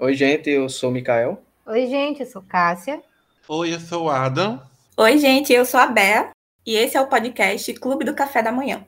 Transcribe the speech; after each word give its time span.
Oi, 0.00 0.14
gente, 0.14 0.48
eu 0.48 0.66
sou 0.70 0.88
o 0.88 0.92
Mikael. 0.94 1.42
Oi, 1.66 1.86
gente, 1.86 2.20
eu 2.20 2.26
sou 2.26 2.40
Cássia. 2.40 3.02
Oi, 3.46 3.74
eu 3.74 3.78
sou 3.78 4.04
o 4.04 4.08
Adam. 4.08 4.58
Oi, 4.96 5.18
gente, 5.18 5.52
eu 5.52 5.66
sou 5.66 5.78
a 5.78 5.86
Bea 5.86 6.30
e 6.66 6.74
esse 6.74 6.96
é 6.96 7.00
o 7.02 7.06
podcast 7.06 7.70
Clube 7.74 8.02
do 8.02 8.14
Café 8.14 8.42
da 8.42 8.50
Manhã. 8.50 8.82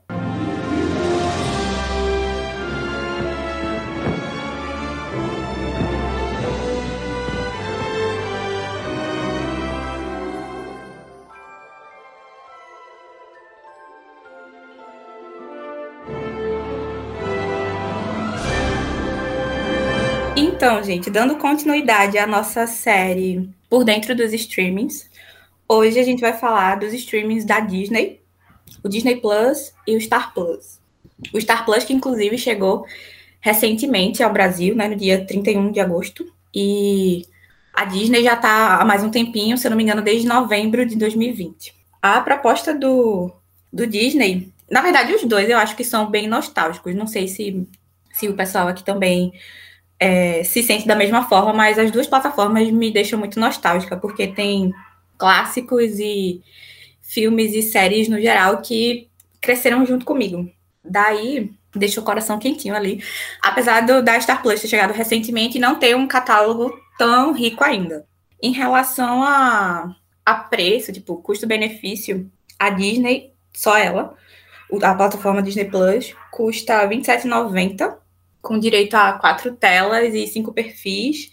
Então, 20.62 20.80
gente, 20.80 21.10
dando 21.10 21.38
continuidade 21.38 22.16
à 22.16 22.24
nossa 22.24 22.69
série 22.69 23.50
Por 23.68 23.82
Dentro 23.82 24.14
dos 24.14 24.32
Streamings, 24.32 25.10
hoje 25.69 25.98
a 25.98 26.05
gente 26.05 26.20
vai 26.20 26.34
falar 26.34 26.77
dos 26.77 26.92
streamings 26.92 27.45
da 27.45 27.59
Disney, 27.59 28.20
o 28.80 28.88
Disney 28.88 29.16
Plus 29.16 29.74
e 29.84 29.96
o 29.96 30.00
Star 30.00 30.33
Plus. 30.33 30.78
O 31.34 31.41
Star 31.41 31.64
Plus, 31.64 31.83
que 31.83 31.92
inclusive 31.92 32.38
chegou 32.38 32.86
recentemente 33.41 34.22
ao 34.22 34.33
Brasil, 34.33 34.77
né, 34.77 34.86
no 34.86 34.95
dia 34.95 35.27
31 35.27 35.72
de 35.72 35.80
agosto, 35.80 36.33
e 36.55 37.27
a 37.74 37.84
Disney 37.84 38.22
já 38.22 38.34
está 38.34 38.77
há 38.77 38.84
mais 38.84 39.02
um 39.02 39.10
tempinho, 39.10 39.58
se 39.58 39.66
eu 39.66 39.70
não 39.70 39.77
me 39.77 39.83
engano, 39.83 40.00
desde 40.00 40.28
novembro 40.28 40.86
de 40.86 40.94
2020. 40.94 41.74
A 42.00 42.20
proposta 42.20 42.72
do, 42.72 43.33
do 43.72 43.84
Disney, 43.84 44.52
na 44.70 44.80
verdade, 44.80 45.12
os 45.12 45.24
dois 45.24 45.50
eu 45.50 45.58
acho 45.58 45.74
que 45.74 45.83
são 45.83 46.08
bem 46.08 46.28
nostálgicos. 46.28 46.94
Não 46.94 47.08
sei 47.08 47.27
se, 47.27 47.66
se 48.12 48.28
o 48.28 48.36
pessoal 48.36 48.69
aqui 48.69 48.84
também 48.84 49.33
é, 50.02 50.42
se 50.42 50.65
sente 50.65 50.84
da 50.84 50.97
mesma 50.97 51.29
forma, 51.29 51.52
mas 51.52 51.79
as 51.79 51.92
duas 51.92 52.09
plataformas 52.09 52.69
me 52.73 52.91
deixam 52.91 53.16
muito 53.16 53.38
nostálgica, 53.38 53.97
porque 53.97 54.27
tem 54.27 54.75
clássicos 55.17 56.00
e 56.00 56.42
filmes 57.00 57.55
e 57.55 57.62
séries 57.62 58.09
no 58.09 58.20
geral 58.20 58.61
que 58.61 59.09
cresceram 59.41 59.86
junto 59.86 60.05
comigo. 60.05 60.50
Daí, 60.84 61.53
deixa 61.72 62.00
o 62.00 62.05
coração 62.05 62.41
quentinho 62.41 62.75
ali. 62.75 63.00
Apesar 63.41 63.83
do, 63.83 64.03
da 64.03 64.20
Star 64.20 64.42
Plus 64.42 64.61
ter 64.61 64.67
chegado 64.67 64.92
recentemente 64.92 65.56
e 65.56 65.61
não 65.61 65.77
ter 65.77 65.94
um 65.94 66.09
catálogo 66.09 66.77
tão 66.98 67.33
rico 67.33 67.62
ainda. 67.62 68.05
Em 68.42 68.50
relação 68.50 69.22
a, 69.22 69.94
a 70.27 70.34
preço, 70.34 70.92
tipo, 70.92 71.19
custo-benefício, 71.19 72.28
a 72.59 72.70
Disney, 72.70 73.33
só 73.53 73.78
ela, 73.78 74.16
a 74.83 74.94
plataforma 74.97 75.42
Disney 75.44 75.66
Plus, 75.66 76.12
custa 76.33 76.81
R$ 76.81 76.97
27,90 76.97 78.02
com 78.42 78.58
direito 78.58 78.94
a 78.94 79.12
quatro 79.14 79.52
telas 79.52 80.12
e 80.12 80.26
cinco 80.26 80.52
perfis, 80.52 81.30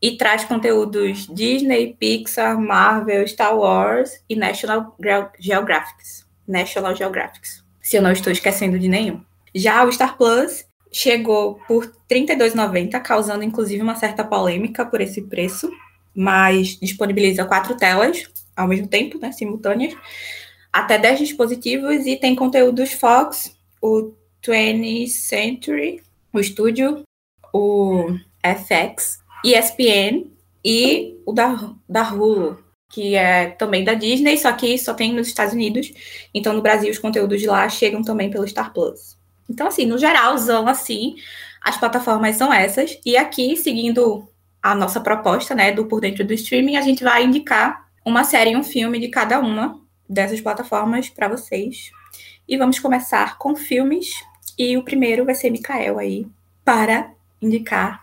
e 0.00 0.18
traz 0.18 0.44
conteúdos 0.44 1.26
Disney, 1.26 1.96
Pixar, 1.98 2.60
Marvel, 2.60 3.26
Star 3.26 3.56
Wars 3.56 4.22
e 4.28 4.36
National 4.36 4.94
Geographic. 5.40 6.24
National 6.46 6.94
Geographic, 6.94 7.48
se 7.80 7.96
eu 7.96 8.02
não 8.02 8.12
estou 8.12 8.30
esquecendo 8.30 8.78
de 8.78 8.86
nenhum. 8.86 9.22
Já 9.54 9.82
o 9.82 9.90
Star 9.90 10.16
Plus 10.18 10.66
chegou 10.92 11.58
por 11.66 11.84
R$ 11.84 11.92
32,90, 12.10 13.00
causando 13.00 13.42
inclusive 13.42 13.82
uma 13.82 13.96
certa 13.96 14.22
polêmica 14.22 14.84
por 14.84 15.00
esse 15.00 15.22
preço, 15.22 15.70
mas 16.14 16.78
disponibiliza 16.78 17.46
quatro 17.46 17.74
telas 17.76 18.28
ao 18.56 18.68
mesmo 18.68 18.86
tempo, 18.86 19.18
né, 19.18 19.32
simultâneas, 19.32 19.96
até 20.72 20.98
10 20.98 21.20
dispositivos 21.20 22.06
e 22.06 22.16
tem 22.16 22.36
conteúdos 22.36 22.92
Fox, 22.92 23.56
o 23.80 24.12
20th 24.42 25.08
Century, 25.08 26.02
o 26.38 26.40
estúdio, 26.40 27.02
o 27.52 28.06
FX, 28.42 29.18
ESPN 29.44 30.30
e 30.64 31.18
o 31.26 31.32
da, 31.32 31.72
da 31.88 32.02
Hulu, 32.02 32.58
que 32.90 33.14
é 33.14 33.50
também 33.50 33.84
da 33.84 33.94
Disney, 33.94 34.38
só 34.38 34.52
que 34.52 34.78
só 34.78 34.94
tem 34.94 35.12
nos 35.12 35.28
Estados 35.28 35.54
Unidos. 35.54 35.92
Então, 36.32 36.52
no 36.52 36.62
Brasil, 36.62 36.90
os 36.90 36.98
conteúdos 36.98 37.40
de 37.40 37.46
lá 37.46 37.68
chegam 37.68 38.02
também 38.02 38.30
pelo 38.30 38.46
Star 38.46 38.72
Plus. 38.72 39.16
Então, 39.48 39.66
assim, 39.66 39.84
no 39.84 39.98
geralzão, 39.98 40.66
assim, 40.66 41.16
as 41.60 41.76
plataformas 41.76 42.36
são 42.36 42.52
essas. 42.52 42.98
E 43.04 43.16
aqui, 43.16 43.56
seguindo 43.56 44.28
a 44.62 44.74
nossa 44.74 45.00
proposta, 45.00 45.54
né, 45.54 45.72
do 45.72 45.86
Por 45.86 46.00
Dentro 46.00 46.24
do 46.24 46.32
Streaming, 46.32 46.76
a 46.76 46.82
gente 46.82 47.04
vai 47.04 47.24
indicar 47.24 47.84
uma 48.04 48.24
série 48.24 48.50
e 48.50 48.56
um 48.56 48.62
filme 48.62 48.98
de 48.98 49.08
cada 49.08 49.38
uma 49.40 49.80
dessas 50.08 50.40
plataformas 50.40 51.08
para 51.08 51.28
vocês. 51.28 51.90
E 52.48 52.56
vamos 52.56 52.78
começar 52.78 53.38
com 53.38 53.56
filmes 53.56 54.14
e 54.58 54.76
o 54.76 54.82
primeiro 54.82 55.24
vai 55.24 55.34
ser 55.34 55.50
Mikael 55.50 55.98
aí, 55.98 56.26
para 56.64 57.12
indicar 57.40 58.02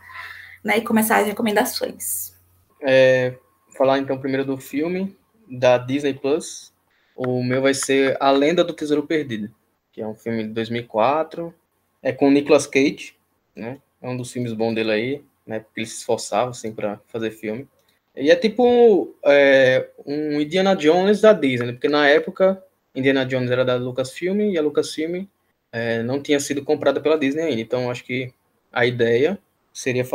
né, 0.63 0.77
e 0.77 0.81
começar 0.81 1.17
as 1.17 1.27
recomendações. 1.27 2.33
É, 2.81 3.35
falar 3.77 3.99
então 3.99 4.17
primeiro 4.17 4.45
do 4.45 4.57
filme 4.57 5.15
da 5.49 5.77
Disney 5.77 6.13
Plus. 6.13 6.71
O 7.15 7.43
meu 7.43 7.61
vai 7.61 7.73
ser 7.73 8.17
A 8.19 8.31
Lenda 8.31 8.63
do 8.63 8.73
Tesouro 8.73 9.05
Perdido, 9.05 9.53
que 9.91 10.01
é 10.01 10.07
um 10.07 10.15
filme 10.15 10.43
de 10.43 10.49
2004. 10.49 11.53
É 12.01 12.11
com 12.11 12.31
Nicolas 12.31 12.65
Cage, 12.65 13.15
né? 13.55 13.79
É 14.01 14.09
um 14.09 14.17
dos 14.17 14.31
filmes 14.31 14.53
bons 14.53 14.73
dele 14.73 14.91
aí, 14.91 15.23
né? 15.45 15.59
Porque 15.59 15.81
ele 15.81 15.87
se 15.87 15.97
esforçava 15.97 16.51
assim 16.51 16.73
para 16.73 16.99
fazer 17.07 17.31
filme. 17.31 17.67
E 18.15 18.31
é 18.31 18.35
tipo 18.35 19.13
é, 19.23 19.89
um 20.05 20.41
Indiana 20.41 20.75
Jones 20.75 21.21
da 21.21 21.31
Disney, 21.31 21.67
né? 21.67 21.73
porque 21.73 21.87
na 21.87 22.07
época 22.07 22.61
Indiana 22.93 23.25
Jones 23.25 23.49
era 23.49 23.63
da 23.63 23.75
Lucasfilm 23.75 24.41
e 24.41 24.57
a 24.57 24.61
Lucasfilm 24.61 25.25
é, 25.71 26.03
não 26.03 26.21
tinha 26.21 26.39
sido 26.39 26.63
comprada 26.63 26.99
pela 26.99 27.17
Disney 27.17 27.43
ainda. 27.43 27.61
Então, 27.61 27.89
acho 27.89 28.03
que 28.03 28.33
a 28.71 28.85
ideia 28.85 29.39
seria 29.73 30.05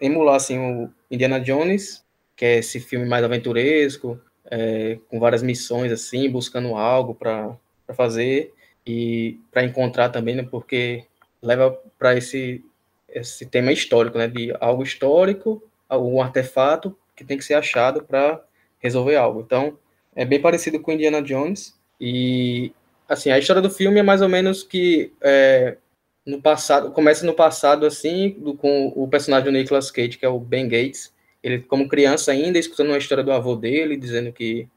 emular 0.00 0.36
assim, 0.36 0.58
o 0.58 0.90
Indiana 1.10 1.40
Jones, 1.40 2.04
que 2.34 2.44
é 2.44 2.58
esse 2.58 2.80
filme 2.80 3.06
mais 3.06 3.24
aventuresco, 3.24 4.20
é, 4.50 4.98
com 5.08 5.18
várias 5.18 5.42
missões, 5.42 5.90
assim, 5.90 6.30
buscando 6.30 6.74
algo 6.76 7.14
para 7.14 7.56
fazer 7.94 8.52
e 8.86 9.40
para 9.50 9.64
encontrar 9.64 10.10
também, 10.10 10.36
né, 10.36 10.46
porque 10.48 11.04
leva 11.42 11.76
para 11.98 12.16
esse, 12.16 12.64
esse 13.08 13.46
tema 13.46 13.72
histórico, 13.72 14.18
né, 14.18 14.28
de 14.28 14.54
algo 14.60 14.82
histórico, 14.82 15.62
algum 15.88 16.20
artefato 16.20 16.96
que 17.14 17.24
tem 17.24 17.38
que 17.38 17.44
ser 17.44 17.54
achado 17.54 18.04
para 18.04 18.42
resolver 18.78 19.16
algo. 19.16 19.40
Então, 19.40 19.78
é 20.14 20.24
bem 20.24 20.40
parecido 20.40 20.80
com 20.80 20.92
Indiana 20.92 21.22
Jones 21.22 21.74
e 22.00 22.72
assim, 23.08 23.30
a 23.30 23.38
história 23.38 23.62
do 23.62 23.70
filme 23.70 24.00
é 24.00 24.02
mais 24.02 24.22
ou 24.22 24.28
menos 24.28 24.62
que 24.62 25.12
é, 25.20 25.76
no 26.24 26.42
passado, 26.42 26.90
começa 26.90 27.24
no 27.24 27.34
passado, 27.34 27.86
assim, 27.86 28.30
do, 28.38 28.54
com 28.54 28.92
o 28.96 29.06
personagem 29.08 29.44
do 29.44 29.56
Nicolas 29.56 29.90
Cage, 29.90 30.18
que 30.18 30.26
é 30.26 30.28
o 30.28 30.40
Ben 30.40 30.68
Gates, 30.68 31.14
ele, 31.42 31.60
como 31.60 31.88
criança 31.88 32.32
ainda, 32.32 32.58
escutando 32.58 32.88
uma 32.88 32.98
história 32.98 33.22
do 33.22 33.30
avô 33.30 33.54
dele, 33.54 33.96
dizendo 33.96 34.32
que, 34.32 34.68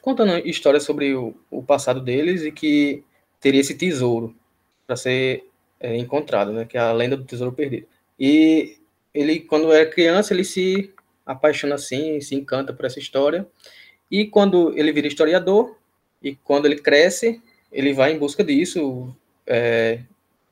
contando 0.00 0.38
histórias 0.46 0.84
sobre 0.84 1.14
o, 1.14 1.34
o 1.50 1.62
passado 1.62 2.00
deles 2.00 2.42
e 2.42 2.52
que 2.52 3.02
teria 3.40 3.60
esse 3.60 3.74
tesouro 3.74 4.34
para 4.86 4.94
ser 4.94 5.44
é, 5.80 5.96
encontrado, 5.96 6.52
né, 6.52 6.64
que 6.64 6.76
é 6.76 6.80
a 6.80 6.92
lenda 6.92 7.16
do 7.16 7.24
tesouro 7.24 7.52
perdido. 7.52 7.86
E 8.18 8.76
ele, 9.12 9.40
quando 9.40 9.72
era 9.72 9.90
criança, 9.90 10.32
ele 10.32 10.44
se 10.44 10.94
apaixona 11.26 11.74
assim, 11.74 12.20
se 12.20 12.36
encanta 12.36 12.72
por 12.72 12.84
essa 12.84 13.00
história, 13.00 13.46
e 14.08 14.26
quando 14.26 14.72
ele 14.78 14.92
vira 14.92 15.08
historiador, 15.08 15.76
e 16.22 16.36
quando 16.36 16.66
ele 16.66 16.76
cresce, 16.76 17.42
ele 17.72 17.94
vai 17.94 18.12
em 18.12 18.18
busca 18.18 18.44
disso, 18.44 19.16
é, 19.46 20.00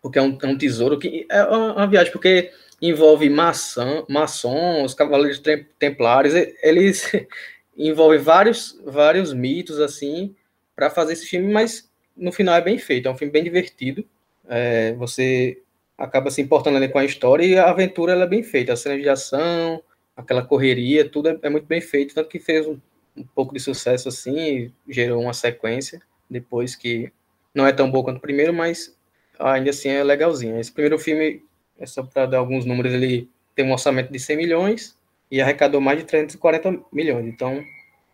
porque 0.01 0.19
é 0.19 0.23
um, 0.23 0.39
é 0.43 0.47
um, 0.47 0.57
tesouro 0.57 0.99
que 0.99 1.27
é 1.31 1.45
uma, 1.45 1.87
viagem, 1.87 2.11
porque 2.11 2.51
envolve 2.81 3.29
maçã, 3.29 4.05
maçons, 4.09 4.95
cavaleiros 4.95 5.43
templários, 5.79 6.35
eles 6.63 7.13
envolvem 7.77 8.19
vários, 8.19 8.81
vários 8.85 9.35
mitos 9.35 9.79
assim 9.79 10.35
para 10.75 10.89
fazer 10.89 11.13
esse 11.13 11.27
filme, 11.27 11.53
mas 11.53 11.91
no 12.17 12.33
final 12.33 12.55
é 12.55 12.63
bem 12.63 12.79
feito, 12.79 13.07
é 13.07 13.11
um 13.11 13.17
filme 13.17 13.33
bem 13.33 13.45
divertido. 13.45 14.05
É, 14.49 14.95
você 14.95 15.63
acaba 15.97 16.31
se 16.31 16.41
importando 16.41 16.79
ali 16.79 16.89
com 16.89 16.99
a 16.99 17.05
história 17.05 17.45
e 17.45 17.59
a 17.59 17.69
aventura 17.69 18.13
ela 18.13 18.25
é 18.25 18.29
bem 18.29 18.43
feita, 18.43 18.73
a 18.73 18.77
cena 18.77 18.99
de 18.99 19.09
ação, 19.09 19.83
aquela 20.17 20.43
correria, 20.43 21.07
tudo 21.07 21.29
é, 21.29 21.39
é 21.43 21.51
muito 21.51 21.67
bem 21.67 21.83
feito, 21.83 22.15
tanto 22.15 22.31
que 22.31 22.39
fez 22.39 22.67
um, 22.67 22.79
um 23.15 23.25
pouco 23.35 23.53
de 23.53 23.61
sucesso 23.61 24.09
assim, 24.09 24.73
gerou 24.89 25.23
uma 25.23 25.35
sequência 25.35 26.01
depois 26.31 26.77
que 26.77 27.13
não 27.55 27.67
é 27.67 27.73
tão 27.73 27.91
boa 27.91 28.05
quanto 28.05 28.19
o 28.19 28.21
primeiro, 28.21 28.53
mas 28.55 28.97
ainda 29.39 29.71
assim 29.71 29.89
é 29.89 30.05
legalzinho. 30.05 30.59
Esse 30.59 30.71
primeiro 30.71 30.99
filme, 30.99 31.43
é 31.79 31.87
só 31.87 32.03
para 32.03 32.27
dar 32.27 32.39
alguns 32.39 32.65
números, 32.65 32.93
ele 32.93 33.29
tem 33.55 33.65
um 33.65 33.73
orçamento 33.73 34.13
de 34.13 34.19
100 34.19 34.37
milhões 34.37 34.97
e 35.31 35.41
arrecadou 35.41 35.81
mais 35.81 35.99
de 35.99 36.05
340 36.05 36.83
milhões, 36.93 37.27
então 37.27 37.63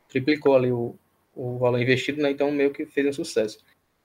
triplicou 0.08 0.56
ali 0.56 0.70
o, 0.70 0.94
o 1.34 1.58
valor 1.58 1.80
investido, 1.80 2.22
né? 2.22 2.30
Então 2.30 2.50
meio 2.50 2.70
que 2.70 2.86
fez 2.86 3.06
um 3.06 3.12
sucesso. 3.12 3.58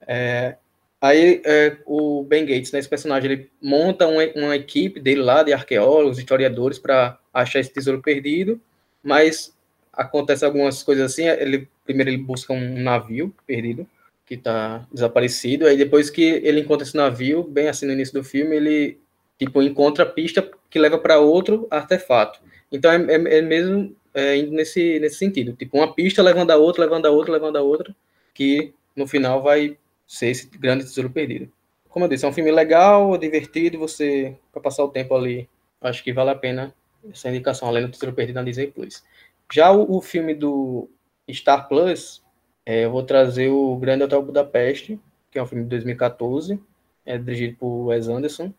É, 0.06 0.56
aí 1.00 1.40
é, 1.44 1.78
o 1.86 2.24
Ben 2.24 2.44
Gates, 2.44 2.72
né, 2.72 2.78
esse 2.78 2.88
personagem, 2.88 3.30
ele 3.30 3.50
monta 3.60 4.06
uma, 4.06 4.22
uma 4.34 4.56
equipe 4.56 5.00
dele 5.00 5.22
lá 5.22 5.42
de 5.42 5.52
arqueólogos, 5.52 6.18
historiadores 6.18 6.78
para 6.78 7.18
achar 7.32 7.60
esse 7.60 7.72
tesouro 7.72 8.02
perdido, 8.02 8.60
mas 9.02 9.56
acontece 9.92 10.44
algumas 10.44 10.82
coisas 10.82 11.12
assim. 11.12 11.26
Ele 11.26 11.68
primeiro 11.84 12.10
ele 12.10 12.18
busca 12.18 12.52
um 12.52 12.82
navio 12.82 13.34
perdido 13.46 13.86
que 14.32 14.38
está 14.38 14.86
desaparecido. 14.90 15.66
Aí 15.66 15.76
depois 15.76 16.08
que 16.08 16.22
ele 16.22 16.60
encontra 16.60 16.86
esse 16.86 16.96
navio, 16.96 17.44
bem 17.44 17.68
assim 17.68 17.84
no 17.84 17.92
início 17.92 18.14
do 18.14 18.24
filme, 18.24 18.56
ele 18.56 18.98
tipo 19.38 19.62
encontra 19.62 20.04
a 20.04 20.06
pista 20.06 20.50
que 20.70 20.78
leva 20.78 20.98
para 20.98 21.18
outro 21.18 21.66
artefato. 21.70 22.40
Então 22.70 22.90
é, 22.90 22.96
é, 22.96 23.38
é 23.38 23.42
mesmo 23.42 23.94
é, 24.14 24.36
indo 24.38 24.52
nesse, 24.52 24.98
nesse 25.00 25.16
sentido. 25.16 25.52
Tipo, 25.52 25.76
uma 25.76 25.94
pista 25.94 26.22
levando 26.22 26.50
a 26.50 26.56
outra, 26.56 26.84
levando 26.84 27.04
a 27.04 27.10
outra, 27.10 27.32
levando 27.32 27.56
a 27.56 27.62
outra, 27.62 27.94
que 28.32 28.72
no 28.96 29.06
final 29.06 29.42
vai 29.42 29.76
ser 30.06 30.28
esse 30.28 30.46
grande 30.58 30.84
tesouro 30.84 31.10
perdido. 31.10 31.52
Como 31.90 32.06
eu 32.06 32.08
disse, 32.08 32.24
é 32.24 32.28
um 32.28 32.32
filme 32.32 32.50
legal, 32.50 33.18
divertido, 33.18 33.78
você, 33.78 34.34
para 34.50 34.62
passar 34.62 34.82
o 34.82 34.88
tempo 34.88 35.14
ali, 35.14 35.46
acho 35.78 36.02
que 36.02 36.10
vale 36.10 36.30
a 36.30 36.34
pena 36.34 36.74
essa 37.12 37.28
indicação, 37.28 37.68
além 37.68 37.84
do 37.84 37.90
Tesouro 37.90 38.14
Perdido 38.14 38.36
na 38.36 38.42
Disney 38.42 38.68
Plus. 38.68 39.04
Já 39.52 39.70
o, 39.72 39.98
o 39.98 40.00
filme 40.00 40.34
do 40.34 40.88
Star 41.30 41.68
Plus, 41.68 42.21
é, 42.64 42.84
eu 42.84 42.90
vou 42.90 43.02
trazer 43.02 43.48
o 43.48 43.76
Grande 43.76 44.04
Hotel 44.04 44.22
Budapeste, 44.22 45.00
que 45.30 45.38
é 45.38 45.42
um 45.42 45.46
filme 45.46 45.64
de 45.64 45.70
2014, 45.70 46.60
é 47.04 47.18
dirigido 47.18 47.56
por 47.56 47.86
Wes 47.86 48.08
Anderson. 48.08 48.52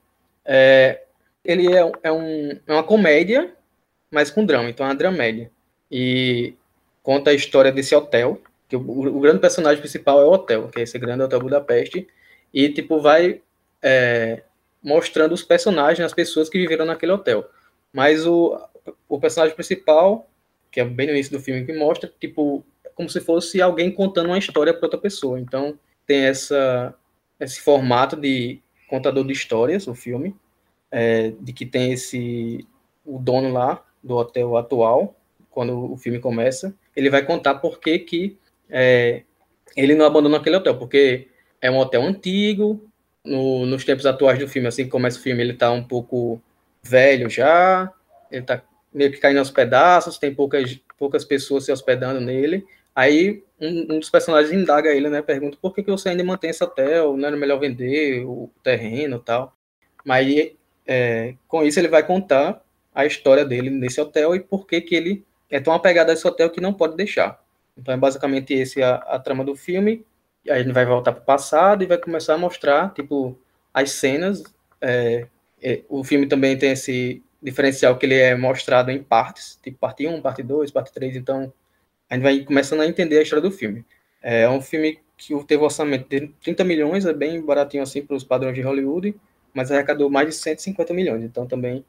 É, 0.44 1.04
ele 1.44 1.74
é, 1.74 1.92
é, 2.04 2.12
um, 2.12 2.52
é 2.52 2.74
uma 2.74 2.84
comédia, 2.84 3.54
mas 4.12 4.30
com 4.30 4.46
drama, 4.46 4.70
então 4.70 4.86
é 4.86 4.90
uma 4.90 4.96
dramédia. 4.96 5.52
E 5.90 6.56
conta 7.02 7.32
a 7.32 7.34
história 7.34 7.72
desse 7.72 7.96
hotel, 7.96 8.42
que 8.68 8.76
o, 8.76 8.80
o, 8.80 9.20
grande 9.20 9.40
personagem 9.40 9.80
principal 9.80 10.22
é 10.22 10.26
o 10.26 10.32
hotel, 10.32 10.68
que 10.70 10.80
é 10.80 10.84
esse 10.84 10.98
Grande 10.98 11.24
Hotel 11.24 11.40
Budapeste, 11.40 12.08
e 12.54 12.70
tipo 12.70 13.00
vai 13.00 13.42
é, 13.82 14.44
mostrando 14.82 15.34
os 15.34 15.44
personagens, 15.44 16.06
as 16.06 16.14
pessoas 16.14 16.50
que 16.50 16.58
viveram 16.58 16.86
naquele 16.86 17.12
hotel. 17.12 17.48
Mas 17.92 18.26
o, 18.26 18.60
o 19.08 19.20
personagem 19.20 19.56
principal, 19.56 20.28
que 20.72 20.80
é 20.80 20.86
bem 20.86 21.08
no 21.08 21.14
início 21.14 21.32
do 21.32 21.44
filme, 21.44 21.66
que 21.66 21.74
mostra, 21.74 22.12
tipo, 22.20 22.66
como 22.96 23.10
se 23.10 23.20
fosse 23.20 23.62
alguém 23.62 23.92
contando 23.92 24.28
uma 24.28 24.38
história 24.38 24.74
para 24.74 24.86
outra 24.86 25.00
pessoa. 25.00 25.40
Então, 25.40 25.78
tem 26.06 26.26
essa, 26.26 26.94
esse 27.40 27.62
formato 27.62 28.16
de 28.16 28.62
contador 28.90 29.26
de 29.26 29.34
histórias, 29.34 29.88
o 29.88 29.96
filme, 29.96 30.36
é, 30.92 31.34
de 31.40 31.54
que 31.54 31.66
tem 31.66 31.94
esse 31.94 32.68
o 33.06 33.20
dono 33.20 33.52
lá 33.52 33.84
do 34.04 34.16
hotel 34.16 34.56
atual, 34.56 35.16
quando 35.50 35.92
o 35.92 35.98
filme 35.98 36.20
começa, 36.20 36.74
ele 36.96 37.10
vai 37.10 37.24
contar 37.26 37.56
por 37.56 37.80
que, 37.80 38.00
que 38.00 38.38
é, 38.70 39.24
ele 39.76 39.96
não 39.96 40.06
abandona 40.06 40.38
aquele 40.38 40.56
hotel, 40.56 40.78
porque 40.78 41.28
é 41.62 41.70
um 41.70 41.78
hotel 41.78 42.02
antigo, 42.04 42.86
no, 43.24 43.66
nos 43.66 43.86
tempos 43.86 44.06
atuais 44.06 44.40
do 44.40 44.48
filme, 44.48 44.68
assim 44.68 44.84
que 44.86 44.90
começa 44.90 45.20
o 45.20 45.22
filme, 45.22 45.42
ele 45.42 45.54
está 45.54 45.72
um 45.72 45.84
pouco 45.84 46.42
velho 46.82 47.30
já, 47.30 47.92
ele 48.32 48.42
está 48.42 48.62
meio 48.94 49.12
que 49.12 49.18
caindo 49.18 49.40
aos 49.40 49.50
pedaços, 49.50 50.18
tem 50.18 50.34
poucas, 50.34 50.80
poucas 50.98 51.24
pessoas 51.24 51.66
se 51.66 51.72
hospedando 51.72 52.20
nele, 52.20 52.66
Aí 52.96 53.44
um, 53.60 53.96
um, 53.96 54.00
dos 54.00 54.10
personagens 54.10 54.52
indaga 54.52 54.90
ele, 54.94 55.10
né? 55.10 55.22
Pergunta 55.22 55.58
por 55.62 55.74
que, 55.74 55.84
que 55.84 55.92
você 55.92 56.10
ainda 56.10 56.24
mantém 56.24 56.50
esse 56.50 56.64
hotel, 56.64 57.18
não 57.18 57.28
era 57.28 57.38
melhor 57.38 57.60
vender 57.60 58.26
o 58.26 58.50
terreno 58.62 59.20
tal. 59.20 59.56
Mas 60.06 60.52
é, 60.86 61.36
com 61.48 61.64
isso 61.64 61.80
ele 61.80 61.88
vai 61.88 62.06
contar 62.06 62.62
a 62.94 63.06
história 63.06 63.46
dele 63.46 63.70
nesse 63.70 64.00
hotel 64.00 64.36
e 64.36 64.40
por 64.40 64.68
que, 64.68 64.82
que 64.82 64.96
ele 64.96 65.26
é 65.50 65.60
tão 65.60 65.74
apegado 65.74 66.10
a 66.10 66.14
esse 66.14 66.28
hotel 66.28 66.50
que 66.50 66.62
não 66.62 66.74
pode 66.74 66.96
deixar. 66.96 67.42
Então 67.78 67.94
é 67.94 67.98
basicamente 67.98 68.54
esse 68.54 68.84
a, 68.84 68.96
a 68.96 69.20
trama 69.20 69.44
do 69.44 69.56
filme. 69.56 70.06
E 70.46 70.52
aí 70.52 70.62
ele 70.62 70.74
vai 70.74 70.86
voltar 70.86 71.14
para 71.14 71.22
o 71.22 71.26
passado 71.26 71.84
e 71.84 71.88
vai 71.88 71.98
começar 71.98 72.36
a 72.36 72.38
mostrar, 72.38 72.94
tipo, 72.94 73.40
as 73.74 73.92
cenas. 73.92 74.44
É, 74.82 75.28
é, 75.62 75.82
o 75.88 76.04
filme 76.04 76.28
também 76.28 76.58
tem 76.58 76.72
esse 76.72 77.24
diferencial 77.42 77.98
que 77.98 78.06
ele 78.06 78.16
é 78.16 78.36
mostrado 78.36 78.92
em 78.92 79.02
partes, 79.02 79.60
tipo 79.62 79.78
parte 79.78 80.08
1, 80.08 80.22
parte 80.22 80.44
2, 80.44 80.72
parte 80.72 80.94
3, 80.94 81.16
então 81.16 81.52
a 82.14 82.16
gente 82.16 82.24
vai 82.24 82.40
começando 82.42 82.82
a 82.82 82.88
entender 82.88 83.18
a 83.18 83.24
história 83.24 83.42
do 83.42 83.50
filme. 83.50 83.84
É 84.22 84.48
um 84.48 84.62
filme 84.62 85.00
que 85.18 85.34
teve 85.46 85.64
um 85.64 85.66
orçamento 85.66 86.08
de 86.08 86.28
30 86.44 86.64
milhões, 86.64 87.06
é 87.08 87.14
bem 87.14 87.42
baratinho 87.42 87.82
assim 87.82 88.06
para 88.06 88.16
os 88.16 88.24
padrões 88.24 88.54
de 88.54 88.62
Hollywood, 88.62 89.16
mas 89.52 89.72
arrecadou 89.72 90.12
mais 90.12 90.28
de 90.28 90.36
150 90.36 90.94
milhões, 90.94 91.24
então 91.24 91.48
também 91.48 91.84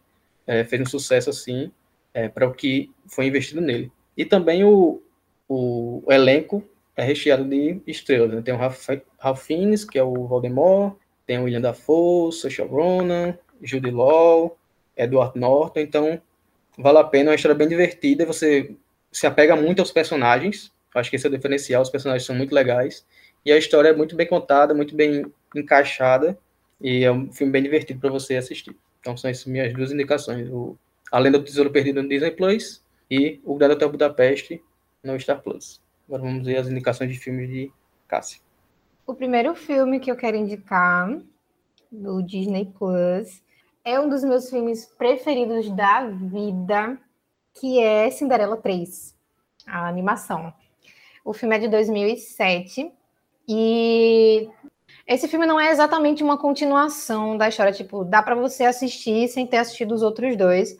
é, 0.46 0.64
fez 0.64 0.80
um 0.80 0.86
sucesso 0.86 1.28
assim 1.28 1.70
é, 2.14 2.26
para 2.26 2.48
o 2.48 2.54
que 2.54 2.90
foi 3.06 3.26
investido 3.26 3.60
nele. 3.60 3.92
E 4.16 4.24
também 4.24 4.64
o, 4.64 5.02
o, 5.46 6.02
elenco 6.08 6.64
é 6.96 7.02
recheado 7.02 7.44
de 7.44 7.82
estrelas, 7.86 8.32
né? 8.32 8.40
tem 8.40 8.54
o 8.54 8.56
Ralph, 8.56 9.42
Fiennes, 9.44 9.84
que 9.84 9.98
é 9.98 10.02
o 10.02 10.26
Voldemort, 10.26 10.96
tem 11.26 11.38
o 11.38 11.44
William 11.44 11.60
Dafoe, 11.60 12.32
Saoirse 12.32 12.62
Ronan, 12.62 13.36
Jude 13.60 13.90
Law, 13.90 14.56
Edward 14.96 15.38
Norton, 15.38 15.80
então 15.80 16.18
vale 16.78 16.96
a 16.96 17.04
pena, 17.04 17.28
é 17.28 17.32
uma 17.32 17.36
história 17.36 17.54
bem 17.54 17.68
divertida, 17.68 18.24
você 18.24 18.74
se 19.14 19.26
apega 19.26 19.54
muito 19.54 19.80
aos 19.80 19.92
personagens. 19.92 20.72
Acho 20.94 21.08
que 21.08 21.16
esse 21.16 21.26
é 21.26 21.30
o 21.30 21.32
diferencial. 21.32 21.82
Os 21.82 21.90
personagens 21.90 22.26
são 22.26 22.34
muito 22.34 22.54
legais. 22.54 23.06
E 23.44 23.52
a 23.52 23.56
história 23.56 23.88
é 23.88 23.92
muito 23.94 24.16
bem 24.16 24.26
contada, 24.26 24.74
muito 24.74 24.94
bem 24.94 25.24
encaixada. 25.54 26.36
E 26.80 27.04
é 27.04 27.12
um 27.12 27.32
filme 27.32 27.52
bem 27.52 27.62
divertido 27.62 28.00
para 28.00 28.10
você 28.10 28.36
assistir. 28.36 28.76
Então 29.00 29.16
são 29.16 29.30
essas 29.30 29.46
minhas 29.46 29.72
duas 29.72 29.92
indicações. 29.92 30.48
O 30.50 30.76
Além 31.12 31.30
do 31.30 31.42
Tesouro 31.42 31.70
Perdido 31.70 32.02
no 32.02 32.08
Disney 32.08 32.32
Plus 32.32 32.82
e 33.08 33.40
o 33.44 33.54
Grande 33.54 33.74
Hotel 33.74 33.90
Budapeste 33.90 34.62
no 35.02 35.18
Star 35.20 35.40
Plus. 35.40 35.80
Agora 36.08 36.22
vamos 36.22 36.44
ver 36.44 36.56
as 36.56 36.68
indicações 36.68 37.12
de 37.12 37.18
filmes 37.18 37.48
de 37.48 37.70
Cássia. 38.08 38.40
O 39.06 39.14
primeiro 39.14 39.54
filme 39.54 40.00
que 40.00 40.10
eu 40.10 40.16
quero 40.16 40.36
indicar 40.36 41.16
do 41.92 42.20
Disney 42.22 42.72
Plus 42.76 43.42
é 43.84 44.00
um 44.00 44.08
dos 44.08 44.24
meus 44.24 44.50
filmes 44.50 44.86
preferidos 44.86 45.70
da 45.70 46.08
vida 46.08 46.98
que 47.54 47.80
é 47.80 48.10
Cinderela 48.10 48.56
3, 48.56 49.14
a 49.66 49.88
animação. 49.88 50.52
O 51.24 51.32
filme 51.32 51.56
é 51.56 51.58
de 51.58 51.68
2007 51.68 52.92
e 53.48 54.48
esse 55.06 55.28
filme 55.28 55.46
não 55.46 55.60
é 55.60 55.70
exatamente 55.70 56.22
uma 56.22 56.36
continuação 56.36 57.36
da 57.36 57.48
história, 57.48 57.72
tipo, 57.72 58.04
dá 58.04 58.22
para 58.22 58.34
você 58.34 58.64
assistir 58.64 59.28
sem 59.28 59.46
ter 59.46 59.58
assistido 59.58 59.94
os 59.94 60.02
outros 60.02 60.36
dois. 60.36 60.76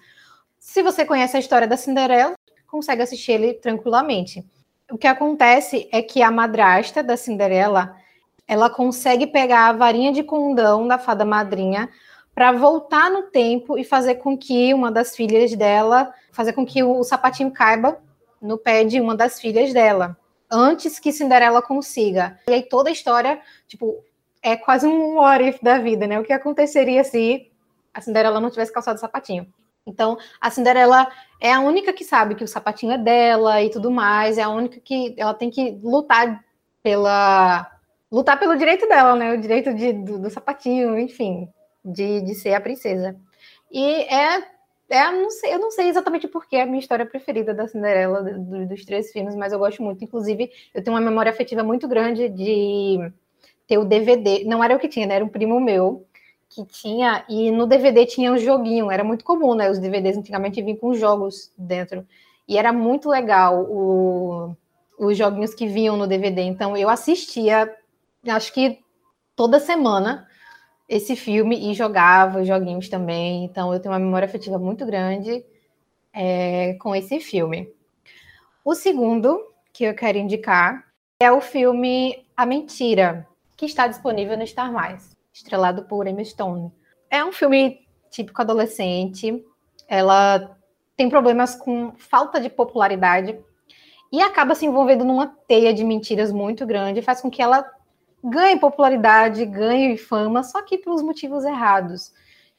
Se 0.58 0.82
você 0.82 1.04
conhece 1.04 1.36
a 1.36 1.40
história 1.40 1.68
da 1.68 1.76
Cinderela, 1.76 2.34
consegue 2.66 3.02
assistir 3.02 3.32
ele 3.32 3.54
tranquilamente. 3.54 4.44
O 4.90 4.98
que 4.98 5.06
acontece 5.06 5.88
é 5.92 6.02
que 6.02 6.22
a 6.22 6.30
madrasta 6.30 7.02
da 7.02 7.16
Cinderela, 7.16 7.96
ela 8.46 8.68
consegue 8.68 9.26
pegar 9.26 9.68
a 9.68 9.72
varinha 9.72 10.12
de 10.12 10.22
condão 10.22 10.86
da 10.86 10.98
fada 10.98 11.24
madrinha 11.24 11.88
para 12.34 12.52
voltar 12.52 13.10
no 13.10 13.22
tempo 13.24 13.78
e 13.78 13.84
fazer 13.84 14.16
com 14.16 14.36
que 14.36 14.74
uma 14.74 14.90
das 14.90 15.14
filhas 15.14 15.54
dela, 15.54 16.12
fazer 16.32 16.52
com 16.52 16.66
que 16.66 16.82
o 16.82 17.02
sapatinho 17.04 17.50
caiba 17.50 17.98
no 18.42 18.58
pé 18.58 18.84
de 18.84 19.00
uma 19.00 19.14
das 19.14 19.40
filhas 19.40 19.72
dela, 19.72 20.16
antes 20.50 20.98
que 20.98 21.12
Cinderela 21.12 21.62
consiga. 21.62 22.38
E 22.48 22.52
aí 22.52 22.62
toda 22.62 22.90
a 22.90 22.92
história, 22.92 23.40
tipo, 23.68 24.02
é 24.42 24.56
quase 24.56 24.86
um 24.86 25.16
what 25.16 25.42
if 25.42 25.62
da 25.62 25.78
vida, 25.78 26.06
né? 26.06 26.18
O 26.18 26.24
que 26.24 26.32
aconteceria 26.32 27.04
se 27.04 27.50
a 27.92 28.00
Cinderela 28.00 28.40
não 28.40 28.50
tivesse 28.50 28.72
calçado 28.72 28.98
o 28.98 29.00
sapatinho? 29.00 29.46
Então, 29.86 30.18
a 30.40 30.50
Cinderela 30.50 31.08
é 31.40 31.52
a 31.52 31.60
única 31.60 31.92
que 31.92 32.04
sabe 32.04 32.34
que 32.34 32.44
o 32.44 32.48
sapatinho 32.48 32.92
é 32.92 32.98
dela 32.98 33.62
e 33.62 33.70
tudo 33.70 33.90
mais, 33.90 34.38
é 34.38 34.42
a 34.42 34.48
única 34.48 34.80
que 34.80 35.14
ela 35.16 35.34
tem 35.34 35.50
que 35.50 35.78
lutar 35.82 36.42
pela 36.82 37.70
lutar 38.10 38.38
pelo 38.38 38.56
direito 38.56 38.88
dela, 38.88 39.16
né? 39.16 39.32
O 39.32 39.40
direito 39.40 39.74
de, 39.74 39.92
do, 39.92 40.18
do 40.18 40.30
sapatinho, 40.30 40.98
enfim, 40.98 41.48
de, 41.84 42.20
de 42.22 42.34
ser 42.34 42.54
a 42.54 42.60
princesa. 42.60 43.16
E 43.70 43.84
é, 43.84 44.42
é 44.88 45.12
não 45.12 45.30
sei, 45.30 45.54
eu 45.54 45.58
não 45.58 45.70
sei 45.70 45.88
exatamente 45.88 46.28
porque 46.28 46.56
é 46.56 46.62
a 46.62 46.66
minha 46.66 46.78
história 46.78 47.04
preferida 47.04 47.52
da 47.52 47.68
Cinderela, 47.68 48.22
do, 48.22 48.66
dos 48.66 48.84
três 48.84 49.10
filmes, 49.12 49.34
mas 49.34 49.52
eu 49.52 49.58
gosto 49.58 49.82
muito. 49.82 50.04
Inclusive, 50.04 50.50
eu 50.72 50.82
tenho 50.82 50.96
uma 50.96 51.00
memória 51.02 51.30
afetiva 51.30 51.62
muito 51.62 51.88
grande 51.88 52.28
de 52.28 53.12
ter 53.66 53.78
o 53.78 53.84
DVD. 53.84 54.44
Não 54.44 54.62
era 54.62 54.76
o 54.76 54.78
que 54.78 54.88
tinha, 54.88 55.06
né? 55.06 55.16
Era 55.16 55.24
um 55.24 55.28
primo 55.28 55.60
meu 55.60 56.06
que 56.48 56.64
tinha, 56.66 57.24
e 57.28 57.50
no 57.50 57.66
DVD 57.66 58.06
tinha 58.06 58.32
um 58.32 58.38
joguinho, 58.38 58.90
era 58.90 59.02
muito 59.02 59.24
comum, 59.24 59.54
né? 59.54 59.70
Os 59.70 59.78
DVDs 59.78 60.16
antigamente 60.16 60.62
vinham 60.62 60.78
com 60.78 60.94
jogos 60.94 61.52
dentro. 61.58 62.06
E 62.46 62.56
era 62.56 62.72
muito 62.72 63.08
legal 63.08 63.64
o, 63.64 64.56
os 64.98 65.16
joguinhos 65.16 65.54
que 65.54 65.66
vinham 65.66 65.96
no 65.96 66.06
DVD. 66.06 66.42
Então 66.42 66.76
eu 66.76 66.88
assistia, 66.88 67.74
acho 68.28 68.52
que 68.52 68.78
toda 69.34 69.58
semana, 69.58 70.28
esse 70.88 71.16
filme 71.16 71.70
e 71.70 71.74
jogava 71.74 72.40
os 72.40 72.46
joguinhos 72.46 72.88
também. 72.88 73.44
Então 73.44 73.72
eu 73.72 73.80
tenho 73.80 73.92
uma 73.92 74.00
memória 74.00 74.26
afetiva 74.26 74.58
muito 74.58 74.84
grande 74.84 75.44
é, 76.12 76.74
com 76.74 76.94
esse 76.94 77.20
filme. 77.20 77.68
O 78.64 78.74
segundo 78.74 79.40
que 79.72 79.84
eu 79.84 79.94
quero 79.94 80.18
indicar 80.18 80.84
é 81.18 81.30
o 81.30 81.40
filme 81.40 82.24
A 82.36 82.46
Mentira, 82.46 83.26
que 83.56 83.66
está 83.66 83.86
disponível 83.86 84.36
no 84.36 84.46
Star 84.46 84.72
Mais, 84.72 85.16
estrelado 85.32 85.84
por 85.84 86.06
Emma 86.06 86.24
Stone. 86.24 86.72
É 87.10 87.24
um 87.24 87.32
filme 87.32 87.86
típico 88.10 88.40
adolescente. 88.40 89.44
Ela 89.88 90.56
tem 90.96 91.08
problemas 91.08 91.54
com 91.54 91.92
falta 91.96 92.40
de 92.40 92.48
popularidade 92.48 93.38
e 94.12 94.22
acaba 94.22 94.54
se 94.54 94.64
envolvendo 94.64 95.04
numa 95.04 95.26
teia 95.26 95.74
de 95.74 95.82
mentiras 95.82 96.30
muito 96.30 96.64
grande, 96.64 97.02
faz 97.02 97.20
com 97.20 97.30
que 97.30 97.42
ela 97.42 97.68
ganhe 98.24 98.58
popularidade, 98.58 99.44
ganhe 99.44 99.98
fama, 99.98 100.42
só 100.42 100.62
que 100.62 100.78
pelos 100.78 101.02
motivos 101.02 101.44
errados. 101.44 102.12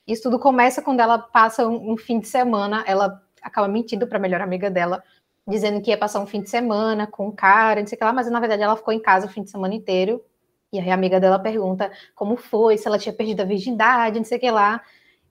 Isso 0.07 0.23
tudo 0.23 0.37
começa 0.37 0.81
quando 0.81 0.99
ela 0.99 1.17
passa 1.17 1.67
um, 1.67 1.93
um 1.93 1.97
fim 1.97 2.19
de 2.19 2.27
semana, 2.27 2.83
ela 2.85 3.19
acaba 3.41 3.67
mentindo 3.67 4.05
para 4.05 4.17
a 4.19 4.21
melhor 4.21 4.41
amiga 4.41 4.69
dela, 4.69 5.03
dizendo 5.47 5.81
que 5.81 5.89
ia 5.89 5.97
passar 5.97 6.19
um 6.19 6.27
fim 6.27 6.41
de 6.41 6.49
semana 6.49 7.07
com 7.07 7.27
um 7.27 7.31
cara, 7.31 7.79
não 7.81 7.87
sei 7.87 7.95
o 7.95 7.99
que 7.99 8.05
lá, 8.05 8.13
mas 8.13 8.29
na 8.29 8.39
verdade 8.39 8.61
ela 8.61 8.75
ficou 8.75 8.93
em 8.93 8.99
casa 8.99 9.25
o 9.25 9.29
fim 9.29 9.43
de 9.43 9.49
semana 9.49 9.73
inteiro. 9.73 10.23
E 10.71 10.79
aí 10.79 10.91
a 10.91 10.93
amiga 10.93 11.19
dela 11.19 11.39
pergunta 11.39 11.91
como 12.13 12.35
foi, 12.35 12.77
se 12.77 12.87
ela 12.87 12.99
tinha 12.99 13.13
perdido 13.13 13.41
a 13.41 13.45
virgindade, 13.45 14.19
não 14.19 14.25
sei 14.25 14.37
o 14.37 14.41
que 14.41 14.51
lá. 14.51 14.81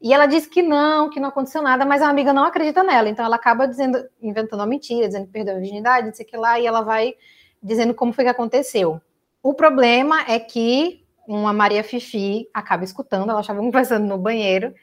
E 0.01 0.13
ela 0.13 0.27
diz 0.27 0.47
que 0.47 0.63
não, 0.63 1.11
que 1.11 1.21
não 1.21 1.29
aconteceu 1.29 1.63
nada, 1.63 1.85
mas 1.85 2.03
a 2.03 2.09
amiga 2.09 2.33
não 2.33 2.45
acredita 2.45 2.83
nela. 2.83 3.09
Então 3.09 3.25
ela 3.25 3.37
acaba 3.37 3.67
dizendo, 3.69 4.05
inventando 4.21 4.61
uma 4.61 4.67
mentira, 4.67 5.07
dizendo 5.07 5.27
que 5.27 5.33
perdeu 5.33 5.57
a 5.57 5.59
virgindade, 5.59 6.07
não 6.09 6.15
sei 6.15 6.27
o 6.27 6.29
que 6.29 6.37
lá, 6.37 6.59
e 6.59 6.67
ela 6.67 6.83
vai 6.83 7.15
dizendo 7.63 7.95
como 7.95 8.13
foi 8.13 8.25
que 8.25 8.31
aconteceu. 8.31 9.01
O 9.45 9.53
problema 9.53 10.23
é 10.27 10.41
que 10.41 11.05
uma 11.29 11.53
Maria 11.53 11.85
Fifi 11.85 12.49
acaba 12.55 12.83
escutando, 12.83 13.29
ela 13.29 13.43
estava 13.43 13.61
conversando 13.61 14.07
no 14.07 14.17
banheiro, 14.17 14.75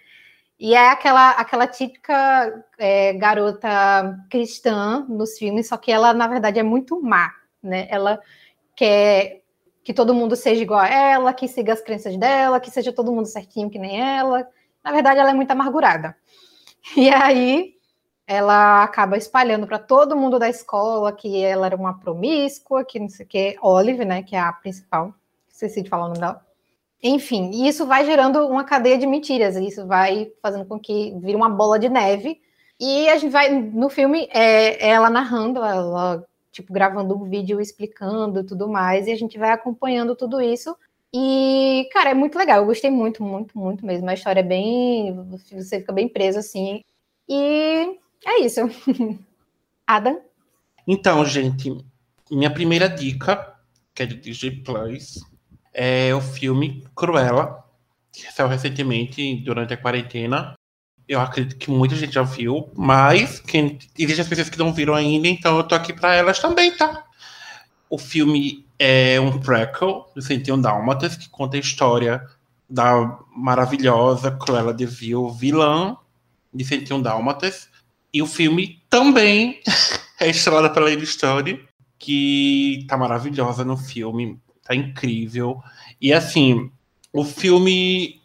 e 0.59 0.75
é 0.75 0.91
aquela, 0.91 1.31
aquela 1.31 1.65
típica 1.65 2.63
é, 2.77 3.11
garota 3.13 4.19
cristã 4.29 5.03
nos 5.09 5.35
filmes, 5.35 5.67
só 5.67 5.77
que 5.77 5.91
ela, 5.91 6.13
na 6.13 6.27
verdade, 6.27 6.59
é 6.59 6.63
muito 6.63 7.01
má, 7.01 7.33
né? 7.61 7.87
Ela 7.89 8.19
quer 8.75 9.41
que 9.83 9.95
todo 9.95 10.13
mundo 10.13 10.35
seja 10.35 10.61
igual 10.61 10.81
a 10.81 10.87
ela, 10.87 11.33
que 11.33 11.47
siga 11.47 11.73
as 11.73 11.81
crenças 11.81 12.15
dela, 12.15 12.59
que 12.59 12.69
seja 12.69 12.93
todo 12.93 13.11
mundo 13.11 13.25
certinho 13.25 13.67
que 13.67 13.79
nem 13.79 13.99
ela. 13.99 14.47
Na 14.83 14.91
verdade, 14.91 15.19
ela 15.19 15.31
é 15.31 15.33
muito 15.33 15.49
amargurada. 15.49 16.15
E 16.95 17.09
aí 17.09 17.80
ela 18.31 18.81
acaba 18.81 19.17
espalhando 19.17 19.67
para 19.67 19.77
todo 19.77 20.15
mundo 20.15 20.39
da 20.39 20.47
escola 20.47 21.11
que 21.11 21.43
ela 21.43 21.65
era 21.65 21.75
uma 21.75 21.99
promíscua, 21.99 22.85
que 22.85 22.97
não 22.97 23.09
sei 23.09 23.25
o 23.25 23.27
que, 23.27 23.57
Olive, 23.61 24.05
né, 24.05 24.23
que 24.23 24.37
é 24.37 24.39
a 24.39 24.53
principal, 24.53 25.13
esqueci 25.51 25.81
de 25.81 25.89
falar 25.89 26.05
o 26.05 26.07
nome 26.07 26.21
dela. 26.21 26.41
Enfim, 27.03 27.51
e 27.53 27.67
isso 27.67 27.85
vai 27.85 28.05
gerando 28.05 28.47
uma 28.47 28.63
cadeia 28.63 28.97
de 28.97 29.05
mentiras, 29.05 29.57
isso 29.57 29.85
vai 29.85 30.31
fazendo 30.41 30.63
com 30.63 30.79
que 30.79 31.13
vire 31.19 31.35
uma 31.35 31.49
bola 31.49 31.77
de 31.77 31.89
neve. 31.89 32.39
E 32.79 33.09
a 33.09 33.17
gente 33.17 33.31
vai, 33.31 33.49
no 33.49 33.89
filme, 33.89 34.29
é 34.31 34.89
ela 34.89 35.09
narrando, 35.09 35.61
ela, 35.61 36.25
tipo, 36.53 36.71
gravando 36.71 37.13
um 37.17 37.25
vídeo 37.25 37.59
explicando 37.59 38.45
tudo 38.45 38.69
mais, 38.69 39.07
e 39.07 39.11
a 39.11 39.17
gente 39.17 39.37
vai 39.37 39.49
acompanhando 39.51 40.15
tudo 40.15 40.39
isso. 40.39 40.73
E, 41.13 41.89
cara, 41.91 42.11
é 42.11 42.13
muito 42.13 42.37
legal, 42.37 42.59
eu 42.59 42.65
gostei 42.65 42.89
muito, 42.89 43.21
muito, 43.23 43.57
muito 43.57 43.85
mesmo. 43.85 44.09
A 44.09 44.13
história 44.13 44.39
é 44.39 44.43
bem. 44.43 45.13
Você 45.51 45.79
fica 45.79 45.91
bem 45.91 46.07
preso, 46.07 46.39
assim. 46.39 46.81
E 47.27 47.99
é 48.25 48.41
isso. 48.41 48.61
Adam? 49.87 50.21
Então, 50.87 51.25
gente, 51.25 51.77
minha 52.29 52.49
primeira 52.49 52.87
dica, 52.87 53.55
que 53.93 54.03
é 54.03 54.05
de 54.05 54.15
DJ 54.15 54.63
Plus, 54.63 55.19
é 55.73 56.13
o 56.13 56.21
filme 56.21 56.85
Cruella, 56.95 57.63
que 58.11 58.31
saiu 58.31 58.47
recentemente 58.47 59.35
durante 59.43 59.73
a 59.73 59.77
quarentena. 59.77 60.53
Eu 61.07 61.19
acredito 61.19 61.57
que 61.57 61.69
muita 61.69 61.95
gente 61.95 62.13
já 62.13 62.23
viu, 62.23 62.69
mas 62.75 63.39
quem, 63.39 63.77
existem 63.97 64.23
as 64.23 64.29
pessoas 64.29 64.49
que 64.49 64.57
não 64.57 64.73
viram 64.73 64.93
ainda, 64.93 65.27
então 65.27 65.57
eu 65.57 65.63
tô 65.63 65.75
aqui 65.75 65.93
para 65.93 66.15
elas 66.15 66.39
também, 66.39 66.75
tá? 66.75 67.05
O 67.89 67.97
filme 67.97 68.65
é 68.79 69.19
um 69.19 69.39
prequel 69.39 70.09
do 70.15 70.21
101 70.21 70.61
Dálmatas, 70.61 71.17
que 71.17 71.29
conta 71.29 71.57
a 71.57 71.59
história 71.59 72.25
da 72.69 73.19
maravilhosa 73.35 74.31
Cruella 74.31 74.73
de 74.73 74.85
Vil, 74.85 75.29
vilã 75.29 75.97
de 76.53 76.63
101 76.63 77.01
Dálmatas. 77.01 77.69
E 78.13 78.21
o 78.21 78.27
filme 78.27 78.81
também 78.89 79.61
é 80.19 80.29
estrelado 80.29 80.73
pela 80.73 80.89
Lady 80.89 81.03
Story, 81.03 81.65
que 81.97 82.85
tá 82.87 82.97
maravilhosa 82.97 83.63
no 83.63 83.77
filme 83.77 84.39
tá 84.71 84.75
incrível. 84.75 85.61
E 85.99 86.13
assim, 86.13 86.71
o 87.11 87.23
filme, 87.23 88.21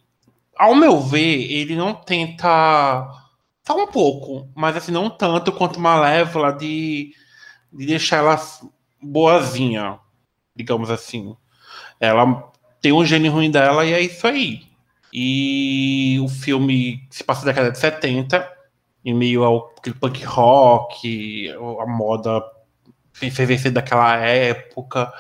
ao 0.56 0.74
meu 0.74 1.00
ver, 1.00 1.50
ele 1.50 1.74
não 1.74 1.92
tenta. 1.94 3.10
Só 3.66 3.76
um 3.76 3.88
pouco, 3.88 4.48
mas 4.54 4.76
assim, 4.76 4.92
não 4.92 5.10
tanto 5.10 5.50
quanto 5.50 5.80
Malévola 5.80 6.52
de, 6.52 7.12
de 7.72 7.86
deixar 7.86 8.18
ela 8.18 8.40
boazinha, 9.02 9.98
digamos 10.54 10.88
assim. 10.88 11.36
Ela 11.98 12.52
tem 12.80 12.92
um 12.92 13.04
gênio 13.04 13.32
ruim 13.32 13.50
dela 13.50 13.84
e 13.84 13.92
é 13.92 14.00
isso 14.00 14.24
aí. 14.26 14.62
E 15.12 16.18
o 16.22 16.28
filme 16.28 17.04
se 17.10 17.24
passa 17.24 17.40
na 17.40 17.52
década 17.52 17.72
de 17.72 17.78
70, 17.78 18.55
em 19.06 19.14
meio 19.14 19.44
ao 19.44 19.72
punk 20.00 20.24
rock, 20.24 21.48
a 21.80 21.86
moda 21.86 22.42
efervescente 23.22 23.74
daquela 23.74 24.16
época. 24.16 25.12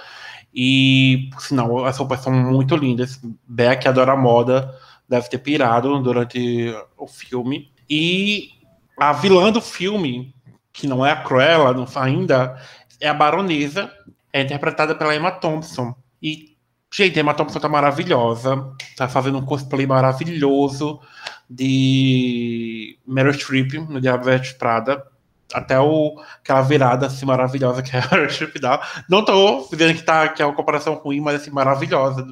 E, 0.52 1.30
por 1.32 1.40
sinal, 1.40 1.84
as 1.84 1.96
roupas 1.96 2.20
são 2.20 2.32
muito 2.32 2.74
lindas. 2.74 3.20
Beck 3.46 3.86
adora 3.86 4.16
moda, 4.16 4.76
deve 5.08 5.28
ter 5.28 5.38
pirado 5.38 6.02
durante 6.02 6.74
o 6.98 7.06
filme. 7.06 7.70
E 7.88 8.50
a 8.98 9.12
vilã 9.12 9.52
do 9.52 9.60
filme, 9.60 10.34
que 10.72 10.88
não 10.88 11.06
é 11.06 11.12
a 11.12 11.22
Cruella 11.22 11.72
não, 11.72 11.86
ainda, 11.94 12.60
é 13.00 13.08
a 13.08 13.14
Baronesa, 13.14 13.92
é 14.32 14.42
interpretada 14.42 14.96
pela 14.96 15.14
Emma 15.14 15.30
Thompson. 15.30 15.94
E, 16.20 16.56
gente, 16.92 17.16
a 17.16 17.22
Emma 17.22 17.34
Thompson 17.34 17.60
tá 17.60 17.68
maravilhosa, 17.68 18.68
tá 18.96 19.06
fazendo 19.06 19.38
um 19.38 19.46
cosplay 19.46 19.86
maravilhoso 19.86 21.00
de 21.48 22.98
Meryl 23.06 23.32
Streep 23.34 23.74
no 23.74 24.00
Diabo 24.00 24.24
Veste 24.24 24.54
Prada 24.54 25.04
até 25.52 25.78
o, 25.78 26.20
aquela 26.42 26.62
virada 26.62 27.06
assim 27.06 27.24
maravilhosa 27.24 27.82
que 27.82 27.96
a 27.96 28.06
Worship 28.12 28.58
dá. 28.60 29.04
Não 29.08 29.24
tô 29.24 29.66
dizendo 29.70 29.94
que, 29.94 30.02
tá, 30.02 30.28
que 30.28 30.42
é 30.42 30.46
uma 30.46 30.54
comparação 30.54 30.94
ruim, 30.94 31.20
mas 31.20 31.40
assim, 31.40 31.50
maravilhosa, 31.50 32.26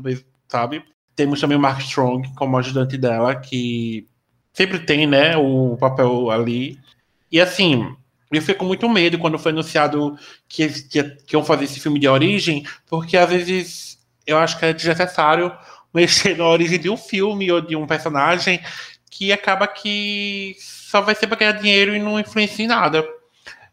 sabe? 0.49 0.85
Temos 1.15 1.41
também 1.41 1.57
o 1.57 1.61
Mark 1.61 1.81
Strong 1.81 2.35
como 2.35 2.59
ajudante 2.59 2.99
dela, 2.99 3.37
que 3.37 4.07
sempre 4.53 4.81
tem, 4.81 5.07
né, 5.07 5.37
o 5.37 5.77
papel 5.79 6.31
ali. 6.31 6.79
E 7.31 7.41
assim, 7.41 7.95
eu 8.33 8.41
fiquei 8.41 8.57
com 8.57 8.65
muito 8.65 8.89
medo 8.89 9.19
quando 9.19 9.39
foi 9.39 9.53
anunciado 9.53 10.17
que, 10.49 10.69
que, 10.69 11.03
que 11.03 11.37
iam 11.37 11.45
fazer 11.45 11.65
esse 11.65 11.81
filme 11.81 12.01
de 12.01 12.09
origem, 12.09 12.67
porque 12.87 13.17
às 13.17 13.31
vezes 13.31 13.99
eu 14.27 14.39
acho 14.39 14.59
que 14.59 14.65
é 14.65 14.73
desnecessário 14.73 15.53
mexer 15.95 16.37
na 16.37 16.47
origem 16.47 16.79
de 16.81 16.91
um 16.91 16.97
filme 16.97 17.51
ou 17.53 17.61
de 17.61 17.77
um 17.77 17.87
personagem 17.87 18.61
que 19.17 19.33
acaba 19.33 19.69
que 19.69 20.57
só 20.59 21.01
vai 21.01 21.15
ser 21.15 21.29
para 21.29 21.39
ganhar 21.39 21.53
dinheiro 21.53 21.95
e 21.95 22.01
não 22.01 22.19
influencia 22.19 22.65
em 22.65 22.69
nada. 22.69 23.07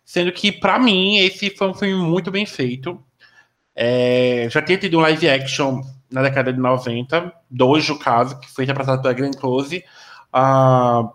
Sendo 0.05 0.31
que, 0.31 0.51
para 0.51 0.77
mim, 0.77 1.17
esse 1.17 1.49
foi 1.49 1.67
um 1.67 1.73
filme 1.73 1.95
muito 1.95 2.29
bem 2.29 2.45
feito. 2.45 3.03
É, 3.75 4.47
já 4.51 4.61
tinha 4.61 4.77
tido 4.77 4.99
um 4.99 5.01
live 5.01 5.27
action 5.27 5.81
na 6.11 6.21
década 6.21 6.53
de 6.53 6.59
90, 6.59 7.33
dois 7.49 7.89
no 7.89 7.97
caso, 7.97 8.39
que 8.39 8.51
foi 8.51 8.65
interpretado 8.65 9.01
pela 9.01 9.15
Glenn 9.15 9.31
Close, 9.31 9.83
uh, 10.31 11.11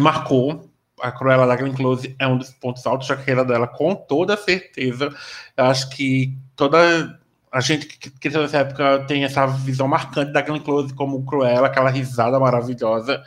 marcou. 0.00 0.68
A 1.00 1.12
Cruella 1.12 1.46
da 1.46 1.54
Glenn 1.54 1.72
Close 1.72 2.16
é 2.18 2.26
um 2.26 2.38
dos 2.38 2.50
pontos 2.50 2.84
altos 2.84 3.06
da 3.06 3.16
carreira 3.16 3.44
dela, 3.44 3.68
com 3.68 3.94
toda 3.94 4.36
certeza. 4.36 5.14
Eu 5.56 5.64
acho 5.66 5.88
que 5.90 6.36
toda 6.56 7.19
a 7.52 7.60
gente 7.60 7.86
que 7.86 8.10
cresceu 8.10 8.42
nessa 8.42 8.58
época 8.58 9.04
tem 9.08 9.24
essa 9.24 9.44
visão 9.46 9.88
marcante 9.88 10.32
da 10.32 10.40
Glenn 10.40 10.60
Close 10.60 10.94
como 10.94 11.24
Cruella, 11.24 11.66
aquela 11.66 11.90
risada 11.90 12.38
maravilhosa. 12.38 13.22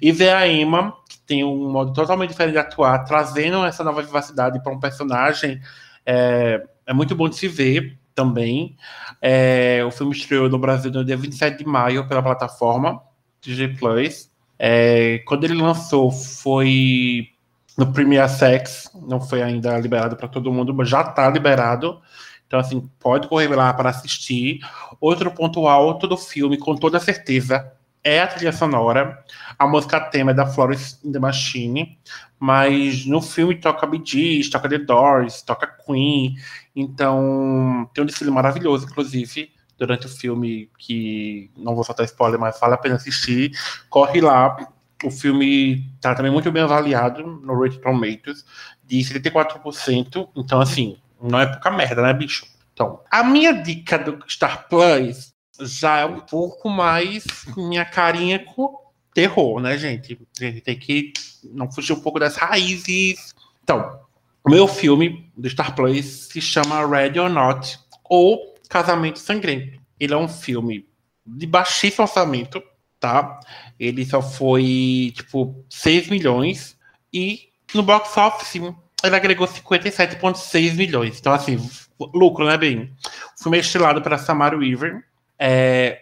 E 0.00 0.12
ver 0.12 0.30
a 0.30 0.48
Emma, 0.48 0.96
que 1.08 1.18
tem 1.20 1.44
um 1.44 1.70
modo 1.70 1.92
totalmente 1.92 2.30
diferente 2.30 2.52
de 2.52 2.58
atuar, 2.58 3.04
trazendo 3.04 3.64
essa 3.66 3.84
nova 3.84 4.00
vivacidade 4.00 4.62
para 4.62 4.72
um 4.72 4.80
personagem, 4.80 5.60
é, 6.06 6.62
é, 6.86 6.94
muito 6.94 7.14
bom 7.14 7.28
de 7.28 7.36
se 7.36 7.48
ver 7.48 7.98
também. 8.14 8.76
É, 9.20 9.84
o 9.86 9.90
filme 9.90 10.16
estreou 10.16 10.48
no 10.48 10.58
Brasil 10.58 10.90
no 10.90 11.04
dia 11.04 11.16
27 11.16 11.58
de 11.58 11.66
maio 11.66 12.08
pela 12.08 12.22
plataforma 12.22 13.02
DJ 13.42 13.76
Plus. 13.76 14.30
É, 14.58 15.18
quando 15.26 15.44
ele 15.44 15.54
lançou, 15.54 16.10
foi 16.10 17.28
no 17.76 17.92
Premiere 17.92 18.28
Sex, 18.30 18.90
não 19.06 19.20
foi 19.20 19.42
ainda 19.42 19.78
liberado 19.78 20.16
para 20.16 20.28
todo 20.28 20.50
mundo, 20.50 20.72
mas 20.72 20.88
já 20.88 21.02
está 21.02 21.28
liberado. 21.28 22.00
Então, 22.46 22.60
assim, 22.60 22.88
pode 23.00 23.28
correr 23.28 23.48
lá 23.48 23.72
para 23.74 23.90
assistir. 23.90 24.60
Outro 25.00 25.30
ponto 25.30 25.66
alto 25.66 26.06
do 26.06 26.16
filme, 26.16 26.56
com 26.56 26.76
toda 26.76 27.00
certeza, 27.00 27.72
é 28.06 28.20
a 28.20 28.26
trilha 28.26 28.52
sonora. 28.52 29.24
A 29.58 29.66
música 29.66 30.00
tema 30.00 30.30
é 30.30 30.34
da 30.34 30.46
Florence 30.46 30.96
in 31.04 31.10
the 31.10 31.18
Machine, 31.18 31.98
mas 32.38 33.04
no 33.04 33.20
filme 33.20 33.56
toca 33.56 33.86
Bee 33.86 34.48
toca 34.48 34.68
The 34.68 34.78
Doors, 34.78 35.42
toca 35.42 35.66
Queen. 35.66 36.36
Então, 36.74 37.90
tem 37.92 38.04
um 38.04 38.06
desfile 38.06 38.30
maravilhoso, 38.30 38.86
inclusive, 38.86 39.50
durante 39.76 40.06
o 40.06 40.08
filme, 40.08 40.70
que 40.78 41.50
não 41.56 41.74
vou 41.74 41.82
soltar 41.82 42.06
spoiler, 42.06 42.38
mas 42.38 42.60
vale 42.60 42.74
a 42.74 42.78
pena 42.78 42.94
assistir. 42.94 43.50
Corre 43.90 44.20
lá. 44.20 44.56
O 45.04 45.10
filme 45.10 45.90
está 45.96 46.14
também 46.14 46.30
muito 46.30 46.50
bem 46.52 46.62
avaliado 46.62 47.26
no 47.26 47.54
Rotten 47.54 47.80
Tomatoes, 47.80 48.44
de 48.84 48.98
74%. 48.98 50.28
Então, 50.36 50.60
assim, 50.60 50.96
não 51.20 51.40
é 51.40 51.46
pouca 51.46 51.70
merda, 51.70 52.02
né, 52.02 52.12
bicho? 52.12 52.46
Então, 52.72 53.00
a 53.10 53.24
minha 53.24 53.52
dica 53.52 53.98
do 53.98 54.22
Star 54.28 54.68
Plus 54.68 55.34
já 55.60 55.98
é 55.98 56.04
um 56.04 56.20
pouco 56.20 56.68
mais 56.68 57.24
minha 57.56 57.84
carinha 57.84 58.38
com 58.38 58.78
terror, 59.14 59.60
né, 59.60 59.78
gente? 59.78 60.18
A 60.38 60.44
gente 60.44 60.60
tem 60.60 60.78
que 60.78 61.12
não 61.44 61.70
fugir 61.72 61.94
um 61.94 62.00
pouco 62.00 62.18
das 62.18 62.36
raízes. 62.36 63.34
Então, 63.62 63.98
o 64.44 64.50
meu 64.50 64.68
filme 64.68 65.30
do 65.36 65.48
Star 65.48 65.74
Plus 65.74 66.28
se 66.28 66.40
chama 66.40 66.86
Ready 66.86 67.18
or 67.18 67.30
Not, 67.30 67.78
ou 68.04 68.54
Casamento 68.68 69.18
Sangrento. 69.18 69.80
Ele 69.98 70.12
é 70.12 70.16
um 70.16 70.28
filme 70.28 70.86
de 71.26 71.46
baixíssimo 71.46 72.04
orçamento, 72.04 72.62
tá? 73.00 73.40
Ele 73.80 74.04
só 74.04 74.20
foi, 74.20 75.12
tipo, 75.16 75.64
6 75.70 76.08
milhões. 76.08 76.76
E 77.12 77.48
no 77.74 77.82
box 77.82 78.16
office 78.18 78.60
ele 79.06 79.16
agregou 79.16 79.46
57,6 79.46 80.74
milhões. 80.74 81.18
Então, 81.18 81.32
assim, 81.32 81.58
lucro, 81.98 82.46
né, 82.46 82.56
bem? 82.56 82.92
O 83.38 83.42
filme 83.42 83.58
é 83.58 83.60
estilado 83.60 84.02
para 84.02 84.18
Samara 84.18 84.56
Weaver. 84.56 85.04
É... 85.38 86.00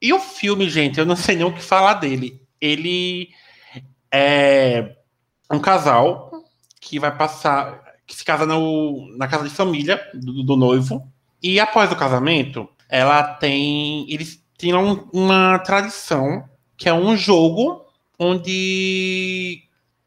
E 0.00 0.12
o 0.12 0.20
filme, 0.20 0.68
gente, 0.68 0.98
eu 0.98 1.06
não 1.06 1.16
sei 1.16 1.36
nem 1.36 1.44
o 1.44 1.52
que 1.52 1.62
falar 1.62 1.94
dele. 1.94 2.42
Ele 2.60 3.30
é 4.12 4.94
um 5.50 5.58
casal 5.58 6.30
que 6.80 6.98
vai 6.98 7.16
passar, 7.16 7.82
que 8.06 8.14
se 8.14 8.24
casa 8.24 8.44
no, 8.46 9.16
na 9.16 9.26
casa 9.26 9.44
de 9.44 9.54
família 9.54 10.00
do, 10.14 10.42
do 10.42 10.56
noivo. 10.56 11.10
E 11.42 11.58
após 11.58 11.90
o 11.90 11.96
casamento, 11.96 12.68
ela 12.88 13.22
tem. 13.22 14.06
Eles 14.10 14.42
têm 14.56 14.74
um, 14.74 15.08
uma 15.12 15.58
tradição 15.58 16.48
que 16.76 16.88
é 16.88 16.94
um 16.94 17.16
jogo 17.16 17.84
onde 18.18 19.62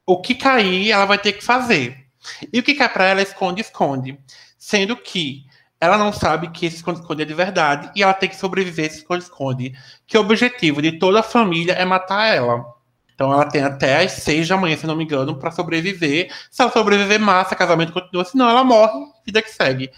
o 0.05 0.21
que 0.21 0.33
cair 0.35 0.91
ela 0.91 1.05
vai 1.05 1.17
ter 1.17 1.33
que 1.33 1.43
fazer. 1.43 2.06
E 2.51 2.59
o 2.59 2.63
que 2.63 2.75
cai 2.75 2.89
para 2.89 3.05
ela 3.05 3.19
é 3.19 3.23
esconde-esconde. 3.23 4.19
Sendo 4.57 4.95
que 4.97 5.45
ela 5.79 5.97
não 5.97 6.11
sabe 6.11 6.49
que 6.49 6.65
esse 6.65 6.77
esconde-esconde 6.77 7.21
é 7.21 7.25
de 7.25 7.33
verdade 7.33 7.91
e 7.95 8.01
ela 8.01 8.13
tem 8.13 8.29
que 8.29 8.35
sobreviver 8.35 8.85
esse 8.85 8.97
esconde-esconde. 8.99 9.73
Que 10.05 10.17
o 10.17 10.21
objetivo 10.21 10.81
de 10.81 10.93
toda 10.93 11.19
a 11.19 11.23
família 11.23 11.73
é 11.73 11.85
matar 11.85 12.33
ela. 12.33 12.77
Então 13.13 13.33
ela 13.33 13.45
tem 13.45 13.63
até 13.63 14.03
as 14.03 14.11
seis 14.11 14.47
da 14.47 14.55
manhã, 14.55 14.77
se 14.77 14.85
não 14.85 14.95
me 14.95 15.03
engano, 15.03 15.35
para 15.37 15.51
sobreviver. 15.51 16.31
Se 16.51 16.61
ela 16.61 16.71
sobreviver, 16.71 17.19
massa, 17.19 17.55
casamento 17.55 17.91
continua. 17.91 18.23
Senão 18.23 18.47
ela 18.47 18.63
morre, 18.63 19.07
vida 19.25 19.41
que 19.41 19.49
segue. 19.49 19.89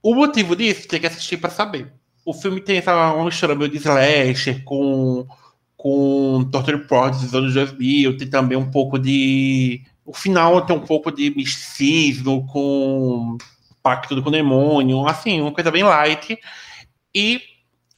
O 0.00 0.14
motivo 0.14 0.54
disso 0.54 0.86
tem 0.86 1.00
que 1.00 1.06
assistir 1.06 1.36
para 1.36 1.50
saber. 1.50 1.92
O 2.24 2.32
filme 2.32 2.60
tem 2.60 2.78
essa 2.78 3.12
mistura 3.24 3.56
meio 3.56 3.70
de 3.70 3.78
slasher 3.78 4.62
com, 4.64 5.26
com 5.76 6.48
Torture 6.52 6.86
Porn 6.86 7.10
dos 7.10 7.34
anos 7.34 7.54
2000. 7.54 8.16
Tem 8.16 8.30
também 8.30 8.56
um 8.56 8.70
pouco 8.70 8.98
de... 8.98 9.82
O 10.10 10.12
final 10.12 10.66
tem 10.66 10.74
um 10.74 10.80
pouco 10.80 11.12
de 11.12 11.30
misticismo 11.30 12.44
com 12.48 13.38
pacto 13.80 14.20
com 14.20 14.28
o 14.28 14.32
demônio, 14.32 15.06
assim, 15.06 15.40
uma 15.40 15.52
coisa 15.52 15.70
bem 15.70 15.84
light. 15.84 16.36
E, 17.14 17.40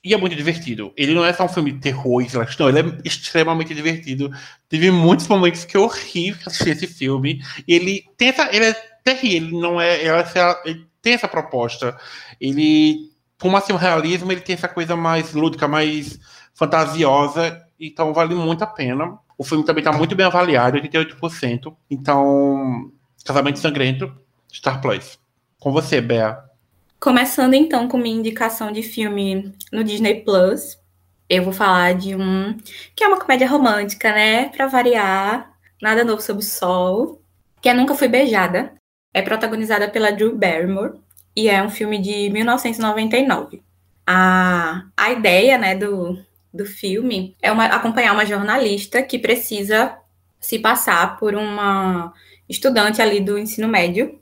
e 0.04 0.12
é 0.12 0.16
muito 0.19 0.37
divertido. 0.37 0.92
Ele 0.95 1.14
não 1.14 1.25
é 1.25 1.33
só 1.33 1.47
um 1.47 1.49
filme 1.49 1.73
de 1.73 1.78
terror, 1.78 2.23
não, 2.61 2.69
ele 2.69 2.81
é 2.81 2.99
extremamente 3.02 3.75
divertido. 3.75 4.31
Teve 4.69 4.90
muitos 4.90 5.26
momentos 5.26 5.64
que 5.64 5.75
eu 5.75 5.87
ri 5.87 6.37
assistir 6.45 6.73
esse 6.73 6.87
filme. 6.87 7.40
Ele 7.66 8.04
tem 8.19 8.28
essa. 8.28 8.54
Ele 8.54 8.66
é 8.66 8.75
terrível, 9.02 9.49
ele 9.49 9.59
não 9.59 9.81
é. 9.81 10.02
Ele, 10.02 10.11
ele 10.66 10.87
tem 11.00 11.14
essa 11.14 11.26
proposta. 11.26 11.97
Ele. 12.38 13.11
Como 13.40 13.57
assim, 13.57 13.73
o 13.73 13.76
realismo, 13.76 14.31
ele 14.31 14.42
tem 14.42 14.54
essa 14.54 14.69
coisa 14.69 14.95
mais 14.95 15.33
lúdica, 15.33 15.66
mais 15.66 16.21
fantasiosa. 16.52 17.59
Então 17.81 18.12
vale 18.12 18.35
muito 18.35 18.62
a 18.62 18.66
pena. 18.66 19.19
O 19.43 19.45
filme 19.45 19.65
também 19.65 19.83
está 19.83 19.91
muito 19.91 20.15
bem 20.15 20.25
avaliado, 20.25 20.79
88%. 20.79 21.75
Então, 21.91 22.93
Casamento 23.25 23.59
Sangrento, 23.59 24.17
Star 24.53 24.81
Plus. 24.81 25.19
Com 25.59 25.73
você, 25.73 26.01
Bea. 26.01 26.39
Começando 27.01 27.55
então 27.55 27.89
com 27.89 27.99
minha 27.99 28.17
indicação 28.17 28.71
de 28.71 28.85
filme 28.85 29.53
no 29.73 29.83
Disney 29.83 30.21
Plus, 30.21 30.79
eu 31.29 31.43
vou 31.43 31.53
falar 31.53 31.95
de 31.95 32.15
um 32.15 32.57
que 32.95 33.03
é 33.03 33.09
uma 33.09 33.19
comédia 33.19 33.49
romântica, 33.49 34.13
né? 34.13 34.49
Para 34.51 34.69
variar, 34.69 35.53
nada 35.83 36.05
novo 36.05 36.23
sob 36.23 36.39
o 36.39 36.43
sol, 36.43 37.21
que 37.61 37.69
é 37.69 37.75
Nunca 37.75 37.97
Fui 37.97 38.07
Beijada. 38.07 38.73
É 39.13 39.23
protagonizada 39.23 39.89
pela 39.89 40.13
Drew 40.13 40.37
Barrymore 40.37 41.01
e 41.35 41.49
é 41.49 41.61
um 41.61 41.69
filme 41.69 42.01
de 42.01 42.31
1999. 42.31 43.61
A, 44.07 44.85
a 44.97 45.11
ideia, 45.11 45.59
né, 45.59 45.75
do, 45.75 46.17
do 46.52 46.66
filme 46.66 47.37
é 47.40 47.50
uma, 47.50 47.66
acompanhar 47.66 48.12
uma 48.12 48.26
jornalista 48.26 49.02
que 49.02 49.18
precisa 49.18 49.97
se 50.40 50.59
passar 50.59 51.18
por 51.18 51.35
uma 51.35 52.12
estudante 52.49 53.00
ali 53.00 53.21
do 53.21 53.38
ensino 53.38 53.68
médio 53.68 54.21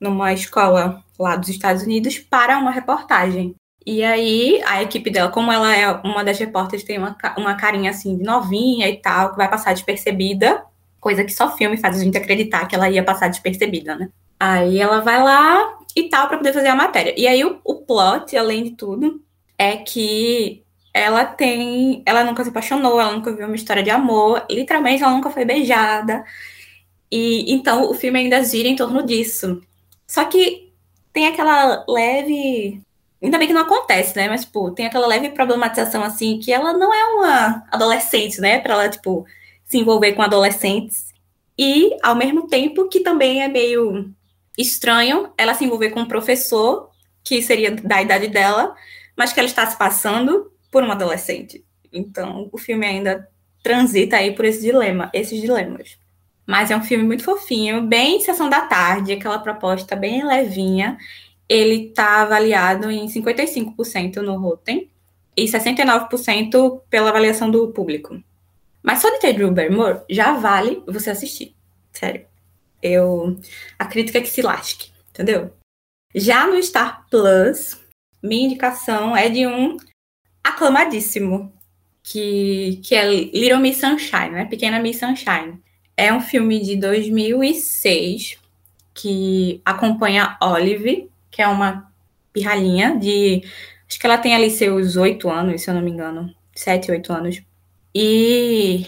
numa 0.00 0.32
escola 0.32 1.02
lá 1.18 1.36
dos 1.36 1.48
Estados 1.48 1.82
Unidos 1.82 2.18
para 2.18 2.58
uma 2.58 2.70
reportagem. 2.70 3.54
E 3.84 4.02
aí, 4.04 4.62
a 4.64 4.82
equipe 4.82 5.10
dela, 5.10 5.30
como 5.30 5.50
ela 5.50 5.74
é 5.74 5.90
uma 6.04 6.24
das 6.24 6.38
repórteres, 6.38 6.84
tem 6.84 6.98
uma, 6.98 7.16
uma 7.36 7.54
carinha 7.54 7.90
assim 7.90 8.16
de 8.16 8.22
novinha 8.22 8.88
e 8.88 8.96
tal, 8.96 9.30
que 9.30 9.36
vai 9.36 9.48
passar 9.48 9.72
despercebida, 9.72 10.64
coisa 11.00 11.24
que 11.24 11.32
só 11.32 11.56
filme 11.56 11.76
faz 11.76 12.00
a 12.00 12.04
gente 12.04 12.16
acreditar 12.16 12.66
que 12.66 12.76
ela 12.76 12.88
ia 12.88 13.02
passar 13.02 13.28
despercebida, 13.28 13.96
né? 13.96 14.08
Aí 14.38 14.78
ela 14.78 15.00
vai 15.00 15.22
lá 15.22 15.78
e 15.96 16.08
tal 16.08 16.28
para 16.28 16.38
poder 16.38 16.52
fazer 16.52 16.68
a 16.68 16.76
matéria. 16.76 17.14
E 17.16 17.26
aí 17.26 17.44
o, 17.44 17.60
o 17.64 17.76
plot, 17.76 18.36
além 18.36 18.64
de 18.64 18.70
tudo, 18.72 19.20
é 19.58 19.76
que 19.76 20.62
ela 20.94 21.24
tem, 21.24 22.02
ela 22.06 22.24
nunca 22.24 22.44
se 22.44 22.50
apaixonou, 22.50 23.00
ela 23.00 23.12
nunca 23.12 23.32
viu 23.32 23.46
uma 23.46 23.56
história 23.56 23.82
de 23.82 23.90
amor, 23.90 24.44
literalmente 24.50 25.02
ela 25.02 25.12
nunca 25.12 25.30
foi 25.30 25.44
beijada. 25.44 26.24
E 27.10 27.52
então 27.52 27.90
o 27.90 27.94
filme 27.94 28.18
ainda 28.20 28.42
gira 28.44 28.68
em 28.68 28.76
torno 28.76 29.04
disso. 29.04 29.62
Só 30.06 30.24
que 30.24 30.72
tem 31.12 31.26
aquela 31.26 31.84
leve. 31.88 32.82
Ainda 33.22 33.38
bem 33.38 33.46
que 33.48 33.54
não 33.54 33.62
acontece, 33.62 34.16
né? 34.16 34.28
Mas, 34.28 34.44
tipo, 34.44 34.72
tem 34.72 34.86
aquela 34.86 35.06
leve 35.06 35.30
problematização, 35.30 36.02
assim, 36.02 36.38
que 36.40 36.52
ela 36.52 36.72
não 36.72 36.92
é 36.92 37.04
uma 37.14 37.64
adolescente, 37.70 38.40
né? 38.40 38.58
Pra 38.60 38.74
ela, 38.74 38.88
tipo, 38.88 39.24
se 39.64 39.78
envolver 39.78 40.12
com 40.12 40.22
adolescentes. 40.22 41.12
E, 41.56 41.96
ao 42.02 42.14
mesmo 42.16 42.48
tempo, 42.48 42.88
que 42.88 43.00
também 43.00 43.42
é 43.42 43.48
meio 43.48 44.12
estranho 44.58 45.32
ela 45.38 45.54
se 45.54 45.64
envolver 45.64 45.90
com 45.90 46.00
um 46.00 46.08
professor, 46.08 46.90
que 47.24 47.40
seria 47.42 47.70
da 47.70 48.02
idade 48.02 48.28
dela, 48.28 48.74
mas 49.16 49.32
que 49.32 49.40
ela 49.40 49.48
está 49.48 49.66
se 49.66 49.78
passando 49.78 50.51
por 50.72 50.82
uma 50.82 50.94
adolescente. 50.94 51.64
Então, 51.92 52.48
o 52.50 52.56
filme 52.56 52.86
ainda 52.86 53.28
transita 53.62 54.16
aí 54.16 54.34
por 54.34 54.46
esse 54.46 54.62
dilema, 54.62 55.10
esses 55.12 55.40
dilemas. 55.40 55.98
Mas 56.46 56.70
é 56.70 56.76
um 56.76 56.82
filme 56.82 57.04
muito 57.04 57.22
fofinho, 57.22 57.82
bem 57.82 58.18
sessão 58.18 58.48
da 58.48 58.62
tarde, 58.62 59.12
aquela 59.12 59.38
proposta 59.38 59.94
bem 59.94 60.26
levinha. 60.26 60.96
Ele 61.48 61.88
está 61.88 62.22
avaliado 62.22 62.90
em 62.90 63.06
55% 63.06 64.16
no 64.16 64.38
Rotten 64.38 64.90
e 65.36 65.44
69% 65.44 66.80
pela 66.88 67.10
avaliação 67.10 67.50
do 67.50 67.68
público. 67.68 68.20
Mas 68.82 69.00
só 69.00 69.10
de 69.10 69.20
ter 69.20 69.34
Drew 69.34 69.52
Barrymore 69.52 70.00
já 70.10 70.32
vale 70.32 70.82
você 70.86 71.10
assistir. 71.10 71.54
Sério. 71.92 72.26
Eu 72.82 73.38
a 73.78 73.84
crítica 73.84 74.18
é 74.18 74.22
que 74.22 74.28
se 74.28 74.42
lasque, 74.42 74.90
entendeu? 75.10 75.52
Já 76.14 76.46
no 76.46 76.60
Star 76.60 77.06
Plus, 77.08 77.80
minha 78.22 78.46
indicação 78.46 79.16
é 79.16 79.28
de 79.28 79.46
um 79.46 79.76
aclamadíssimo, 80.42 81.52
que, 82.02 82.80
que 82.82 82.94
é 82.94 83.08
Little 83.08 83.60
Miss 83.60 83.78
Sunshine, 83.78 84.30
né? 84.30 84.44
Pequena 84.46 84.80
Miss 84.80 84.98
Sunshine. 84.98 85.60
É 85.96 86.12
um 86.12 86.20
filme 86.20 86.60
de 86.60 86.76
2006 86.76 88.38
que 88.94 89.60
acompanha 89.64 90.36
Olive, 90.40 91.10
que 91.30 91.40
é 91.40 91.48
uma 91.48 91.90
pirralhinha 92.32 92.96
de. 92.96 93.42
Acho 93.88 93.98
que 93.98 94.06
ela 94.06 94.18
tem 94.18 94.34
ali 94.34 94.50
seus 94.50 94.96
oito 94.96 95.28
anos, 95.30 95.62
se 95.62 95.70
eu 95.70 95.74
não 95.74 95.82
me 95.82 95.90
engano. 95.90 96.34
Sete, 96.54 96.90
oito 96.90 97.12
anos. 97.12 97.42
E 97.94 98.86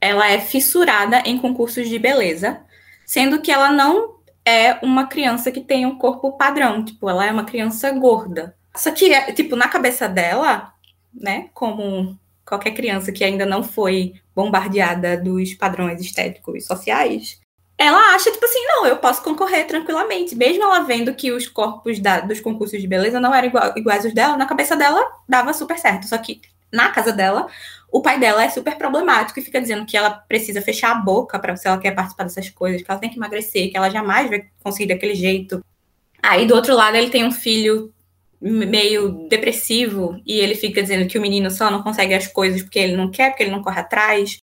ela 0.00 0.30
é 0.30 0.40
fissurada 0.40 1.22
em 1.24 1.38
concursos 1.38 1.88
de 1.88 1.98
beleza, 1.98 2.60
sendo 3.04 3.40
que 3.40 3.50
ela 3.50 3.72
não 3.72 4.16
é 4.44 4.78
uma 4.82 5.06
criança 5.06 5.50
que 5.50 5.60
tem 5.60 5.84
um 5.84 5.98
corpo 5.98 6.36
padrão. 6.36 6.84
Tipo, 6.84 7.10
ela 7.10 7.26
é 7.26 7.32
uma 7.32 7.44
criança 7.44 7.90
gorda. 7.90 8.54
Só 8.76 8.90
que, 8.92 9.10
tipo, 9.32 9.56
na 9.56 9.68
cabeça 9.68 10.08
dela, 10.08 10.72
né, 11.20 11.48
como 11.54 12.18
qualquer 12.44 12.72
criança 12.72 13.10
que 13.10 13.24
ainda 13.24 13.44
não 13.44 13.62
foi 13.62 14.14
bombardeada 14.34 15.16
dos 15.16 15.54
padrões 15.54 16.00
estéticos 16.00 16.64
sociais, 16.64 17.40
ela 17.78 18.14
acha, 18.14 18.30
tipo 18.30 18.44
assim, 18.44 18.64
não, 18.66 18.86
eu 18.86 18.96
posso 18.96 19.22
concorrer 19.22 19.66
tranquilamente. 19.66 20.34
Mesmo 20.34 20.62
ela 20.62 20.80
vendo 20.80 21.14
que 21.14 21.30
os 21.30 21.46
corpos 21.46 21.98
da, 21.98 22.20
dos 22.20 22.40
concursos 22.40 22.80
de 22.80 22.86
beleza 22.86 23.20
não 23.20 23.34
eram 23.34 23.50
iguais 23.76 24.04
aos 24.04 24.14
dela, 24.14 24.36
na 24.36 24.46
cabeça 24.46 24.76
dela 24.76 25.04
dava 25.28 25.52
super 25.52 25.78
certo. 25.78 26.06
Só 26.06 26.16
que 26.16 26.40
na 26.72 26.90
casa 26.90 27.12
dela, 27.12 27.46
o 27.90 28.00
pai 28.00 28.18
dela 28.18 28.42
é 28.42 28.48
super 28.48 28.76
problemático 28.76 29.38
e 29.38 29.42
fica 29.42 29.60
dizendo 29.60 29.84
que 29.84 29.96
ela 29.96 30.10
precisa 30.10 30.62
fechar 30.62 30.92
a 30.92 30.94
boca 30.96 31.38
para 31.38 31.54
se 31.56 31.68
ela 31.68 31.78
quer 31.78 31.92
participar 31.92 32.24
dessas 32.24 32.48
coisas, 32.48 32.82
que 32.82 32.90
ela 32.90 33.00
tem 33.00 33.10
que 33.10 33.16
emagrecer, 33.16 33.70
que 33.70 33.76
ela 33.76 33.90
jamais 33.90 34.30
vai 34.30 34.46
conseguir 34.62 34.86
daquele 34.86 35.14
jeito. 35.14 35.62
Aí 36.22 36.46
do 36.46 36.54
outro 36.54 36.74
lado 36.74 36.96
ele 36.96 37.10
tem 37.10 37.24
um 37.24 37.32
filho 37.32 37.92
meio 38.50 39.28
depressivo 39.28 40.20
e 40.26 40.38
ele 40.38 40.54
fica 40.54 40.82
dizendo 40.82 41.08
que 41.08 41.18
o 41.18 41.22
menino 41.22 41.50
só 41.50 41.70
não 41.70 41.82
consegue 41.82 42.14
as 42.14 42.26
coisas 42.26 42.62
porque 42.62 42.78
ele 42.78 42.96
não 42.96 43.10
quer, 43.10 43.30
porque 43.30 43.42
ele 43.42 43.50
não 43.50 43.62
corre 43.62 43.80
atrás. 43.80 44.38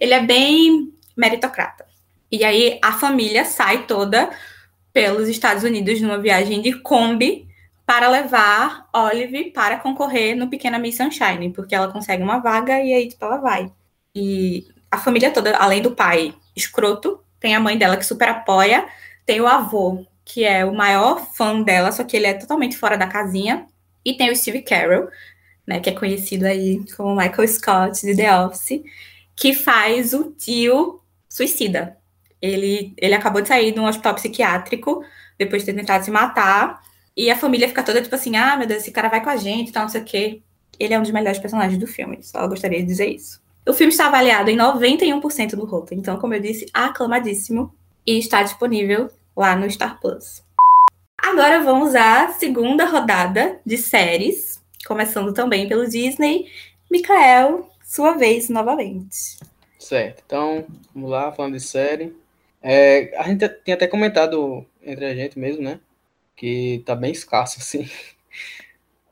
Ele 0.00 0.14
é 0.14 0.20
bem 0.20 0.92
meritocrata. 1.16 1.86
E 2.30 2.44
aí 2.44 2.78
a 2.82 2.92
família 2.92 3.44
sai 3.44 3.86
toda 3.86 4.30
pelos 4.92 5.28
Estados 5.28 5.62
Unidos 5.62 6.00
numa 6.00 6.18
viagem 6.18 6.60
de 6.60 6.72
Kombi 6.80 7.46
para 7.86 8.08
levar 8.08 8.88
Olive 8.92 9.50
para 9.50 9.78
concorrer 9.78 10.34
no 10.34 10.48
Pequena 10.48 10.78
Miss 10.78 10.96
Sunshine, 10.96 11.52
porque 11.52 11.74
ela 11.74 11.92
consegue 11.92 12.22
uma 12.22 12.38
vaga 12.38 12.80
e 12.80 12.92
aí 12.92 13.08
tipo, 13.08 13.24
ela 13.24 13.36
vai. 13.36 13.70
E 14.14 14.66
a 14.90 14.98
família 14.98 15.30
toda, 15.30 15.56
além 15.56 15.82
do 15.82 15.92
pai 15.92 16.34
escroto, 16.56 17.20
tem 17.38 17.54
a 17.54 17.60
mãe 17.60 17.76
dela 17.76 17.96
que 17.96 18.06
super 18.06 18.28
apoia, 18.28 18.86
tem 19.26 19.40
o 19.40 19.46
avô 19.46 20.06
que 20.24 20.44
é 20.44 20.64
o 20.64 20.74
maior 20.74 21.26
fã 21.34 21.60
dela, 21.60 21.92
só 21.92 22.02
que 22.02 22.16
ele 22.16 22.26
é 22.26 22.34
totalmente 22.34 22.76
fora 22.76 22.96
da 22.96 23.06
casinha. 23.06 23.66
E 24.04 24.16
tem 24.16 24.30
o 24.30 24.36
Steve 24.36 24.62
Carell, 24.62 25.08
né, 25.66 25.80
que 25.80 25.90
é 25.90 25.92
conhecido 25.92 26.46
aí 26.46 26.84
como 26.96 27.16
Michael 27.16 27.48
Scott 27.48 28.06
de 28.06 28.16
The 28.16 28.38
Office, 28.40 28.82
que 29.36 29.52
faz 29.52 30.12
o 30.12 30.32
tio 30.32 31.00
suicida. 31.28 31.96
Ele, 32.40 32.94
ele 32.98 33.14
acabou 33.14 33.42
de 33.42 33.48
sair 33.48 33.72
de 33.72 33.80
um 33.80 33.86
hospital 33.86 34.14
psiquiátrico 34.14 35.04
depois 35.38 35.62
de 35.62 35.72
ter 35.72 35.78
tentado 35.78 36.04
se 36.04 36.10
matar. 36.10 36.82
E 37.16 37.30
a 37.30 37.36
família 37.36 37.68
fica 37.68 37.82
toda 37.82 38.02
tipo 38.02 38.14
assim: 38.14 38.36
ah, 38.36 38.56
meu 38.56 38.66
Deus, 38.66 38.82
esse 38.82 38.90
cara 38.90 39.08
vai 39.08 39.22
com 39.22 39.30
a 39.30 39.36
gente, 39.36 39.72
tal, 39.72 39.84
não 39.84 39.88
sei 39.88 40.02
o 40.02 40.04
quê. 40.04 40.42
Ele 40.78 40.92
é 40.92 40.98
um 40.98 41.02
dos 41.02 41.10
melhores 41.10 41.38
personagens 41.38 41.78
do 41.78 41.86
filme, 41.86 42.22
só 42.22 42.46
gostaria 42.46 42.80
de 42.80 42.86
dizer 42.86 43.06
isso. 43.06 43.40
O 43.66 43.72
filme 43.72 43.92
está 43.92 44.08
avaliado 44.08 44.50
em 44.50 44.56
91% 44.56 45.50
do 45.50 45.64
Rotten, 45.64 45.98
então, 45.98 46.18
como 46.18 46.34
eu 46.34 46.40
disse, 46.40 46.66
aclamadíssimo 46.74 47.72
e 48.06 48.18
está 48.18 48.42
disponível 48.42 49.08
lá 49.36 49.56
no 49.56 49.70
Star 49.70 50.00
Plus. 50.00 50.44
Agora 51.18 51.62
vamos 51.62 51.94
à 51.94 52.28
segunda 52.32 52.84
rodada 52.84 53.60
de 53.64 53.76
séries, 53.78 54.62
começando 54.86 55.32
também 55.32 55.68
pelo 55.68 55.88
Disney. 55.88 56.50
Mikael, 56.90 57.68
sua 57.82 58.12
vez 58.12 58.48
novamente. 58.48 59.38
Certo, 59.78 60.22
então 60.24 60.66
vamos 60.94 61.10
lá, 61.10 61.32
falando 61.32 61.54
de 61.54 61.60
série. 61.60 62.14
É, 62.62 63.16
a 63.18 63.24
gente 63.24 63.48
tinha 63.64 63.74
até 63.74 63.86
comentado 63.86 64.64
entre 64.82 65.04
a 65.04 65.14
gente 65.14 65.38
mesmo, 65.38 65.62
né? 65.62 65.80
Que 66.36 66.82
tá 66.86 66.94
bem 66.94 67.12
escasso, 67.12 67.58
assim, 67.60 67.88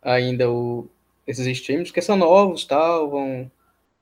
ainda 0.00 0.50
o, 0.50 0.88
esses 1.26 1.46
streams, 1.46 1.92
que 1.92 2.00
são 2.00 2.16
novos, 2.16 2.64
tal, 2.64 3.10
vão 3.10 3.50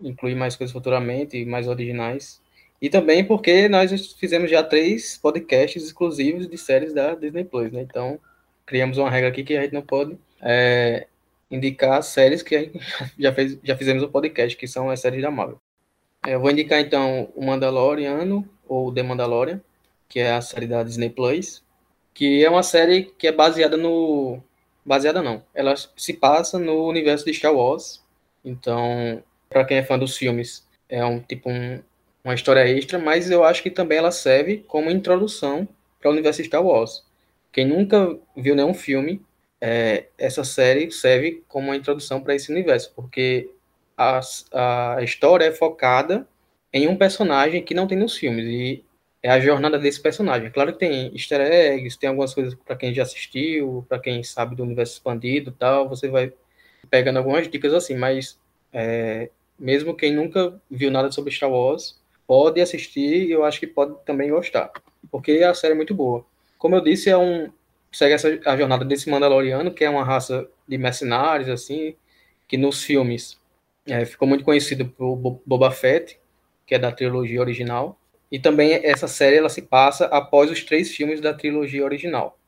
incluir 0.01 0.35
mais 0.35 0.57
coisas 0.57 0.73
futuramente, 0.73 1.45
mais 1.45 1.69
originais. 1.69 2.41
E 2.81 2.89
também 2.89 3.25
porque 3.25 3.69
nós 3.69 4.13
fizemos 4.15 4.51
já 4.51 4.63
três 4.63 5.19
podcasts 5.19 5.85
exclusivos 5.85 6.49
de 6.49 6.57
séries 6.57 6.95
da 6.95 7.15
Disney 7.15 7.45
Plus, 7.45 7.71
né? 7.71 7.83
Então, 7.83 8.19
criamos 8.65 8.97
uma 8.97 9.11
regra 9.11 9.29
aqui 9.29 9.45
que 9.45 9.57
a 9.57 9.63
gente 9.63 9.75
não 9.75 9.83
pode 9.83 10.17
é, 10.41 11.07
indicar 11.51 12.03
séries 12.03 12.43
que 12.43 12.57
a 12.57 12.61
gente 12.61 12.81
já, 13.19 13.33
fez, 13.35 13.59
já 13.63 13.77
fizemos 13.77 14.03
o 14.03 14.09
podcast, 14.09 14.57
que 14.57 14.67
são 14.67 14.89
as 14.89 15.01
séries 15.01 15.23
da 15.23 15.31
Marvel. 15.31 15.61
É, 16.27 16.35
eu 16.35 16.41
vou 16.41 16.51
indicar, 16.51 16.81
então, 16.81 17.31
o 17.35 17.45
Mandaloriano, 17.45 18.49
ou 18.67 18.93
The 18.93 19.03
Mandalorian, 19.03 19.61
que 20.09 20.21
é 20.21 20.33
a 20.33 20.41
série 20.41 20.67
da 20.67 20.83
Disney 20.83 21.11
Plus, 21.11 21.63
que 22.15 22.45
é 22.45 22.51
uma 22.51 22.63
série 22.63 23.05
que 23.19 23.27
é 23.27 23.33
baseada 23.33 23.77
no. 23.77 24.43
Baseada 24.85 25.23
não. 25.23 25.43
Ela 25.55 25.75
se 25.77 26.15
passa 26.15 26.59
no 26.59 26.87
universo 26.87 27.25
de 27.25 27.35
Star 27.35 27.55
Wars. 27.55 28.03
Então, 28.45 29.23
para 29.49 29.65
quem 29.65 29.79
é 29.79 29.83
fã 29.83 29.99
dos 29.99 30.17
filmes, 30.17 30.67
é 30.89 31.05
um 31.05 31.21
tipo 31.21 31.51
um, 31.51 31.83
uma 32.25 32.35
história 32.35 32.69
extra, 32.69 32.99
mas 32.99 33.31
eu 33.31 33.45
acho 33.45 33.63
que 33.63 33.71
também 33.71 33.99
ela 33.99 34.11
serve 34.11 34.65
como 34.69 34.91
introdução 34.91 35.69
para 35.99 36.09
o 36.11 36.13
universo 36.13 36.43
Star 36.45 36.65
Wars. 36.65 37.05
Quem 37.53 37.67
nunca 37.67 38.19
viu 38.37 38.55
nenhum 38.55 38.75
filme, 38.75 39.23
é, 39.61 40.07
essa 40.17 40.45
série 40.45 40.91
serve 40.91 41.43
como 41.49 41.69
uma 41.69 41.77
introdução 41.77 42.21
para 42.21 42.35
esse 42.35 42.51
universo, 42.51 42.93
porque 42.95 43.51
a, 43.97 44.21
a 44.53 45.03
história 45.03 45.45
é 45.45 45.53
focada 45.53 46.27
em 46.73 46.89
um 46.89 46.97
personagem 46.97 47.63
que 47.63 47.75
não 47.75 47.87
tem 47.87 47.99
nos 47.99 48.17
filmes. 48.17 48.47
E 48.47 48.85
é 49.23 49.31
a 49.31 49.41
jornada 49.41 49.79
desse 49.79 50.01
personagem. 50.01 50.51
Claro 50.51 50.73
que 50.73 50.79
tem 50.79 51.13
easter 51.13 51.41
eggs, 51.41 51.99
tem 51.99 52.09
algumas 52.09 52.33
coisas 52.33 52.55
para 52.55 52.77
quem 52.77 52.95
já 52.95 53.03
assistiu, 53.03 53.85
para 53.89 53.99
quem 53.99 54.23
sabe 54.23 54.57
do 54.57 54.63
universo 54.63 54.95
expandido 54.95 55.53
tal, 55.53 55.89
você 55.89 56.09
vai 56.09 56.33
pegando 56.91 57.19
algumas 57.19 57.49
dicas 57.49 57.75
assim, 57.75 57.97
mas 57.97 58.39
é, 58.73 59.29
mesmo 59.59 59.95
quem 59.95 60.15
nunca 60.15 60.61
viu 60.71 60.91
nada 60.91 61.13
sobre 61.13 61.33
Star 61.33 61.51
Wars, 61.51 62.00
pode 62.31 62.61
assistir 62.61 63.27
e 63.27 63.33
eu 63.33 63.45
acho 63.45 63.59
que 63.59 63.67
pode 63.67 63.93
também 64.07 64.31
gostar, 64.31 64.71
porque 65.11 65.43
a 65.43 65.53
série 65.53 65.73
é 65.73 65.77
muito 65.77 65.93
boa. 65.93 66.25
Como 66.59 66.77
eu 66.77 66.81
disse, 66.81 67.11
é 67.11 67.19
um 67.19 67.51
segue 67.91 68.15
essa, 68.15 68.39
a 68.47 68.57
jornada 68.57 68.85
desse 68.85 69.11
Mandaloriano, 69.11 69.75
que 69.75 69.83
é 69.83 69.91
uma 69.91 70.05
raça 70.05 70.49
de 70.69 70.79
mercenários, 70.79 71.49
assim, 71.49 71.97
que 72.47 72.57
nos 72.57 72.85
filmes 72.85 73.37
é, 73.85 74.05
ficou 74.05 74.29
muito 74.29 74.45
conhecido 74.45 74.87
por 74.87 75.17
Boba 75.45 75.73
Fett, 75.73 76.21
que 76.65 76.73
é 76.73 76.79
da 76.79 76.93
trilogia 76.93 77.41
original. 77.41 77.99
E 78.31 78.39
também 78.39 78.75
essa 78.75 79.09
série 79.09 79.39
ela 79.39 79.49
se 79.49 79.63
passa 79.63 80.05
após 80.07 80.53
os 80.53 80.63
três 80.63 80.95
filmes 80.95 81.21
da 81.21 81.35
trilogia 81.35 81.85
original, 81.85 82.39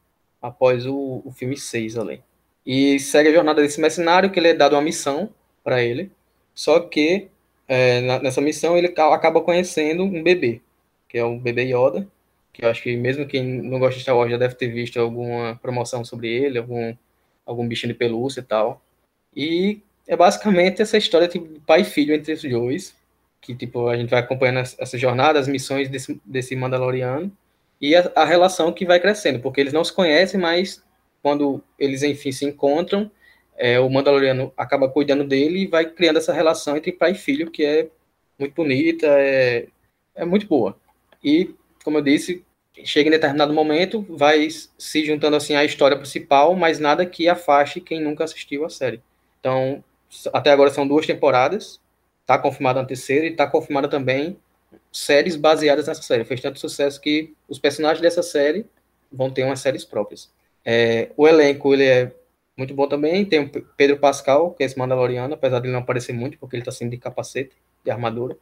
após 0.40 0.86
o, 0.86 1.22
o 1.24 1.32
filme 1.32 1.56
6 1.56 1.98
ali. 1.98 2.22
E 2.64 3.00
segue 3.00 3.30
a 3.30 3.34
jornada 3.34 3.60
desse 3.60 3.80
mercenário, 3.80 4.30
que 4.30 4.38
ele 4.38 4.46
é 4.46 4.54
dado 4.54 4.76
uma 4.76 4.82
missão 4.82 5.34
para 5.64 5.82
ele, 5.82 6.12
só 6.54 6.78
que 6.78 7.32
é, 7.68 8.00
nessa 8.20 8.40
missão 8.40 8.76
ele 8.76 8.88
acaba 8.88 9.40
conhecendo 9.40 10.02
um 10.04 10.22
bebê, 10.22 10.60
que 11.08 11.18
é 11.18 11.24
o 11.24 11.38
bebê 11.38 11.64
Yoda, 11.64 12.06
que 12.52 12.64
eu 12.64 12.68
acho 12.68 12.82
que 12.82 12.96
mesmo 12.96 13.26
quem 13.26 13.42
não 13.44 13.78
gosta 13.78 13.96
de 13.96 14.02
Star 14.02 14.16
Wars 14.16 14.30
já 14.30 14.36
deve 14.36 14.54
ter 14.54 14.68
visto 14.68 15.00
alguma 15.00 15.58
promoção 15.62 16.04
sobre 16.04 16.28
ele, 16.28 16.58
algum, 16.58 16.94
algum 17.46 17.66
bichinho 17.66 17.92
de 17.92 17.98
pelúcia 17.98 18.40
e 18.40 18.44
tal. 18.44 18.82
E 19.34 19.80
é 20.06 20.16
basicamente 20.16 20.82
essa 20.82 20.98
história 20.98 21.28
tipo, 21.28 21.46
de 21.48 21.60
pai 21.60 21.80
e 21.80 21.84
filho 21.84 22.14
entre 22.14 22.32
os 22.32 22.42
dois, 22.42 22.94
que 23.40 23.54
tipo 23.54 23.88
a 23.88 23.96
gente 23.96 24.10
vai 24.10 24.20
acompanhando 24.20 24.58
essa 24.58 24.98
jornada, 24.98 25.38
as 25.38 25.48
missões 25.48 25.88
desse, 25.88 26.20
desse 26.24 26.54
Mandaloriano 26.54 27.32
e 27.80 27.96
a, 27.96 28.12
a, 28.14 28.24
relação 28.24 28.72
que 28.72 28.86
vai 28.86 29.00
crescendo, 29.00 29.40
porque 29.40 29.60
eles 29.60 29.72
não 29.72 29.82
se 29.82 29.92
conhecem, 29.92 30.38
mas 30.38 30.82
quando 31.22 31.62
eles 31.78 32.02
enfim 32.02 32.30
se 32.30 32.44
encontram, 32.44 33.10
é, 33.56 33.78
o 33.80 33.88
Mandaloriano 33.88 34.52
acaba 34.56 34.88
cuidando 34.88 35.24
dele 35.24 35.60
e 35.60 35.66
vai 35.66 35.86
criando 35.86 36.18
essa 36.18 36.32
relação 36.32 36.76
entre 36.76 36.92
pai 36.92 37.12
e 37.12 37.16
filho 37.16 37.50
que 37.50 37.64
é 37.64 37.88
muito 38.38 38.54
bonita, 38.54 39.06
é, 39.06 39.66
é 40.14 40.24
muito 40.24 40.46
boa. 40.46 40.76
E 41.22 41.54
como 41.84 41.98
eu 41.98 42.02
disse, 42.02 42.44
chega 42.84 43.08
em 43.08 43.12
determinado 43.12 43.52
momento, 43.52 44.04
vai 44.08 44.48
se 44.50 45.04
juntando 45.04 45.36
assim 45.36 45.54
à 45.54 45.64
história 45.64 45.96
principal, 45.96 46.54
mas 46.54 46.78
nada 46.78 47.04
que 47.06 47.28
afaste 47.28 47.80
quem 47.80 48.00
nunca 48.00 48.24
assistiu 48.24 48.64
a 48.64 48.70
série. 48.70 49.02
Então, 49.40 49.82
até 50.32 50.50
agora 50.50 50.70
são 50.70 50.86
duas 50.86 51.06
temporadas, 51.06 51.80
Está 52.22 52.38
confirmada 52.38 52.80
a 52.80 52.84
terceira 52.84 53.26
e 53.26 53.30
está 53.30 53.46
confirmada 53.46 53.88
também 53.88 54.38
séries 54.92 55.36
baseadas 55.36 55.88
nessa 55.88 56.02
série. 56.02 56.24
Fez 56.24 56.40
tanto 56.40 56.58
sucesso 56.58 57.00
que 57.00 57.34
os 57.48 57.58
personagens 57.58 58.00
dessa 58.00 58.22
série 58.22 58.64
vão 59.10 59.30
ter 59.30 59.44
umas 59.44 59.60
séries 59.60 59.84
próprias. 59.84 60.30
É, 60.64 61.10
o 61.16 61.26
elenco 61.26 61.74
ele 61.74 61.84
é 61.84 62.12
muito 62.62 62.74
bom 62.74 62.86
também. 62.86 63.24
Tem 63.24 63.40
o 63.40 63.48
Pedro 63.76 63.98
Pascal, 63.98 64.52
que 64.52 64.62
é 64.62 64.66
esse 64.66 64.78
Mandaloriano, 64.78 65.34
apesar 65.34 65.58
de 65.58 65.66
ele 65.66 65.72
não 65.72 65.80
aparecer 65.80 66.12
muito, 66.12 66.38
porque 66.38 66.56
ele 66.56 66.62
está 66.62 66.70
sendo 66.70 66.90
de 66.90 66.96
capacete, 66.96 67.56
de 67.84 67.90
armadura, 67.90 68.36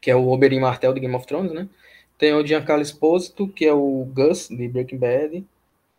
que 0.00 0.10
é 0.10 0.16
o 0.16 0.28
Oberyn 0.28 0.60
Martell 0.60 0.94
de 0.94 1.00
Game 1.00 1.14
of 1.14 1.26
Thrones, 1.26 1.52
né? 1.52 1.68
Tem 2.16 2.32
o 2.32 2.46
Giancarlo 2.46 2.82
Esposito, 2.82 3.48
que 3.48 3.66
é 3.66 3.72
o 3.72 4.04
Gus 4.14 4.48
de 4.48 4.68
Breaking 4.68 4.98
Bad. 4.98 5.44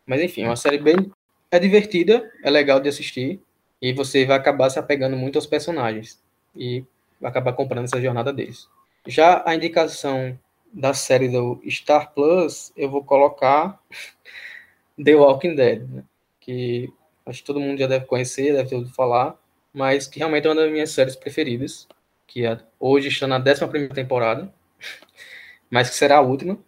Mas 0.06 0.22
enfim, 0.22 0.42
é 0.42 0.46
uma 0.46 0.56
série 0.56 0.78
bem 0.78 1.12
é 1.50 1.58
divertida, 1.58 2.30
é 2.42 2.50
legal 2.50 2.80
de 2.80 2.88
assistir 2.88 3.40
e 3.80 3.92
você 3.92 4.24
vai 4.24 4.36
acabar 4.36 4.70
se 4.70 4.78
apegando 4.78 5.16
muito 5.16 5.36
aos 5.36 5.46
personagens. 5.46 6.20
E 6.54 6.84
vai 7.20 7.30
acabar 7.30 7.52
comprando 7.52 7.84
essa 7.84 8.00
jornada 8.00 8.32
deles. 8.32 8.68
Já 9.06 9.42
a 9.46 9.54
indicação 9.54 10.38
da 10.72 10.94
série 10.94 11.28
do 11.28 11.60
Star 11.68 12.12
Plus, 12.12 12.72
eu 12.76 12.90
vou 12.90 13.04
colocar 13.04 13.78
The 15.02 15.14
Walking 15.14 15.54
Dead, 15.54 15.88
né? 15.88 16.04
que 16.40 16.92
acho 17.26 17.40
que 17.40 17.44
todo 17.46 17.60
mundo 17.60 17.78
já 17.78 17.86
deve 17.86 18.06
conhecer, 18.06 18.52
deve 18.54 18.68
ter 18.68 18.76
ouvido 18.76 18.94
falar, 18.94 19.36
mas 19.74 20.06
que 20.06 20.18
realmente 20.18 20.46
é 20.46 20.50
uma 20.50 20.62
das 20.62 20.70
minhas 20.70 20.90
séries 20.90 21.16
preferidas, 21.16 21.86
que 22.26 22.46
é, 22.46 22.58
hoje 22.80 23.08
está 23.08 23.26
na 23.26 23.38
11 23.38 23.88
temporada, 23.94 24.52
mas 25.70 25.90
que 25.90 25.96
será 25.96 26.18
a 26.18 26.22
última. 26.22 26.58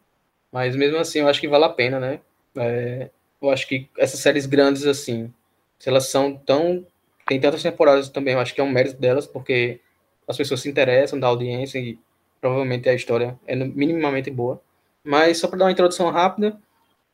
Mas 0.52 0.74
mesmo 0.76 0.98
assim, 0.98 1.20
eu 1.20 1.28
acho 1.28 1.40
que 1.40 1.48
vale 1.48 1.64
a 1.64 1.68
pena, 1.68 2.00
né? 2.00 2.20
É, 2.56 3.10
eu 3.40 3.50
acho 3.50 3.66
que 3.68 3.88
essas 3.96 4.20
séries 4.20 4.46
grandes, 4.46 4.86
assim, 4.86 5.32
se 5.78 5.88
elas 5.88 6.08
são 6.08 6.36
tão. 6.36 6.86
Tem 7.26 7.40
tantas 7.40 7.62
temporadas 7.62 8.08
também, 8.08 8.34
eu 8.34 8.40
acho 8.40 8.54
que 8.54 8.60
é 8.60 8.64
um 8.64 8.70
mérito 8.70 8.98
delas, 8.98 9.26
porque 9.26 9.80
as 10.26 10.36
pessoas 10.36 10.60
se 10.60 10.68
interessam 10.68 11.20
da 11.20 11.26
audiência 11.26 11.78
e 11.78 11.98
provavelmente 12.40 12.88
a 12.88 12.94
história 12.94 13.38
é 13.46 13.54
minimamente 13.54 14.30
boa. 14.30 14.62
Mas 15.04 15.38
só 15.38 15.48
para 15.48 15.58
dar 15.58 15.64
uma 15.66 15.72
introdução 15.72 16.10
rápida, 16.10 16.58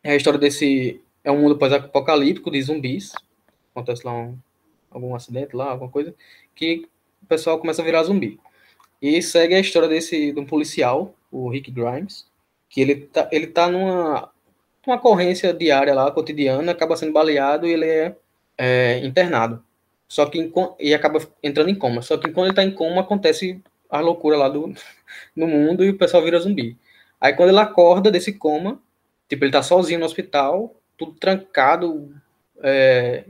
é 0.02 0.12
a 0.12 0.16
história 0.16 0.38
desse 0.38 1.00
é 1.24 1.32
um 1.32 1.40
mundo 1.40 1.56
pós-apocalíptico 1.56 2.50
de 2.50 2.62
zumbis. 2.62 3.12
Acontece 3.74 4.06
lá 4.06 4.12
um, 4.14 4.38
algum 4.90 5.14
acidente 5.14 5.56
lá, 5.56 5.70
alguma 5.70 5.90
coisa, 5.90 6.14
que 6.54 6.86
o 7.22 7.26
pessoal 7.26 7.58
começa 7.58 7.82
a 7.82 7.84
virar 7.84 8.04
zumbi. 8.04 8.38
E 9.02 9.20
segue 9.20 9.54
a 9.54 9.60
história 9.60 9.88
desse 9.88 10.32
de 10.32 10.38
um 10.38 10.46
policial, 10.46 11.14
o 11.30 11.48
Rick 11.48 11.70
Grimes, 11.70 12.26
que 12.68 12.80
ele 12.80 12.96
tá, 13.06 13.28
ele 13.32 13.46
tá 13.48 13.68
numa 13.68 14.32
uma 14.86 14.96
ocorrência 14.96 15.52
diária 15.52 15.94
lá, 15.94 16.10
cotidiana, 16.10 16.72
acaba 16.72 16.96
sendo 16.96 17.12
baleado 17.12 17.66
e 17.66 17.72
ele 17.72 17.86
é, 17.86 18.16
é 18.58 18.98
internado. 18.98 19.62
Só 20.06 20.26
que 20.26 20.52
e 20.78 20.94
acaba 20.94 21.20
entrando 21.42 21.70
em 21.70 21.74
coma. 21.74 22.02
Só 22.02 22.16
que 22.18 22.30
quando 22.30 22.48
ele 22.48 22.54
tá 22.54 22.62
em 22.62 22.70
coma, 22.70 23.00
acontece 23.00 23.60
a 23.90 24.00
loucura 24.00 24.36
lá 24.36 24.48
do, 24.48 24.74
no 25.34 25.46
mundo 25.46 25.84
e 25.84 25.90
o 25.90 25.98
pessoal 25.98 26.22
vira 26.22 26.38
zumbi. 26.38 26.76
Aí 27.20 27.32
quando 27.32 27.48
ele 27.50 27.58
acorda 27.58 28.10
desse 28.10 28.32
coma, 28.34 28.80
tipo, 29.28 29.44
ele 29.44 29.52
tá 29.52 29.62
sozinho 29.62 30.00
no 30.00 30.06
hospital, 30.06 30.74
tudo 30.96 31.12
trancado, 31.12 32.14
é, 32.62 33.24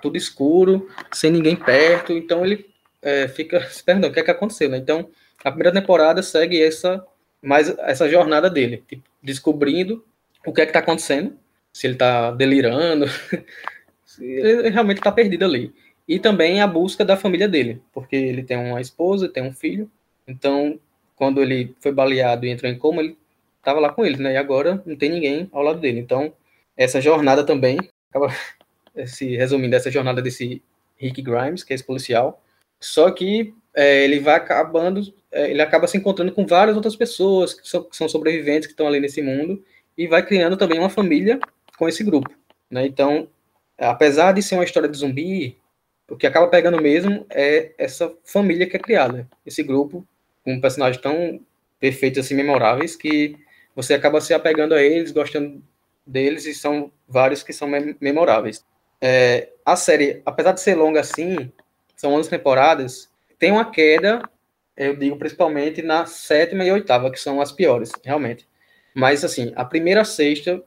tudo 0.00 0.16
escuro, 0.16 0.88
sem 1.12 1.30
ninguém 1.30 1.56
perto, 1.56 2.12
então 2.12 2.44
ele 2.44 2.66
é, 3.00 3.28
fica 3.28 3.60
perguntando 3.84 4.10
o 4.10 4.14
que 4.14 4.20
é 4.20 4.24
que 4.24 4.30
aconteceu, 4.30 4.68
né? 4.68 4.78
Então, 4.78 5.08
a 5.44 5.50
primeira 5.50 5.72
temporada 5.72 6.22
segue 6.22 6.62
essa 6.62 7.04
mais 7.42 7.68
essa 7.80 8.08
jornada 8.08 8.48
dele, 8.48 8.84
tipo, 8.86 9.02
descobrindo 9.22 10.04
o 10.46 10.52
que 10.52 10.60
é 10.60 10.66
que 10.66 10.72
tá 10.72 10.78
acontecendo, 10.78 11.36
se 11.72 11.86
ele 11.86 11.96
tá 11.96 12.30
delirando, 12.30 13.06
se 14.06 14.24
ele 14.24 14.70
realmente 14.70 15.00
tá 15.00 15.10
perdido 15.10 15.44
ali 15.44 15.72
e 16.06 16.18
também 16.18 16.60
a 16.60 16.66
busca 16.66 17.04
da 17.04 17.16
família 17.16 17.48
dele, 17.48 17.82
porque 17.92 18.16
ele 18.16 18.42
tem 18.42 18.56
uma 18.56 18.80
esposa, 18.80 19.28
tem 19.28 19.42
um 19.42 19.52
filho, 19.52 19.90
então 20.26 20.78
quando 21.16 21.40
ele 21.40 21.74
foi 21.80 21.92
baleado 21.92 22.46
e 22.46 22.50
entrou 22.50 22.70
em 22.70 22.78
coma, 22.78 23.02
ele 23.02 23.16
estava 23.58 23.78
lá 23.80 23.92
com 23.92 24.04
eles, 24.04 24.18
né? 24.18 24.32
E 24.32 24.36
agora 24.36 24.82
não 24.84 24.96
tem 24.96 25.08
ninguém 25.08 25.48
ao 25.52 25.62
lado 25.62 25.80
dele. 25.80 26.00
Então, 26.00 26.32
essa 26.76 27.00
jornada 27.00 27.44
também 27.44 27.78
acaba 28.10 28.34
se 29.06 29.36
resumindo 29.36 29.76
essa 29.76 29.90
jornada 29.90 30.20
desse 30.22 30.62
Rick 30.96 31.22
Grimes, 31.22 31.64
que 31.64 31.72
é 31.72 31.74
esse 31.74 31.84
policial, 31.84 32.42
Só 32.80 33.10
que 33.10 33.54
é, 33.74 34.04
ele 34.04 34.20
vai 34.20 34.34
acabando, 34.34 35.02
é, 35.30 35.50
ele 35.50 35.62
acaba 35.62 35.86
se 35.86 35.96
encontrando 35.96 36.32
com 36.32 36.46
várias 36.46 36.76
outras 36.76 36.96
pessoas 36.96 37.54
que 37.54 37.66
são, 37.68 37.84
que 37.84 37.96
são 37.96 38.08
sobreviventes 38.08 38.66
que 38.66 38.72
estão 38.72 38.86
ali 38.86 39.00
nesse 39.00 39.22
mundo 39.22 39.64
e 39.96 40.06
vai 40.06 40.24
criando 40.24 40.56
também 40.56 40.78
uma 40.78 40.90
família 40.90 41.38
com 41.78 41.88
esse 41.88 42.02
grupo, 42.04 42.30
né? 42.70 42.86
Então, 42.86 43.28
apesar 43.78 44.32
de 44.32 44.42
ser 44.42 44.56
uma 44.56 44.64
história 44.64 44.88
de 44.88 44.98
zumbi, 44.98 45.56
o 46.10 46.16
que 46.16 46.26
acaba 46.26 46.48
pegando 46.48 46.80
mesmo 46.80 47.26
é 47.30 47.72
essa 47.78 48.12
família 48.24 48.66
que 48.68 48.76
é 48.76 48.80
criada, 48.80 49.28
esse 49.46 49.62
grupo 49.62 50.06
com 50.44 50.60
personagens 50.60 51.00
tão 51.00 51.40
perfeitos 51.80 52.24
assim, 52.24 52.34
memoráveis 52.34 52.96
que 52.96 53.36
você 53.74 53.94
acaba 53.94 54.20
se 54.20 54.34
apegando 54.34 54.74
a 54.74 54.82
eles, 54.82 55.12
gostando 55.12 55.62
deles 56.06 56.46
e 56.46 56.54
são 56.54 56.92
vários 57.08 57.42
que 57.42 57.52
são 57.52 57.68
memoráveis. 58.00 58.64
É, 59.04 59.48
a 59.66 59.74
série, 59.74 60.22
apesar 60.24 60.52
de 60.52 60.60
ser 60.60 60.76
longa 60.76 61.00
assim, 61.00 61.50
são 61.96 62.14
11 62.14 62.30
temporadas, 62.30 63.10
tem 63.36 63.50
uma 63.50 63.68
queda, 63.68 64.22
eu 64.76 64.94
digo 64.96 65.16
principalmente 65.16 65.82
na 65.82 66.06
sétima 66.06 66.64
e 66.64 66.70
oitava, 66.70 67.10
que 67.10 67.18
são 67.18 67.40
as 67.40 67.50
piores, 67.50 67.90
realmente. 68.04 68.48
Mas, 68.94 69.24
assim, 69.24 69.52
a 69.56 69.64
primeira 69.64 70.02
a 70.02 70.04
sexta, 70.04 70.62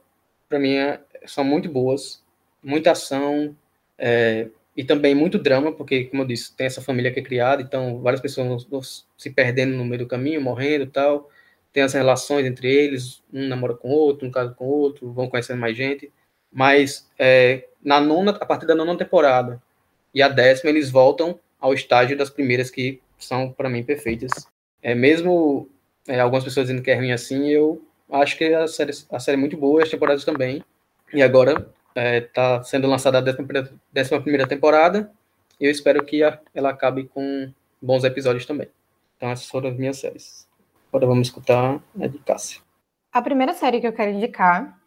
para 0.50 0.58
mim, 0.58 0.74
é, 0.76 1.00
são 1.24 1.42
muito 1.44 1.70
boas, 1.70 2.22
muita 2.62 2.90
ação, 2.90 3.56
é, 3.98 4.48
e 4.76 4.84
também 4.84 5.14
muito 5.14 5.38
drama, 5.38 5.72
porque, 5.72 6.04
como 6.04 6.22
eu 6.22 6.26
disse, 6.26 6.54
tem 6.54 6.66
essa 6.66 6.82
família 6.82 7.10
que 7.10 7.20
é 7.20 7.22
criada, 7.22 7.62
então 7.62 8.02
várias 8.02 8.20
pessoas 8.20 8.64
vão, 8.64 8.82
se 8.82 9.30
perdendo 9.30 9.74
no 9.74 9.84
meio 9.86 10.00
do 10.00 10.06
caminho, 10.06 10.42
morrendo 10.42 10.84
e 10.84 10.88
tal. 10.88 11.30
Tem 11.72 11.82
as 11.82 11.94
relações 11.94 12.44
entre 12.44 12.68
eles, 12.70 13.22
um 13.32 13.48
namora 13.48 13.74
com 13.74 13.88
o 13.88 13.92
outro, 13.92 14.28
um 14.28 14.30
casa 14.30 14.52
com 14.52 14.66
o 14.66 14.68
outro, 14.68 15.10
vão 15.10 15.28
conhecendo 15.28 15.60
mais 15.60 15.74
gente. 15.74 16.12
Mas 16.56 17.06
é, 17.18 17.68
na 17.84 18.00
nona, 18.00 18.30
a 18.30 18.46
partir 18.46 18.64
da 18.64 18.74
nona 18.74 18.96
temporada 18.96 19.62
e 20.14 20.22
a 20.22 20.28
décima, 20.28 20.70
eles 20.70 20.90
voltam 20.90 21.38
ao 21.60 21.74
estágio 21.74 22.16
das 22.16 22.30
primeiras 22.30 22.70
que 22.70 22.98
são, 23.18 23.52
para 23.52 23.68
mim, 23.68 23.82
perfeitas. 23.82 24.30
É, 24.82 24.94
mesmo 24.94 25.68
é, 26.08 26.18
algumas 26.18 26.42
pessoas 26.42 26.68
dizendo 26.68 26.82
que 26.82 26.90
é 26.90 26.94
ruim 26.94 27.12
assim, 27.12 27.48
eu 27.48 27.84
acho 28.10 28.38
que 28.38 28.54
a 28.54 28.66
série, 28.66 28.92
a 29.12 29.20
série 29.20 29.36
é 29.36 29.38
muito 29.38 29.54
boa, 29.54 29.82
as 29.82 29.90
temporadas 29.90 30.24
também. 30.24 30.64
E 31.12 31.22
agora 31.22 31.68
está 31.88 32.00
é, 32.00 32.20
tá 32.22 32.62
sendo 32.62 32.88
lançada 32.88 33.18
a 33.18 33.22
11 33.22 34.20
primeira 34.22 34.46
temporada, 34.46 35.12
e 35.60 35.66
eu 35.66 35.70
espero 35.70 36.02
que 36.06 36.22
a, 36.22 36.40
ela 36.54 36.70
acabe 36.70 37.04
com 37.04 37.52
bons 37.82 38.02
episódios 38.02 38.46
também. 38.46 38.68
Então, 39.18 39.30
essas 39.30 39.46
foram 39.46 39.68
as 39.68 39.76
minhas 39.76 39.98
séries. 39.98 40.48
Agora 40.88 41.06
vamos 41.06 41.28
escutar 41.28 41.82
a 42.00 42.06
de 42.06 42.18
Cássia. 42.20 42.62
A 43.12 43.20
primeira 43.20 43.52
série 43.52 43.78
que 43.78 43.86
eu 43.86 43.92
quero 43.92 44.12
indicar 44.12 44.80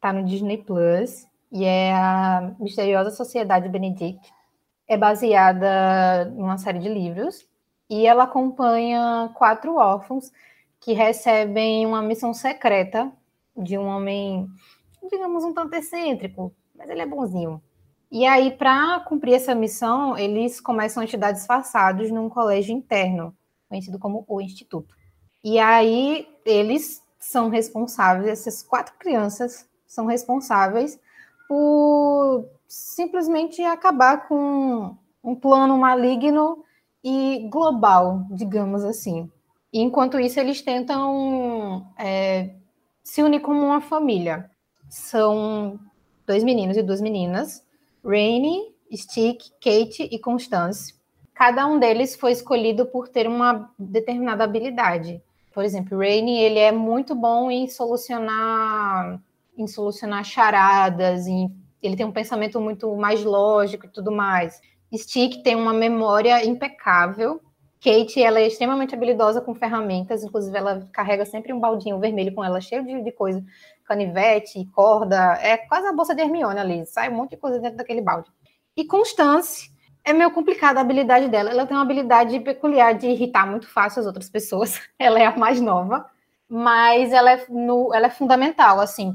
está 0.00 0.14
no 0.14 0.24
Disney 0.24 0.56
Plus 0.56 1.26
e 1.52 1.64
é 1.64 1.92
a 1.92 2.54
Misteriosa 2.58 3.10
Sociedade 3.10 3.68
Benedict. 3.68 4.32
É 4.88 4.96
baseada 4.96 6.24
numa 6.24 6.56
série 6.56 6.78
de 6.78 6.88
livros 6.88 7.46
e 7.88 8.06
ela 8.06 8.24
acompanha 8.24 9.30
quatro 9.34 9.76
órfãos 9.76 10.32
que 10.80 10.94
recebem 10.94 11.84
uma 11.84 12.00
missão 12.00 12.32
secreta 12.32 13.12
de 13.54 13.76
um 13.76 13.86
homem 13.86 14.48
digamos, 15.10 15.44
um 15.44 15.52
tanto 15.52 15.74
excêntrico, 15.74 16.54
mas 16.74 16.88
ele 16.88 17.02
é 17.02 17.06
bonzinho. 17.06 17.62
E 18.10 18.26
aí, 18.26 18.50
para 18.50 19.00
cumprir 19.00 19.34
essa 19.34 19.54
missão, 19.54 20.16
eles 20.16 20.60
começam 20.60 21.00
a 21.00 21.04
estudar 21.04 21.32
disfarçados 21.32 22.10
num 22.10 22.28
colégio 22.28 22.74
interno, 22.74 23.34
conhecido 23.68 23.98
como 23.98 24.24
o 24.26 24.40
Instituto. 24.40 24.94
E 25.44 25.58
aí, 25.58 26.28
eles 26.44 27.02
são 27.18 27.48
responsáveis, 27.48 28.28
essas 28.28 28.62
quatro 28.62 28.94
crianças 28.98 29.69
são 29.90 30.06
responsáveis 30.06 31.00
por 31.48 32.44
simplesmente 32.68 33.60
acabar 33.62 34.28
com 34.28 34.96
um 35.22 35.34
plano 35.34 35.76
maligno 35.76 36.64
e 37.02 37.48
global, 37.50 38.24
digamos 38.30 38.84
assim. 38.84 39.28
E 39.72 39.80
enquanto 39.80 40.20
isso, 40.20 40.38
eles 40.38 40.62
tentam 40.62 41.84
é, 41.98 42.50
se 43.02 43.20
unir 43.20 43.40
como 43.40 43.60
uma 43.66 43.80
família 43.80 44.48
são 44.88 45.78
dois 46.24 46.44
meninos 46.44 46.76
e 46.76 46.82
duas 46.82 47.00
meninas, 47.00 47.64
Rainy, 48.04 48.72
Stick, 48.94 49.50
Kate 49.60 50.08
e 50.10 50.18
Constance. 50.20 50.94
Cada 51.34 51.66
um 51.66 51.80
deles 51.80 52.14
foi 52.14 52.30
escolhido 52.30 52.86
por 52.86 53.08
ter 53.08 53.26
uma 53.26 53.72
determinada 53.76 54.44
habilidade. 54.44 55.20
Por 55.52 55.64
exemplo, 55.64 55.98
Rainy, 55.98 56.38
ele 56.38 56.60
é 56.60 56.70
muito 56.70 57.12
bom 57.14 57.50
em 57.50 57.66
solucionar 57.68 59.20
em 59.62 59.66
solucionar 59.66 60.24
charadas, 60.24 61.26
em, 61.26 61.54
ele 61.82 61.96
tem 61.96 62.06
um 62.06 62.12
pensamento 62.12 62.60
muito 62.60 62.94
mais 62.96 63.24
lógico 63.24 63.86
e 63.86 63.88
tudo 63.88 64.10
mais. 64.12 64.60
Stick 64.92 65.42
tem 65.42 65.54
uma 65.54 65.72
memória 65.72 66.44
impecável. 66.44 67.40
Kate, 67.82 68.22
ela 68.22 68.38
é 68.38 68.46
extremamente 68.46 68.94
habilidosa 68.94 69.40
com 69.40 69.54
ferramentas, 69.54 70.22
inclusive 70.22 70.56
ela 70.56 70.86
carrega 70.92 71.24
sempre 71.24 71.50
um 71.50 71.58
baldinho 71.58 71.98
vermelho 71.98 72.34
com 72.34 72.44
ela, 72.44 72.60
cheio 72.60 72.84
de, 72.84 73.02
de 73.02 73.10
coisa 73.10 73.42
canivete, 73.86 74.64
corda, 74.72 75.38
é 75.40 75.56
quase 75.56 75.86
a 75.86 75.92
bolsa 75.92 76.14
de 76.14 76.20
Hermione 76.20 76.60
ali, 76.60 76.86
sai 76.86 77.08
um 77.08 77.16
monte 77.16 77.30
de 77.30 77.36
coisa 77.38 77.58
dentro 77.58 77.78
daquele 77.78 78.02
balde. 78.02 78.30
E 78.76 78.84
Constance, 78.84 79.72
é 80.04 80.12
meio 80.12 80.30
complicada 80.30 80.78
a 80.78 80.82
habilidade 80.82 81.28
dela, 81.28 81.50
ela 81.50 81.66
tem 81.66 81.76
uma 81.76 81.82
habilidade 81.82 82.38
peculiar 82.40 82.94
de 82.94 83.08
irritar 83.08 83.46
muito 83.46 83.66
fácil 83.66 84.00
as 84.00 84.06
outras 84.06 84.28
pessoas, 84.28 84.78
ela 84.98 85.18
é 85.18 85.24
a 85.24 85.36
mais 85.36 85.60
nova, 85.60 86.06
mas 86.48 87.12
ela 87.12 87.32
é, 87.32 87.46
no, 87.48 87.94
ela 87.94 88.06
é 88.08 88.10
fundamental, 88.10 88.78
assim, 88.78 89.14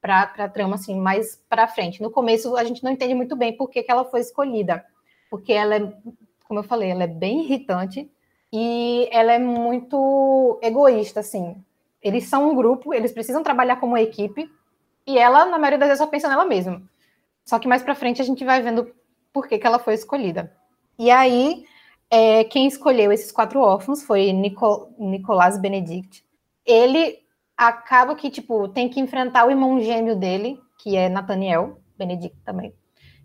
para 0.00 0.32
a 0.38 0.48
trama, 0.48 0.76
assim, 0.76 0.98
mais 0.98 1.36
para 1.48 1.68
frente. 1.68 2.02
No 2.02 2.10
começo, 2.10 2.56
a 2.56 2.64
gente 2.64 2.82
não 2.82 2.90
entende 2.90 3.14
muito 3.14 3.36
bem 3.36 3.56
por 3.56 3.68
que, 3.68 3.82
que 3.82 3.90
ela 3.90 4.04
foi 4.04 4.20
escolhida, 4.20 4.84
porque 5.30 5.52
ela 5.52 5.76
é, 5.76 5.92
como 6.46 6.60
eu 6.60 6.64
falei, 6.64 6.90
ela 6.90 7.04
é 7.04 7.06
bem 7.06 7.44
irritante 7.44 8.10
e 8.52 9.08
ela 9.12 9.32
é 9.32 9.38
muito 9.38 10.58
egoísta, 10.62 11.20
assim, 11.20 11.62
eles 12.02 12.24
são 12.24 12.50
um 12.50 12.54
grupo, 12.54 12.94
eles 12.94 13.12
precisam 13.12 13.42
trabalhar 13.42 13.76
como 13.76 13.96
equipe, 13.96 14.50
e 15.06 15.18
ela, 15.18 15.44
na 15.46 15.58
maioria 15.58 15.78
das 15.78 15.88
vezes, 15.88 16.02
só 16.02 16.06
pensa 16.06 16.28
nela 16.28 16.44
mesma. 16.44 16.82
Só 17.44 17.58
que 17.58 17.68
mais 17.68 17.82
para 17.82 17.94
frente 17.94 18.22
a 18.22 18.24
gente 18.24 18.44
vai 18.44 18.62
vendo 18.62 18.92
por 19.32 19.46
que, 19.46 19.58
que 19.58 19.66
ela 19.66 19.78
foi 19.78 19.94
escolhida. 19.94 20.56
E 20.98 21.10
aí, 21.10 21.64
é, 22.10 22.44
quem 22.44 22.66
escolheu 22.66 23.12
esses 23.12 23.30
quatro 23.32 23.60
órfãos 23.60 24.02
foi 24.02 24.32
Nico, 24.32 24.92
Nicolás 24.98 25.58
Benedict. 25.58 26.24
Ele 26.66 27.18
acaba 27.60 28.14
que, 28.14 28.30
tipo, 28.30 28.68
tem 28.68 28.88
que 28.88 28.98
enfrentar 28.98 29.46
o 29.46 29.50
irmão 29.50 29.78
gêmeo 29.78 30.16
dele, 30.16 30.58
que 30.78 30.96
é 30.96 31.10
Nathaniel 31.10 31.78
Benedict 31.98 32.34
também. 32.42 32.74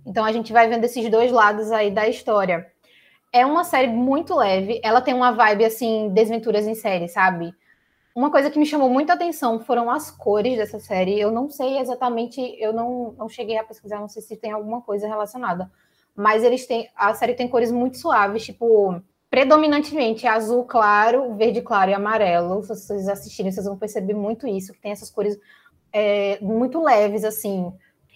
Então 0.05 0.25
a 0.25 0.31
gente 0.33 0.51
vai 0.51 0.67
vendo 0.67 0.83
esses 0.83 1.09
dois 1.09 1.31
lados 1.31 1.71
aí 1.71 1.89
da 1.89 2.05
história. 2.05 2.69
É 3.31 3.45
uma 3.45 3.63
série 3.63 3.87
muito 3.87 4.35
leve, 4.35 4.81
ela 4.83 4.99
tem 4.99 5.13
uma 5.13 5.31
vibe 5.31 5.63
assim, 5.63 6.09
desventuras 6.09 6.67
em 6.67 6.75
série, 6.75 7.07
sabe? 7.07 7.53
Uma 8.13 8.29
coisa 8.29 8.49
que 8.49 8.59
me 8.59 8.65
chamou 8.65 8.89
muita 8.89 9.13
atenção 9.13 9.61
foram 9.61 9.89
as 9.89 10.11
cores 10.11 10.57
dessa 10.57 10.79
série. 10.79 11.17
Eu 11.17 11.31
não 11.31 11.49
sei 11.49 11.79
exatamente, 11.79 12.41
eu 12.59 12.73
não, 12.73 13.13
não 13.17 13.29
cheguei 13.29 13.57
a 13.57 13.63
pesquisar, 13.63 13.99
não 13.99 14.09
sei 14.09 14.21
se 14.21 14.35
tem 14.35 14.51
alguma 14.51 14.81
coisa 14.81 15.07
relacionada. 15.07 15.71
Mas 16.13 16.43
eles 16.43 16.65
têm. 16.65 16.89
A 16.95 17.13
série 17.13 17.35
tem 17.35 17.47
cores 17.47 17.71
muito 17.71 17.97
suaves, 17.97 18.45
tipo, 18.45 19.01
predominantemente 19.35 20.25
azul 20.25 20.63
claro, 20.63 21.35
verde 21.35 21.61
claro 21.61 21.91
e 21.91 21.93
amarelo. 21.93 22.63
Se 22.63 22.69
vocês 22.69 23.09
assistirem, 23.09 23.51
vocês 23.51 23.65
vão 23.65 23.77
perceber 23.77 24.13
muito 24.13 24.47
isso, 24.47 24.71
que 24.71 24.79
tem 24.79 24.93
essas 24.93 25.11
cores 25.11 25.37
é, 25.91 26.39
muito 26.39 26.81
leves, 26.81 27.25
assim. 27.25 27.69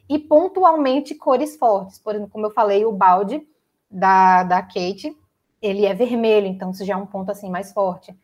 E 0.08 0.18
pontualmente 0.18 1.14
cores 1.14 1.58
fortes. 1.58 2.00
Por 2.00 2.16
exemplo, 2.16 2.32
como 2.32 2.46
eu 2.46 2.52
falei, 2.52 2.86
o 2.86 2.94
balde 2.94 3.46
da, 3.92 4.44
da 4.44 4.62
Kate, 4.62 5.14
ele 5.62 5.86
é 5.86 5.94
vermelho, 5.94 6.48
então 6.48 6.72
isso 6.72 6.86
já 6.86 6.94
é 6.94 6.98
um 6.98 7.06
ponto 7.06 7.30
assim 7.30 7.50
mais 7.50 7.74
forte. 7.74 8.18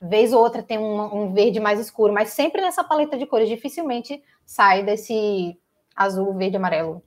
Vez 0.00 0.32
ou 0.32 0.40
outra 0.40 0.62
tem 0.62 0.78
um, 0.78 1.24
um, 1.24 1.34
verde 1.34 1.60
mais 1.60 1.78
escuro, 1.78 2.14
mas 2.14 2.30
sempre 2.30 2.62
nessa 2.62 2.82
paleta 2.82 3.18
de 3.18 3.26
cores, 3.26 3.50
dificilmente 3.50 4.24
sai 4.46 4.82
desse 4.82 5.54
azul, 5.94 6.32
verde, 6.32 6.56
amarelo. 6.56 7.02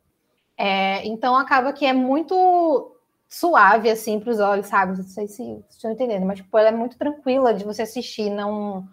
É, 0.56 1.04
então 1.08 1.36
acaba 1.36 1.74
que 1.74 1.84
é 1.84 1.94
muito 1.94 2.96
suave 3.32 3.90
assim 3.90 4.20
para 4.20 4.30
os 4.30 4.40
olhos, 4.40 4.68
sabe? 4.68 4.98
Não 4.98 5.06
sei 5.06 5.26
se 5.26 5.64
estão 5.70 5.90
entendendo, 5.90 6.26
mas 6.26 6.40
tipo, 6.40 6.56
ela 6.58 6.68
é 6.68 6.72
muito 6.72 6.98
tranquila 6.98 7.54
de 7.54 7.64
você 7.64 7.84
assistir, 7.84 8.30
não, 8.30 8.86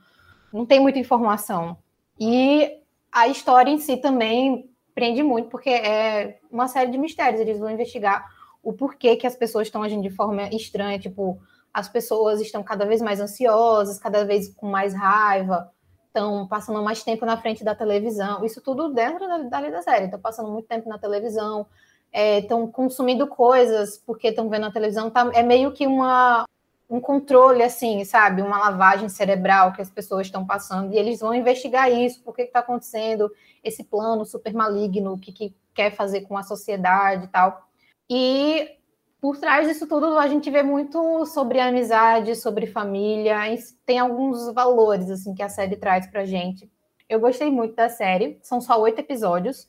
não 0.52 0.64
tem 0.64 0.78
muita 0.78 1.00
informação. 1.00 1.76
E 2.18 2.70
a 3.10 3.26
história 3.26 3.68
em 3.68 3.78
si 3.78 3.96
também 3.96 4.70
prende 4.94 5.24
muito, 5.24 5.48
porque 5.48 5.70
é 5.70 6.38
uma 6.50 6.68
série 6.68 6.90
de 6.90 6.98
mistérios. 6.98 7.40
Eles 7.40 7.58
vão 7.58 7.68
investigar 7.70 8.24
o 8.62 8.72
porquê 8.72 9.16
que 9.16 9.26
as 9.26 9.34
pessoas 9.34 9.66
estão 9.66 9.82
agindo 9.82 10.02
de 10.02 10.10
forma 10.10 10.48
estranha, 10.50 10.98
tipo, 11.00 11.40
as 11.74 11.88
pessoas 11.88 12.40
estão 12.40 12.62
cada 12.62 12.86
vez 12.86 13.02
mais 13.02 13.20
ansiosas, 13.20 13.98
cada 13.98 14.24
vez 14.24 14.54
com 14.54 14.68
mais 14.68 14.94
raiva, 14.94 15.68
estão 16.06 16.46
passando 16.46 16.80
mais 16.82 17.02
tempo 17.02 17.26
na 17.26 17.36
frente 17.36 17.64
da 17.64 17.74
televisão. 17.74 18.44
Isso 18.44 18.60
tudo 18.60 18.92
dentro 18.92 19.26
da, 19.50 19.60
da, 19.60 19.82
série. 19.82 20.04
Estão 20.04 20.20
passando 20.20 20.50
muito 20.50 20.68
tempo 20.68 20.88
na 20.88 20.98
televisão, 20.98 21.66
estão 22.12 22.64
é, 22.64 22.66
consumindo 22.66 23.26
coisas 23.26 23.98
porque 24.06 24.28
estão 24.28 24.48
vendo 24.48 24.66
a 24.66 24.72
televisão. 24.72 25.10
Tá, 25.10 25.30
é 25.34 25.42
meio 25.42 25.72
que 25.72 25.86
uma, 25.86 26.44
um 26.88 27.00
controle, 27.00 27.62
assim, 27.62 28.04
sabe? 28.04 28.42
Uma 28.42 28.58
lavagem 28.58 29.08
cerebral 29.08 29.72
que 29.72 29.82
as 29.82 29.90
pessoas 29.90 30.26
estão 30.26 30.46
passando. 30.46 30.94
E 30.94 30.98
eles 30.98 31.20
vão 31.20 31.34
investigar 31.34 31.90
isso, 31.90 32.22
por 32.22 32.34
que 32.34 32.42
está 32.42 32.60
acontecendo 32.60 33.30
esse 33.62 33.84
plano 33.84 34.24
super 34.24 34.54
maligno, 34.54 35.12
o 35.14 35.18
que, 35.18 35.32
que 35.32 35.54
quer 35.74 35.94
fazer 35.94 36.22
com 36.22 36.36
a 36.36 36.42
sociedade 36.42 37.26
e 37.26 37.28
tal. 37.28 37.68
E 38.08 38.78
por 39.20 39.36
trás 39.36 39.66
disso 39.66 39.86
tudo, 39.86 40.16
a 40.16 40.28
gente 40.28 40.50
vê 40.50 40.62
muito 40.62 41.26
sobre 41.26 41.60
amizade, 41.60 42.36
sobre 42.36 42.66
família, 42.66 43.36
tem 43.84 43.98
alguns 43.98 44.52
valores 44.52 45.10
assim 45.10 45.34
que 45.34 45.42
a 45.42 45.48
série 45.48 45.76
traz 45.76 46.06
pra 46.06 46.24
gente. 46.24 46.70
Eu 47.08 47.20
gostei 47.20 47.50
muito 47.50 47.74
da 47.74 47.88
série, 47.88 48.38
são 48.42 48.60
só 48.60 48.80
oito 48.80 49.00
episódios. 49.00 49.68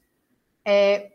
É, 0.64 1.14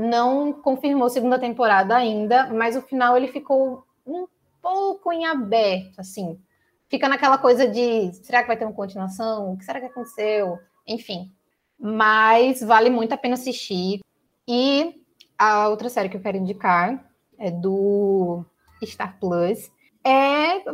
não 0.00 0.52
confirmou 0.52 1.10
segunda 1.10 1.38
temporada 1.38 1.94
ainda, 1.94 2.46
mas 2.52 2.74
o 2.76 2.82
final 2.82 3.16
ele 3.16 3.28
ficou 3.28 3.84
um 4.06 4.26
pouco 4.62 5.12
em 5.12 5.26
aberto, 5.26 5.98
assim. 5.98 6.40
Fica 6.88 7.08
naquela 7.08 7.38
coisa 7.38 7.68
de 7.68 8.12
será 8.14 8.42
que 8.42 8.48
vai 8.48 8.56
ter 8.56 8.64
uma 8.64 8.74
continuação? 8.74 9.52
O 9.52 9.58
que 9.58 9.64
será 9.64 9.78
que 9.78 9.86
aconteceu? 9.86 10.58
Enfim. 10.86 11.30
Mas 11.78 12.62
vale 12.62 12.90
muito 12.90 13.12
a 13.12 13.16
pena 13.18 13.34
assistir. 13.34 14.00
E 14.48 15.04
a 15.38 15.68
outra 15.68 15.88
série 15.88 16.08
que 16.08 16.16
eu 16.16 16.20
quero 16.20 16.38
indicar 16.38 17.04
é 17.38 17.50
do 17.50 18.44
Star 18.84 19.18
Plus, 19.18 19.70
é 20.04 20.64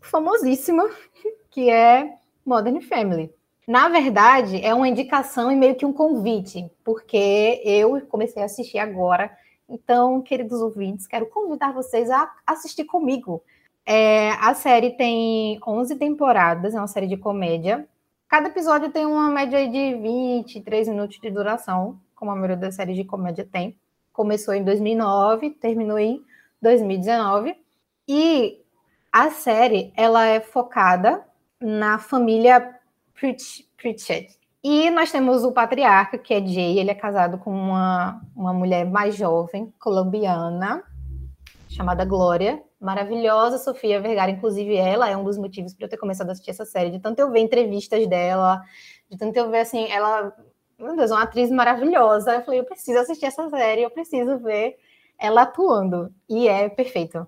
famosíssima, 0.00 0.84
que 1.50 1.70
é 1.70 2.16
Modern 2.44 2.80
Family. 2.80 3.32
Na 3.70 3.88
verdade, 3.88 4.60
é 4.64 4.74
uma 4.74 4.88
indicação 4.88 5.48
e 5.48 5.54
meio 5.54 5.76
que 5.76 5.86
um 5.86 5.92
convite, 5.92 6.68
porque 6.84 7.62
eu 7.64 8.00
comecei 8.08 8.42
a 8.42 8.46
assistir 8.46 8.78
agora. 8.78 9.30
Então, 9.68 10.20
queridos 10.20 10.60
ouvintes, 10.60 11.06
quero 11.06 11.26
convidar 11.26 11.72
vocês 11.72 12.10
a 12.10 12.28
assistir 12.44 12.84
comigo. 12.84 13.44
É, 13.86 14.30
a 14.40 14.54
série 14.54 14.96
tem 14.96 15.60
11 15.64 15.94
temporadas, 15.94 16.74
é 16.74 16.78
uma 16.78 16.88
série 16.88 17.06
de 17.06 17.16
comédia. 17.16 17.86
Cada 18.26 18.48
episódio 18.48 18.90
tem 18.90 19.06
uma 19.06 19.28
média 19.28 19.64
de 19.68 19.94
23 19.94 20.88
minutos 20.88 21.20
de 21.20 21.30
duração, 21.30 21.96
como 22.16 22.32
a 22.32 22.34
maioria 22.34 22.56
das 22.56 22.74
séries 22.74 22.96
de 22.96 23.04
comédia 23.04 23.48
tem 23.52 23.78
começou 24.12 24.52
em 24.52 24.64
2009, 24.64 25.50
terminou 25.50 25.96
em 25.96 26.20
2019. 26.60 27.54
E 28.08 28.64
a 29.12 29.30
série 29.30 29.92
ela 29.96 30.26
é 30.26 30.40
focada 30.40 31.24
na 31.60 32.00
família 32.00 32.79
Pritchett. 33.76 34.38
E 34.62 34.90
nós 34.90 35.12
temos 35.12 35.44
o 35.44 35.52
patriarca, 35.52 36.18
que 36.18 36.34
é 36.34 36.46
Jay, 36.46 36.78
ele 36.78 36.90
é 36.90 36.94
casado 36.94 37.38
com 37.38 37.50
uma, 37.50 38.20
uma 38.34 38.52
mulher 38.52 38.84
mais 38.84 39.14
jovem, 39.14 39.72
colombiana, 39.78 40.82
chamada 41.68 42.04
Glória. 42.04 42.62
Maravilhosa 42.80 43.58
Sofia 43.58 44.00
Vergara, 44.00 44.30
inclusive 44.30 44.74
ela 44.74 45.08
é 45.08 45.14
um 45.14 45.22
dos 45.22 45.36
motivos 45.36 45.74
para 45.74 45.84
eu 45.84 45.90
ter 45.90 45.98
começado 45.98 46.30
a 46.30 46.32
assistir 46.32 46.50
essa 46.50 46.64
série, 46.64 46.90
de 46.90 46.98
tanto 46.98 47.18
eu 47.20 47.30
ver 47.30 47.40
entrevistas 47.40 48.06
dela, 48.06 48.62
de 49.10 49.18
tanto 49.18 49.36
eu 49.36 49.50
ver 49.50 49.60
assim, 49.60 49.86
ela 49.90 50.32
meu 50.80 50.96
Deus, 50.96 51.10
uma 51.10 51.22
atriz 51.22 51.50
maravilhosa. 51.50 52.32
Eu 52.32 52.42
falei, 52.42 52.60
eu 52.60 52.64
preciso 52.64 52.98
assistir 52.98 53.26
essa 53.26 53.48
série, 53.50 53.82
eu 53.82 53.90
preciso 53.90 54.38
ver 54.38 54.78
ela 55.18 55.42
atuando. 55.42 56.12
E 56.28 56.48
é 56.48 56.68
perfeito. 56.68 57.26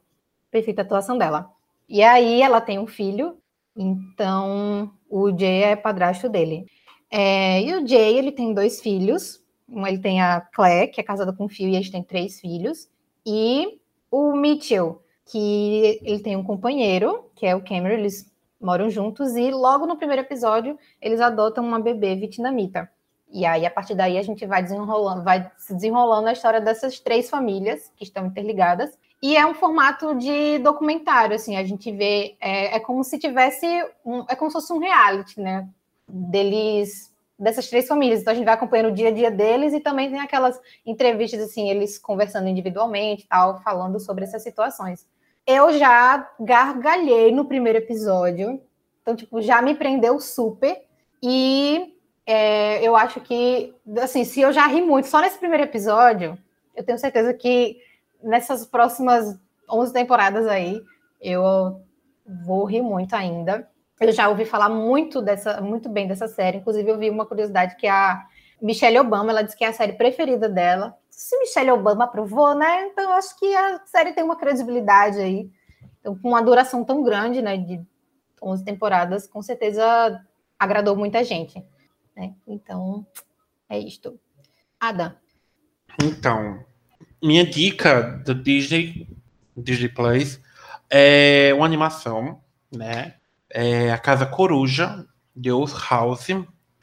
Perfeita 0.51 0.83
a 0.83 0.85
atuação 0.85 1.19
dela. 1.19 1.51
E 1.89 2.03
aí 2.03 2.41
ela 2.41 2.61
tem 2.61 2.79
um 2.79 2.87
filho, 2.87 3.37
então 3.77 4.91
o 5.13 5.39
Jay 5.39 5.65
é 5.65 5.77
padrasto 5.77 6.27
dele. 6.27 6.65
É, 7.11 7.61
e 7.63 7.75
o 7.75 7.87
Jay, 7.87 8.17
ele 8.17 8.33
tem 8.33 8.55
dois 8.55 8.81
filhos. 8.81 9.45
Ele 9.69 9.99
tem 9.99 10.23
a 10.23 10.41
Claire, 10.41 10.91
que 10.91 11.01
é 11.01 11.05
casada 11.05 11.35
com 11.35 11.45
o 11.45 11.49
Phil, 11.49 11.69
e 11.69 11.77
eles 11.77 11.91
têm 11.91 12.03
três 12.03 12.41
filhos. 12.41 12.89
E 13.25 13.79
o 14.11 14.35
Mitchell, 14.35 15.03
que 15.27 16.01
ele 16.03 16.21
tem 16.21 16.35
um 16.35 16.43
companheiro, 16.43 17.31
que 17.37 17.45
é 17.47 17.55
o 17.55 17.63
Cameron, 17.63 17.95
eles 17.95 18.33
moram 18.59 18.89
juntos. 18.89 19.37
E 19.37 19.51
logo 19.51 19.87
no 19.87 19.99
primeiro 19.99 20.23
episódio, 20.23 20.79
eles 21.01 21.21
adotam 21.21 21.63
uma 21.63 21.79
bebê 21.79 22.17
vietnamita. 22.17 22.91
E 23.31 23.45
aí, 23.45 23.67
a 23.67 23.71
partir 23.71 23.95
daí, 23.95 24.17
a 24.17 24.23
gente 24.23 24.47
vai 24.47 24.63
desenrolando, 24.63 25.23
vai 25.23 25.51
se 25.59 25.75
desenrolando 25.75 26.29
a 26.29 26.33
história 26.33 26.61
dessas 26.61 27.01
três 27.01 27.29
famílias 27.29 27.93
que 27.97 28.05
estão 28.05 28.27
interligadas. 28.27 28.99
E 29.23 29.37
é 29.37 29.47
um 29.47 29.55
formato 29.55 30.17
de 30.17 30.59
documentário, 30.59 31.37
assim, 31.37 31.57
a 31.57 31.63
gente 31.63 31.93
vê, 31.93 32.37
é, 32.41 32.75
é 32.77 32.81
como 32.81 33.05
se 33.05 33.21
tivesse, 33.21 33.67
um, 34.05 34.25
é 34.29 34.35
como 34.35 34.51
se 34.51 34.55
fosse 34.55 34.73
um 34.73 34.79
reality, 34.79 35.41
né, 35.41 35.69
deles, 36.09 37.15
dessas 37.39 37.69
três 37.69 37.87
famílias. 37.87 38.21
Então, 38.21 38.33
a 38.33 38.35
gente 38.35 38.45
vai 38.45 38.55
acompanhando 38.55 38.89
o 38.89 38.95
dia 38.95 39.09
a 39.09 39.13
dia 39.13 39.31
deles 39.31 39.73
e 39.73 39.81
também 39.81 40.11
tem 40.11 40.19
aquelas 40.19 40.61
entrevistas, 40.85 41.41
assim, 41.41 41.71
eles 41.71 41.99
conversando 41.99 42.49
individualmente 42.49 43.27
tal, 43.29 43.63
falando 43.63 44.01
sobre 44.01 44.25
essas 44.25 44.43
situações. 44.43 45.07
Eu 45.47 45.73
já 45.79 46.29
gargalhei 46.41 47.31
no 47.31 47.45
primeiro 47.45 47.79
episódio, 47.79 48.61
então, 49.03 49.15
tipo, 49.15 49.41
já 49.41 49.63
me 49.63 49.77
prendeu 49.77 50.19
super, 50.19 50.83
e 51.23 51.95
é, 52.27 52.85
eu 52.85 52.97
acho 52.97 53.21
que, 53.21 53.73
assim, 54.01 54.25
se 54.25 54.41
eu 54.41 54.53
já 54.53 54.67
ri 54.67 54.83
muito 54.83 55.07
só 55.07 55.21
nesse 55.21 55.39
primeiro 55.39 55.63
episódio, 55.63 56.37
eu 56.75 56.85
tenho 56.85 56.99
certeza 56.99 57.33
que 57.33 57.79
nessas 58.23 58.67
próximas 58.67 59.39
11 59.71 59.93
temporadas 59.93 60.47
aí, 60.47 60.83
eu 61.21 61.83
vou 62.45 62.65
rir 62.65 62.83
muito 62.83 63.15
ainda. 63.15 63.69
Eu 64.01 64.13
já 64.13 64.29
ouvi 64.29 64.45
falar 64.45 64.69
muito 64.69 65.23
dessa, 65.23 65.61
muito 65.61 65.89
bem 65.89 66.09
dessa 66.09 66.27
série. 66.27 66.59
Inclusive, 66.59 66.91
eu 66.91 66.99
vi 66.99 67.09
uma 67.09 67.27
curiosidade 67.27 67.77
que 67.77 67.87
a 67.87 68.27
Michelle 68.61 68.99
Obama, 68.99 69.31
ela 69.31 69.43
disse 69.43 69.57
que 69.57 69.65
é 69.65 69.69
a 69.69 69.73
série 69.73 69.93
preferida 69.93 70.49
dela. 70.49 70.97
Se 71.09 71.39
Michelle 71.39 71.71
Obama 71.71 72.05
aprovou, 72.05 72.55
né? 72.55 72.87
Então, 72.87 73.05
eu 73.05 73.13
acho 73.13 73.39
que 73.39 73.55
a 73.55 73.81
série 73.87 74.13
tem 74.13 74.25
uma 74.25 74.37
credibilidade 74.37 75.19
aí. 75.21 75.51
Então, 76.01 76.19
com 76.19 76.29
uma 76.29 76.43
duração 76.43 76.85
tão 76.85 77.03
grande, 77.03 77.41
né, 77.41 77.57
de 77.57 77.81
11 78.43 78.65
temporadas, 78.65 79.27
com 79.27 79.41
certeza 79.41 80.21
agradou 80.59 80.97
muita 80.97 81.23
gente. 81.23 81.65
Né? 82.17 82.35
Então, 82.47 83.07
é 83.69 83.79
isto. 83.79 84.19
Ada. 84.81 85.17
Então, 86.03 86.65
minha 87.23 87.47
dica 87.47 88.21
do 88.25 88.35
Disney, 88.35 89.07
Disney 89.57 89.89
Plus, 89.89 90.41
é 90.91 91.53
uma 91.55 91.65
animação, 91.65 92.41
né? 92.71 93.15
É 93.49 93.93
a 93.93 93.99
Casa 93.99 94.27
Coruja, 94.27 95.05
Deus 95.35 95.73
House. 95.89 96.29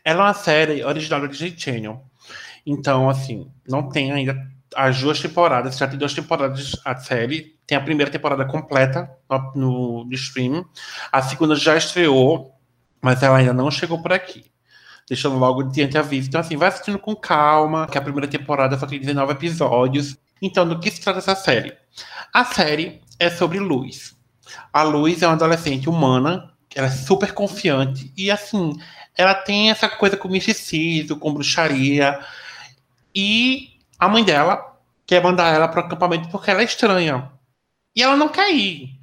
Ela 0.04 0.22
é 0.22 0.28
uma 0.28 0.34
série 0.34 0.84
original 0.84 1.22
do 1.22 1.28
Disney 1.28 1.54
Channel. 1.58 2.04
Então, 2.66 3.10
assim, 3.10 3.52
não 3.68 3.90
tem 3.90 4.12
ainda 4.12 4.48
as 4.76 5.00
duas 5.02 5.20
temporadas, 5.20 5.78
já 5.78 5.88
tem 5.88 5.98
duas 5.98 6.14
temporadas 6.14 6.76
a 6.86 6.96
série. 6.96 7.58
Tem 7.66 7.78
a 7.78 7.82
primeira 7.82 8.12
temporada 8.12 8.46
completa 8.46 9.10
no, 9.56 10.04
no 10.06 10.14
stream. 10.14 10.66
A 11.12 11.22
segunda 11.22 11.56
já 11.56 11.76
estreou, 11.76 12.56
mas 13.02 13.22
ela 13.22 13.38
ainda 13.38 13.54
não 13.54 13.70
chegou 13.70 14.02
por 14.02 14.14
aqui 14.14 14.50
deixando 15.10 15.38
logo 15.38 15.64
diante 15.64 15.98
aviso. 15.98 16.28
Então, 16.28 16.40
assim, 16.40 16.56
vai 16.56 16.68
assistindo 16.68 17.00
com 17.00 17.16
calma, 17.16 17.88
que 17.88 17.98
a 17.98 18.02
primeira 18.02 18.28
temporada 18.28 18.78
só 18.78 18.86
tem 18.86 19.00
19 19.00 19.32
episódios. 19.32 20.16
Então, 20.42 20.68
do 20.68 20.80
que 20.80 20.92
se 20.92 21.02
trata 21.02 21.20
essa 21.20 21.36
série? 21.36 21.76
A 22.34 22.46
série 22.46 23.02
é 23.20 23.30
sobre 23.30 23.60
Luz. 23.60 24.16
A 24.72 24.84
Luz 24.84 25.22
é 25.22 25.28
uma 25.28 25.34
adolescente 25.34 25.90
humana, 25.90 26.52
ela 26.74 26.88
é 26.88 26.92
super 26.92 27.34
confiante 27.34 28.12
e, 28.16 28.32
assim, 28.32 28.78
ela 29.18 29.34
tem 29.34 29.70
essa 29.70 29.90
coisa 29.90 30.16
com 30.16 30.28
misticismo, 30.28 31.18
com 31.18 31.34
bruxaria. 31.34 32.20
E 33.14 33.70
a 33.98 34.08
mãe 34.08 34.24
dela 34.24 34.78
quer 35.06 35.22
mandar 35.22 35.54
ela 35.54 35.68
para 35.68 35.82
o 35.82 35.86
acampamento 35.86 36.30
porque 36.30 36.52
ela 36.52 36.62
é 36.62 36.66
estranha. 36.66 37.32
E 37.96 38.02
ela 38.02 38.16
não 38.16 38.30
quer 38.30 38.54
ir. 38.54 38.98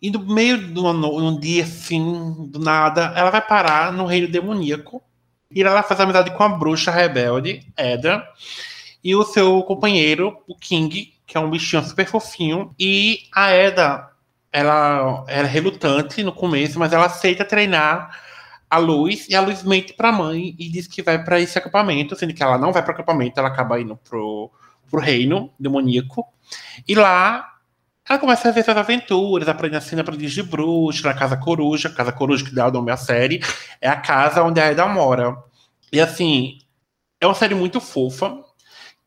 E 0.00 0.10
no 0.10 0.18
meio 0.18 0.58
de 0.58 0.80
um 0.80 1.38
dia 1.38 1.62
assim, 1.62 2.48
do 2.50 2.58
nada, 2.58 3.12
ela 3.16 3.30
vai 3.30 3.40
parar 3.40 3.92
no 3.92 4.04
reino 4.04 4.26
demoníaco 4.26 5.00
e 5.54 5.62
ela 5.62 5.82
faz 5.82 6.00
amizade 6.00 6.32
com 6.32 6.42
a 6.42 6.48
bruxa 6.48 6.90
rebelde, 6.90 7.64
Edra, 7.76 8.26
e 9.02 9.14
o 9.14 9.24
seu 9.24 9.62
companheiro, 9.62 10.36
o 10.46 10.56
King, 10.56 11.12
que 11.26 11.36
é 11.36 11.40
um 11.40 11.50
bichinho 11.50 11.82
super 11.82 12.06
fofinho. 12.06 12.74
E 12.78 13.20
a 13.34 13.50
Eda, 13.50 14.08
ela 14.52 15.24
era 15.26 15.46
relutante 15.46 16.22
no 16.22 16.32
começo, 16.32 16.78
mas 16.78 16.92
ela 16.92 17.06
aceita 17.06 17.44
treinar 17.44 18.10
a 18.72 18.78
Luz, 18.78 19.28
e 19.28 19.34
a 19.34 19.40
Luz 19.42 19.62
mente 19.62 19.92
pra 19.92 20.10
mãe 20.10 20.56
e 20.58 20.68
diz 20.70 20.86
que 20.86 21.02
vai 21.02 21.22
para 21.22 21.38
esse 21.38 21.58
acampamento, 21.58 22.16
sendo 22.16 22.32
que 22.32 22.42
ela 22.42 22.56
não 22.56 22.72
vai 22.72 22.82
para 22.82 22.92
o 22.92 22.94
acampamento, 22.94 23.38
ela 23.38 23.48
acaba 23.48 23.78
indo 23.78 23.96
pro, 23.96 24.50
reino 24.94 25.52
demoníaco. 25.58 26.26
E 26.88 26.94
lá 26.94 27.52
ela 28.08 28.18
começa 28.18 28.48
a 28.48 28.52
ver 28.52 28.60
essas 28.60 28.76
aventuras, 28.76 29.46
aprende 29.46 29.76
a 29.76 29.80
cena 29.80 30.00
aprendiz 30.00 30.32
de 30.32 30.42
bruxa, 30.42 31.06
na 31.06 31.14
Casa 31.14 31.36
Coruja, 31.36 31.90
Casa 31.90 32.12
Coruja 32.12 32.44
que 32.44 32.54
dá 32.54 32.66
o 32.68 32.70
nome 32.70 32.90
à 32.90 32.96
série, 32.96 33.40
é 33.80 33.88
a 33.88 33.96
casa 33.96 34.42
onde 34.42 34.58
a 34.58 34.66
Eda 34.66 34.86
mora. 34.86 35.36
E 35.92 36.00
assim, 36.00 36.58
é 37.20 37.26
uma 37.26 37.34
série 37.34 37.54
muito 37.54 37.80
fofa, 37.80 38.42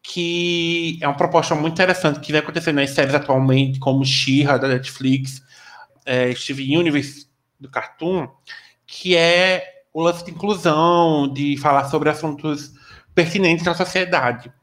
que 0.08 1.00
é 1.02 1.08
uma 1.08 1.18
proposta 1.18 1.56
muito 1.56 1.74
interessante 1.74 2.20
que 2.20 2.32
vai 2.32 2.40
acontecer 2.40 2.72
nas 2.72 2.92
séries 2.92 3.16
atualmente, 3.16 3.80
como 3.80 4.06
She-Ra, 4.06 4.58
da 4.58 4.68
Netflix, 4.68 5.42
é, 6.06 6.34
Steve 6.36 6.78
Universe, 6.78 7.28
do 7.60 7.70
Cartoon, 7.70 8.28
que 8.86 9.18
é 9.18 9.82
o 9.92 10.04
lance 10.04 10.24
de 10.24 10.30
inclusão, 10.30 11.28
de 11.34 11.58
falar 11.58 11.86
sobre 11.86 12.10
assuntos 12.10 12.72
pertinentes 13.16 13.66
na 13.66 13.74
sociedade. 13.74 14.54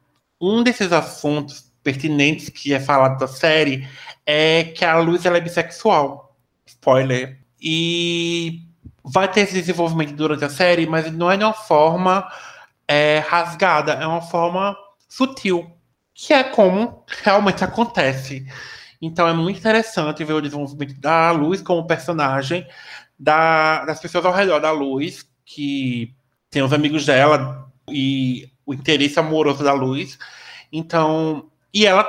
Um 0.40 0.62
desses 0.62 0.92
assuntos 0.92 1.72
pertinentes 1.82 2.48
que 2.48 2.72
é 2.72 2.78
falado 2.78 3.18
da 3.18 3.26
série 3.26 3.88
é 4.24 4.62
que 4.64 4.84
a 4.84 4.96
Luz 4.98 5.26
ela 5.26 5.38
é 5.38 5.40
bissexual. 5.40 6.36
Spoiler. 6.64 7.40
E 7.60 8.60
vai 9.02 9.26
ter 9.30 9.40
esse 9.40 9.54
desenvolvimento 9.54 10.14
durante 10.14 10.44
a 10.44 10.50
série, 10.50 10.86
mas 10.86 11.12
não 11.12 11.30
é 11.30 11.36
de 11.36 11.42
uma 11.42 11.52
forma 11.52 12.30
é, 12.86 13.18
rasgada, 13.26 13.94
é 13.94 14.06
uma 14.06 14.22
forma 14.22 14.76
sutil, 15.12 15.70
que 16.14 16.32
é 16.32 16.42
como 16.42 17.04
realmente 17.22 17.62
acontece. 17.62 18.46
Então 19.00 19.28
é 19.28 19.34
muito 19.34 19.58
interessante 19.58 20.24
ver 20.24 20.32
o 20.32 20.40
desenvolvimento 20.40 20.98
da 20.98 21.30
Luz 21.32 21.60
como 21.60 21.86
personagem, 21.86 22.66
da, 23.18 23.84
das 23.84 24.00
pessoas 24.00 24.24
ao 24.24 24.32
redor 24.32 24.58
da 24.58 24.70
Luz, 24.70 25.28
que 25.44 26.14
tem 26.48 26.62
os 26.62 26.72
amigos 26.72 27.04
dela 27.04 27.70
e 27.90 28.50
o 28.64 28.72
interesse 28.72 29.18
amoroso 29.18 29.62
da 29.62 29.74
Luz. 29.74 30.18
Então, 30.72 31.50
e 31.74 31.84
ela 31.84 32.08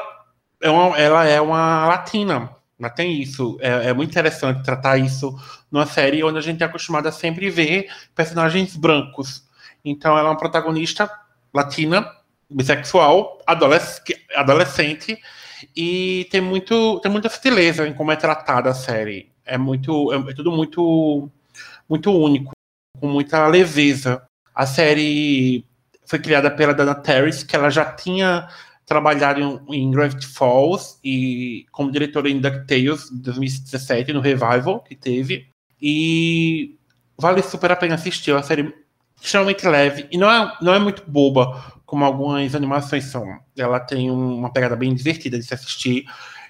é 0.62 0.70
uma, 0.70 0.98
ela 0.98 1.26
é 1.26 1.42
uma 1.42 1.86
latina, 1.88 2.56
mas 2.80 2.94
tem 2.94 3.22
isso. 3.22 3.58
É, 3.60 3.90
é, 3.90 3.94
muito 3.94 4.12
interessante 4.12 4.64
tratar 4.64 4.98
isso 4.98 5.38
numa 5.70 5.86
série 5.86 6.24
onde 6.24 6.38
a 6.38 6.42
gente 6.42 6.64
é 6.64 6.66
acostumado 6.66 7.08
a 7.08 7.12
sempre 7.12 7.50
ver 7.50 7.90
personagens 8.16 8.78
brancos. 8.78 9.44
Então, 9.84 10.18
ela 10.18 10.30
é 10.30 10.32
uma 10.32 10.38
protagonista 10.38 11.12
latina, 11.54 12.10
bissexual, 12.54 13.40
adolescente, 14.36 15.20
e 15.76 16.28
tem, 16.32 16.42
muito, 16.42 17.00
tem 17.00 17.12
muita 17.12 17.30
sutileza 17.30 17.88
em 17.88 17.94
como 17.94 18.12
é 18.12 18.16
tratada 18.16 18.70
a 18.70 18.74
série. 18.74 19.32
É 19.46 19.58
muito. 19.58 20.12
É, 20.14 20.32
é 20.32 20.34
tudo 20.34 20.52
muito, 20.52 21.30
muito 21.88 22.12
único, 22.12 22.52
com 23.00 23.08
muita 23.08 23.48
leveza. 23.48 24.24
A 24.54 24.66
série 24.66 25.66
foi 26.06 26.20
criada 26.20 26.52
pela 26.52 26.74
Dana 26.74 26.96
Terrace, 26.96 27.46
que 27.46 27.56
ela 27.56 27.70
já 27.70 27.86
tinha 27.86 28.48
trabalhado 28.86 29.40
em, 29.40 29.62
em 29.76 29.92
Gravity 29.92 30.28
Falls 30.28 31.00
e 31.04 31.66
como 31.72 31.92
diretora 31.92 32.30
em 32.30 32.40
DuckTales 32.40 33.10
2017, 33.12 34.14
no 34.14 34.20
Revival 34.20 34.82
que 34.82 34.96
teve. 34.96 35.48
E 35.82 36.78
vale 37.18 37.42
super 37.42 37.72
a 37.72 37.76
pena 37.76 37.96
assistir. 37.96 38.32
É 38.32 38.36
uma 38.36 38.44
série 38.44 38.74
extremamente 39.22 39.66
leve 39.66 40.08
e 40.12 40.18
não 40.18 40.30
é, 40.30 40.58
não 40.62 40.74
é 40.74 40.80
muito 40.80 41.04
boba, 41.10 41.82
como 41.94 42.06
algumas 42.06 42.56
animações 42.56 43.04
são. 43.04 43.40
Ela 43.56 43.80
tem 43.80 44.10
uma 44.10 44.52
pegada 44.52 44.76
bem 44.76 44.96
divertida 44.96 45.38
de 45.38 45.46
se 45.46 45.54
assistir. 45.54 46.06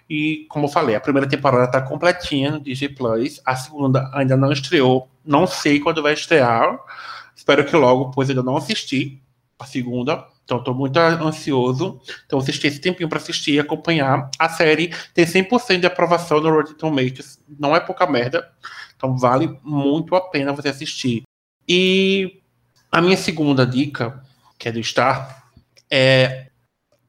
E, 0.09 0.45
como 0.47 0.67
eu 0.67 0.69
falei, 0.69 0.95
a 0.95 1.01
primeira 1.01 1.27
temporada 1.27 1.65
está 1.65 1.81
completinha 1.81 2.51
no 2.51 2.61
DJ 2.61 2.87
Plus. 2.87 3.41
A 3.43 3.53
segunda 3.53 4.09
ainda 4.13 4.37
não 4.37 4.53
estreou. 4.53 5.09
Não 5.25 5.45
sei 5.45 5.81
quando 5.81 6.01
vai 6.01 6.13
estrear. 6.13 6.79
Espero 7.35 7.65
que 7.65 7.75
logo, 7.75 8.09
pois 8.11 8.29
ainda 8.29 8.41
não 8.41 8.55
assisti 8.55 9.21
a 9.59 9.65
segunda. 9.65 10.25
Então, 10.45 10.59
estou 10.59 10.73
muito 10.73 10.95
ansioso. 10.97 11.99
Então, 12.25 12.39
vocês 12.39 12.57
têm 12.57 12.71
esse 12.71 12.79
tempinho 12.79 13.09
para 13.09 13.17
assistir 13.17 13.55
e 13.55 13.59
acompanhar. 13.59 14.29
A 14.39 14.47
série 14.47 14.95
tem 15.13 15.25
100% 15.25 15.81
de 15.81 15.87
aprovação 15.87 16.39
no 16.39 16.51
Rotten 16.51 16.75
Tomatoes. 16.75 17.37
Não 17.59 17.75
é 17.75 17.81
pouca 17.81 18.07
merda. 18.07 18.49
Então, 18.95 19.17
vale 19.17 19.59
muito 19.61 20.15
a 20.15 20.21
pena 20.21 20.53
você 20.53 20.69
assistir. 20.69 21.23
E 21.67 22.39
a 22.89 23.01
minha 23.01 23.17
segunda 23.17 23.67
dica, 23.67 24.23
que 24.63 24.69
é 24.69 24.71
do 24.71 24.81
Star, 24.81 25.43
é 25.91 26.47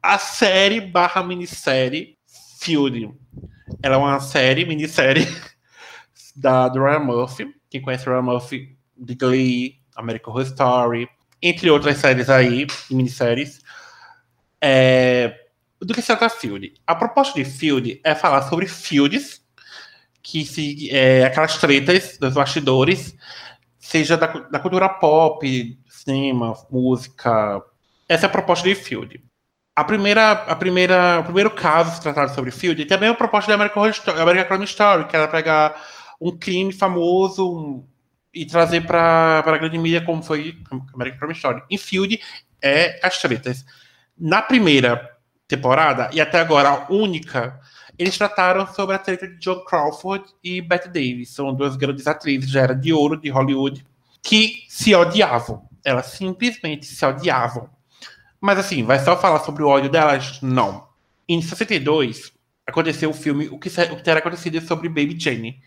a 0.02 0.18
série 0.18 0.80
barra 0.80 1.22
minissérie 1.22 2.18
Fury. 2.58 3.08
Ela 3.80 3.94
é 3.94 3.96
uma 3.96 4.18
série, 4.18 4.64
minissérie 4.64 5.24
da, 6.34 6.66
Ryan 6.66 6.98
Murphy. 6.98 7.54
Quem 7.70 7.80
conhece 7.80 8.06
Ryan 8.06 8.22
Murphy 8.22 8.76
de 8.96 9.14
Glee, 9.14 9.76
American 9.94 10.32
Horror 10.32 10.46
Story, 10.46 11.08
entre 11.40 11.70
outras 11.70 11.98
séries 11.98 12.28
aí, 12.28 12.66
minisséries. 12.90 13.60
É, 14.60 15.32
do 15.80 15.94
que 15.94 16.02
se 16.02 16.08
trata 16.08 16.28
Field? 16.28 16.74
A 16.84 16.96
proposta 16.96 17.34
de 17.34 17.44
Field 17.44 18.00
é 18.02 18.16
falar 18.16 18.42
sobre 18.48 18.66
fields, 18.66 19.44
que 20.24 20.44
se, 20.44 20.90
é, 20.90 21.24
aquelas 21.24 21.56
tretas 21.58 22.18
dos 22.18 22.34
bastidores, 22.34 23.14
seja 23.78 24.16
da, 24.16 24.26
da 24.26 24.58
cultura 24.58 24.88
pop, 24.88 25.78
cinema, 26.04 26.54
música. 26.70 27.62
Essa 28.08 28.26
é 28.26 28.28
a 28.28 28.32
proposta 28.32 28.68
de 28.68 28.74
Field. 28.74 29.22
A 29.76 29.82
primeira, 29.82 30.32
a 30.32 30.54
primeira, 30.54 31.20
o 31.20 31.24
primeiro 31.24 31.50
caso 31.50 32.00
tratado 32.00 32.32
sobre 32.34 32.50
Field 32.50 32.84
também 32.84 33.08
é 33.08 33.12
a 33.12 33.14
proposta 33.14 33.48
da 33.48 33.54
American 33.54 33.82
Horror 33.82 33.94
Story, 33.94 34.20
American 34.20 34.48
Crime 34.48 34.64
Story, 34.64 35.04
que 35.06 35.16
era 35.16 35.26
pegar 35.26 35.74
um 36.20 36.36
crime 36.36 36.72
famoso, 36.72 37.84
e 38.34 38.44
trazer 38.44 38.84
para 38.84 39.38
a 39.46 39.58
grande 39.58 39.78
mídia 39.78 40.04
como 40.04 40.22
foi 40.22 40.56
American 40.92 41.18
Crime 41.20 41.34
Story. 41.34 41.62
Em 41.70 41.78
Field 41.78 42.20
é 42.60 42.98
as 43.02 43.18
tretas. 43.18 43.64
Na 44.18 44.42
primeira 44.42 45.10
temporada, 45.46 46.10
e 46.12 46.20
até 46.20 46.40
agora 46.40 46.68
a 46.68 46.92
única, 46.92 47.60
eles 47.96 48.18
trataram 48.18 48.66
sobre 48.66 48.96
a 48.96 48.98
treta 48.98 49.28
de 49.28 49.38
John 49.38 49.64
Crawford 49.64 50.24
e 50.42 50.60
Bette 50.60 50.88
Davis. 50.88 51.30
São 51.30 51.54
duas 51.54 51.76
grandes 51.76 52.06
atrizes, 52.06 52.50
já 52.50 52.62
era 52.62 52.74
de 52.74 52.92
ouro 52.92 53.20
de 53.20 53.28
Hollywood, 53.30 53.86
que 54.22 54.64
se 54.68 54.94
odiavam. 54.94 55.68
Elas 55.84 56.06
simplesmente 56.06 56.86
se 56.86 57.04
odiavam. 57.04 57.68
Mas 58.40 58.58
assim, 58.58 58.82
vai 58.82 58.98
só 58.98 59.16
falar 59.16 59.40
sobre 59.40 59.62
o 59.62 59.68
ódio 59.68 59.90
delas? 59.90 60.40
Não. 60.42 60.88
Em 61.28 61.40
62, 61.40 62.32
aconteceu 62.66 63.10
o 63.10 63.14
filme 63.14 63.48
O 63.48 63.58
que, 63.58 63.68
o 63.68 63.96
que 63.96 64.02
terá 64.02 64.18
acontecido 64.18 64.60
sobre 64.60 64.88
Baby 64.88 65.18
Jane. 65.18 65.62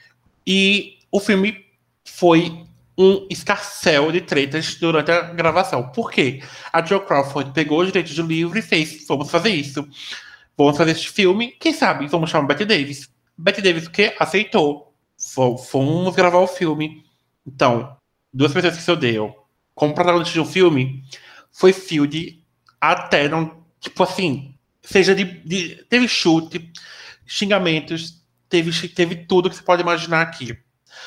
E 0.45 0.99
o 1.11 1.19
filme 1.19 1.65
foi 2.05 2.65
um 2.97 3.27
escarcel 3.29 4.11
de 4.11 4.21
tretas 4.21 4.75
durante 4.75 5.11
a 5.11 5.21
gravação. 5.21 5.89
Por 5.89 6.11
quê? 6.11 6.41
A 6.73 6.83
Joe 6.83 7.05
Crawford 7.05 7.51
pegou 7.51 7.81
os 7.81 7.87
direitos 7.87 8.15
do 8.15 8.23
livro 8.23 8.57
e 8.57 8.61
fez: 8.61 9.05
vamos 9.07 9.29
fazer 9.29 9.49
isso. 9.49 9.87
Vamos 10.57 10.77
fazer 10.77 10.91
este 10.91 11.09
filme. 11.09 11.51
Quem 11.59 11.73
sabe 11.73 12.07
vamos 12.07 12.29
chamar 12.29 12.47
Betty 12.47 12.65
Davis. 12.65 13.09
Betty 13.37 13.61
Davis 13.61 13.85
o 13.85 13.91
quê? 13.91 14.15
Aceitou. 14.19 14.93
Fomos 15.17 16.15
gravar 16.15 16.39
o 16.39 16.47
filme. 16.47 17.03
Então, 17.45 17.95
duas 18.33 18.51
pessoas 18.51 18.75
que 18.75 18.81
se 18.81 18.91
odeiam. 18.91 19.35
Como 19.77 19.93
protagonista 19.93 20.33
de 20.33 20.39
um 20.39 20.45
filme, 20.45 21.03
foi 21.51 21.71
Field 21.71 22.43
até 22.81 23.29
não. 23.29 23.63
Tipo 23.79 24.01
assim, 24.01 24.55
seja 24.81 25.13
de. 25.13 25.23
de 25.23 25.85
teve 25.87 26.07
chute, 26.07 26.71
xingamentos, 27.27 28.25
teve, 28.49 28.89
teve 28.89 29.15
tudo 29.27 29.51
que 29.51 29.55
você 29.55 29.61
pode 29.61 29.83
imaginar 29.83 30.23
aqui. 30.23 30.57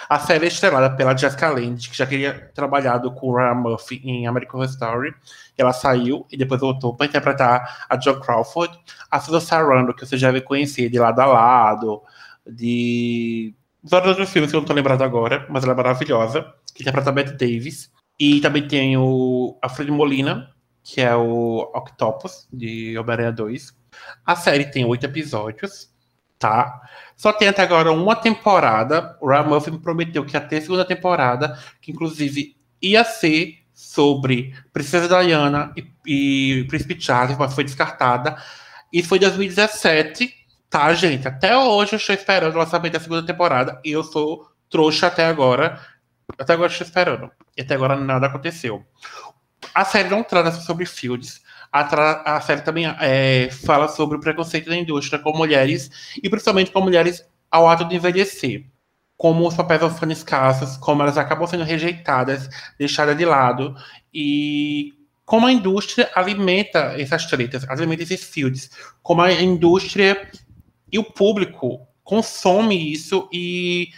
A 0.08 0.20
série 0.20 0.44
é 0.44 0.48
estrelada 0.48 0.88
pela 0.94 1.16
Jessica 1.16 1.50
Lange, 1.50 1.90
que 1.90 1.96
já 1.96 2.06
queria 2.06 2.48
trabalhado 2.54 3.10
com 3.10 3.34
Ryan 3.34 3.54
Murphy 3.54 4.00
em 4.04 4.28
American 4.28 4.60
Horror 4.60 4.70
Story. 4.70 5.14
Ela 5.58 5.72
saiu 5.72 6.24
e 6.30 6.36
depois 6.36 6.60
voltou 6.60 6.94
para 6.94 7.06
interpretar 7.06 7.86
a 7.88 7.98
Jo 7.98 8.20
Crawford. 8.20 8.78
A 9.10 9.18
Susan 9.18 9.40
Sarandon, 9.40 9.92
que 9.92 10.06
você 10.06 10.16
já 10.16 10.28
deve 10.28 10.42
conhecer 10.42 10.88
de 10.88 11.00
Lado 11.00 11.20
a 11.20 11.26
Lado, 11.26 12.02
de 12.46 13.52
vários 13.82 14.10
outros 14.10 14.30
filmes 14.30 14.48
que 14.48 14.56
eu 14.56 14.60
não 14.60 14.64
estou 14.64 14.76
lembrado 14.76 15.02
agora, 15.02 15.44
mas 15.50 15.64
ela 15.64 15.72
é 15.72 15.76
maravilhosa, 15.76 16.54
que 16.72 16.84
interpreta 16.84 17.10
a 17.10 17.12
Bette 17.12 17.32
Davis. 17.32 17.90
E 18.20 18.38
também 18.42 18.68
tem 18.68 18.98
o 18.98 19.58
Alfred 19.62 19.90
Molina, 19.90 20.50
que 20.84 21.00
é 21.00 21.16
o 21.16 21.60
Octopus, 21.74 22.46
de 22.52 22.98
Homem-Aranha 22.98 23.32
2. 23.32 23.74
A 24.26 24.36
série 24.36 24.66
tem 24.66 24.84
oito 24.84 25.06
episódios, 25.06 25.88
tá? 26.38 26.82
Só 27.16 27.32
tem 27.32 27.48
até 27.48 27.62
agora 27.62 27.90
uma 27.90 28.14
temporada. 28.14 29.16
O 29.22 29.28
Ryan 29.28 29.44
Murphy 29.44 29.70
me 29.70 29.78
prometeu 29.78 30.22
que 30.22 30.36
ia 30.36 30.40
ter 30.40 30.60
segunda 30.60 30.84
temporada, 30.84 31.58
que 31.80 31.90
inclusive 31.90 32.54
ia 32.82 33.04
ser 33.04 33.60
sobre 33.72 34.54
Princesa 34.70 35.08
Diana 35.08 35.72
e, 35.74 35.86
e 36.06 36.64
Príncipe 36.64 37.00
Charles, 37.00 37.38
mas 37.38 37.54
foi 37.54 37.64
descartada. 37.64 38.36
Isso 38.92 39.08
foi 39.08 39.16
em 39.16 39.22
2017, 39.22 40.30
tá, 40.68 40.92
gente? 40.92 41.26
Até 41.26 41.56
hoje 41.56 41.94
eu 41.94 41.96
estou 41.96 42.14
esperando 42.14 42.54
o 42.54 42.58
lançamento 42.58 42.92
da 42.92 43.00
segunda 43.00 43.24
temporada 43.24 43.80
e 43.82 43.92
eu 43.92 44.04
sou 44.04 44.46
trouxa 44.68 45.06
até 45.06 45.24
agora. 45.24 45.80
Até 46.38 46.52
agora 46.52 46.70
estou 46.70 46.86
esperando. 46.86 47.30
E 47.56 47.62
até 47.62 47.74
agora 47.74 47.96
nada 47.96 48.26
aconteceu. 48.26 48.84
A 49.74 49.84
série 49.84 50.08
não 50.08 50.22
trata 50.22 50.50
sobre 50.52 50.86
Fields, 50.86 51.42
a, 51.72 52.36
a 52.36 52.40
série 52.40 52.62
também 52.62 52.86
é, 53.00 53.48
fala 53.50 53.86
sobre 53.88 54.16
o 54.16 54.20
preconceito 54.20 54.68
da 54.68 54.76
indústria 54.76 55.18
com 55.18 55.36
mulheres, 55.36 55.90
e 56.20 56.28
principalmente 56.28 56.72
com 56.72 56.80
mulheres 56.80 57.24
ao 57.50 57.68
ato 57.68 57.84
de 57.84 57.94
envelhecer. 57.94 58.64
Como 59.16 59.46
os 59.46 59.54
papéis 59.54 59.92
ficando 59.92 60.12
escassos, 60.12 60.76
como 60.78 61.02
elas 61.02 61.18
acabam 61.18 61.46
sendo 61.46 61.62
rejeitadas, 61.62 62.48
deixadas 62.78 63.16
de 63.16 63.24
lado, 63.24 63.76
e 64.12 64.94
como 65.24 65.46
a 65.46 65.52
indústria 65.52 66.10
alimenta 66.14 66.94
essas 66.98 67.26
tretas, 67.26 67.68
alimenta 67.68 68.02
esses 68.02 68.24
fields, 68.24 68.70
como 69.02 69.22
a 69.22 69.30
indústria 69.30 70.28
e 70.90 70.98
o 70.98 71.04
público 71.04 71.86
consome 72.02 72.92
isso 72.92 73.28
e 73.32 73.90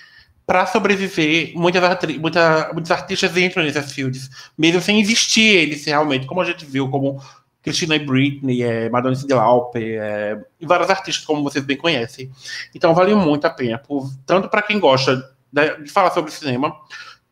para 0.46 0.66
sobreviver, 0.66 1.52
muitas, 1.54 1.82
muita, 2.18 2.70
muitos 2.72 2.90
artistas 2.90 3.36
entram 3.36 3.62
nesses 3.62 3.92
fields, 3.92 4.30
mesmo 4.58 4.80
sem 4.80 5.00
existir 5.00 5.56
eles 5.56 5.84
realmente, 5.84 6.26
como 6.26 6.40
a 6.40 6.44
gente 6.44 6.64
viu, 6.64 6.88
como 6.88 7.20
Christina 7.62 7.98
Britney, 7.98 8.62
é, 8.62 8.90
Madonna 8.90 9.14
de 9.14 9.32
Lauper, 9.32 10.02
é, 10.02 10.44
e 10.60 10.66
vários 10.66 10.90
artistas, 10.90 11.24
como 11.24 11.44
vocês 11.44 11.64
bem 11.64 11.76
conhecem. 11.76 12.30
Então, 12.74 12.92
vale 12.94 13.14
muito 13.14 13.46
a 13.46 13.50
pena, 13.50 13.78
por, 13.78 14.10
tanto 14.26 14.48
para 14.48 14.62
quem 14.62 14.80
gosta 14.80 15.16
de, 15.52 15.84
de, 15.84 15.90
falar 15.90 16.10
sobre 16.10 16.32
cinema, 16.32 16.76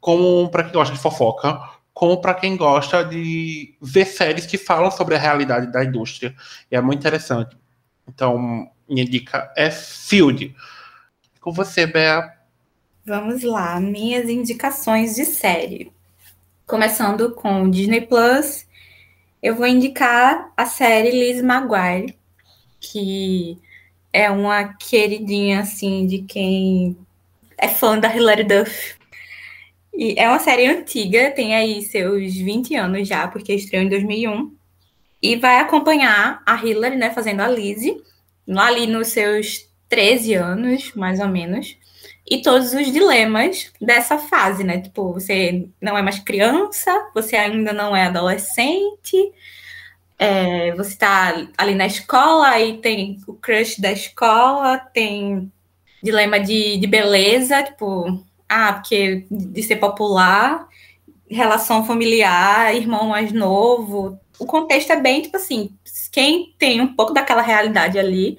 como 0.01 0.49
para 0.49 0.63
quem 0.63 0.73
gosta 0.73 0.95
de 0.95 1.01
fofoca, 1.01 1.61
como 1.93 2.21
para 2.21 2.35
quem 2.35 2.57
gosta 2.57 3.05
de 3.05 3.75
ver 3.83 4.07
séries 4.07 4.47
que 4.47 4.57
falam 4.57 4.91
sobre 4.91 5.17
a 5.17 5.19
realidade 5.19 5.71
da 5.73 5.85
indústria. 5.85 6.35
E 6.71 6.77
é 6.77 6.81
muito 6.81 7.01
interessante. 7.01 7.57
Então, 8.09 8.71
minha 8.89 9.05
dica 9.05 9.53
é 9.57 9.71
Field. 9.71 10.55
Com 11.41 11.53
você, 11.53 11.87
Bea. 11.87 12.40
Vamos 13.05 13.43
lá, 13.43 13.81
minhas 13.81 14.29
indicações 14.29 15.15
de 15.17 15.25
série. 15.25 15.93
Começando 16.67 17.35
com 17.35 17.71
Disney 17.71 18.03
Plus 18.03 18.67
eu 19.43 19.57
vou 19.57 19.67
indicar 19.67 20.53
a 20.55 20.67
série 20.67 21.11
Liz 21.11 21.41
Maguire, 21.41 22.15
que 22.79 23.57
é 24.13 24.31
uma 24.31 24.75
queridinha, 24.75 25.61
assim, 25.61 26.07
de 26.07 26.19
quem 26.19 26.97
é 27.57 27.69
fã 27.69 27.99
da 27.99 28.15
Hilary 28.15 28.45
Duff. 28.45 28.97
E 29.95 30.15
é 30.19 30.29
uma 30.29 30.39
série 30.39 30.67
antiga, 30.67 31.31
tem 31.31 31.55
aí 31.55 31.83
seus 31.83 32.35
20 32.35 32.75
anos 32.75 33.09
já, 33.09 33.27
porque 33.29 33.55
estreou 33.55 33.83
em 33.83 33.89
2001. 33.89 34.55
E 35.23 35.37
vai 35.37 35.59
acompanhar 35.59 36.43
a 36.47 36.63
Hilary, 36.63 36.97
né, 36.97 37.11
fazendo 37.11 37.41
a 37.41 37.49
Lizzie, 37.49 37.97
ali 38.57 38.87
nos 38.87 39.09
seus 39.09 39.69
13 39.89 40.35
anos, 40.35 40.93
mais 40.95 41.19
ou 41.19 41.29
menos. 41.29 41.80
E 42.29 42.43
todos 42.43 42.73
os 42.73 42.93
dilemas 42.93 43.73
dessa 43.81 44.19
fase, 44.19 44.63
né? 44.63 44.81
Tipo, 44.81 45.13
você 45.13 45.69
não 45.81 45.97
é 45.99 46.03
mais 46.03 46.19
criança, 46.19 47.11
você 47.15 47.37
ainda 47.37 47.73
não 47.73 47.97
é 47.97 48.07
adolescente, 48.07 49.33
é, 50.19 50.73
você 50.75 50.91
está 50.91 51.49
ali 51.57 51.75
na 51.75 51.87
escola, 51.87 52.49
aí 52.49 52.79
tem 52.79 53.19
o 53.27 53.33
crush 53.33 53.81
da 53.81 53.91
escola, 53.91 54.79
tem 54.79 55.51
dilema 56.03 56.39
de, 56.39 56.77
de 56.77 56.87
beleza, 56.87 57.63
tipo, 57.63 58.25
ah, 58.49 58.75
porque 58.75 59.27
de 59.31 59.63
ser 59.63 59.77
popular, 59.77 60.69
relação 61.29 61.85
familiar, 61.85 62.75
irmão 62.75 63.09
mais 63.09 63.33
novo. 63.33 64.19
O 64.39 64.47
contexto 64.47 64.93
é 64.93 65.01
bem, 65.01 65.23
tipo 65.23 65.37
assim, 65.37 65.71
quem 66.13 66.55
tem 66.59 66.81
um 66.81 66.95
pouco 66.95 67.15
daquela 67.15 67.43
realidade 67.43 67.99
ali, 67.99 68.37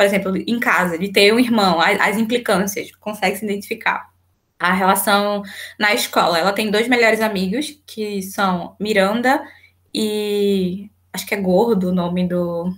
por 0.00 0.06
exemplo, 0.06 0.34
em 0.34 0.58
casa, 0.58 0.98
de 0.98 1.12
ter 1.12 1.30
um 1.30 1.38
irmão, 1.38 1.78
as, 1.78 2.00
as 2.00 2.16
implicâncias, 2.16 2.90
consegue 2.92 3.36
se 3.36 3.44
identificar. 3.44 4.08
A 4.58 4.72
relação 4.72 5.42
na 5.78 5.92
escola, 5.92 6.38
ela 6.38 6.54
tem 6.54 6.70
dois 6.70 6.88
melhores 6.88 7.20
amigos, 7.20 7.78
que 7.86 8.22
são 8.22 8.74
Miranda 8.80 9.44
e 9.94 10.88
acho 11.12 11.26
que 11.26 11.34
é 11.34 11.38
Gordo 11.38 11.90
o 11.90 11.94
nome 11.94 12.26
do, 12.26 12.74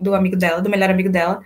do 0.00 0.16
amigo 0.16 0.34
dela, 0.34 0.60
do 0.60 0.68
melhor 0.68 0.90
amigo 0.90 1.08
dela. 1.08 1.40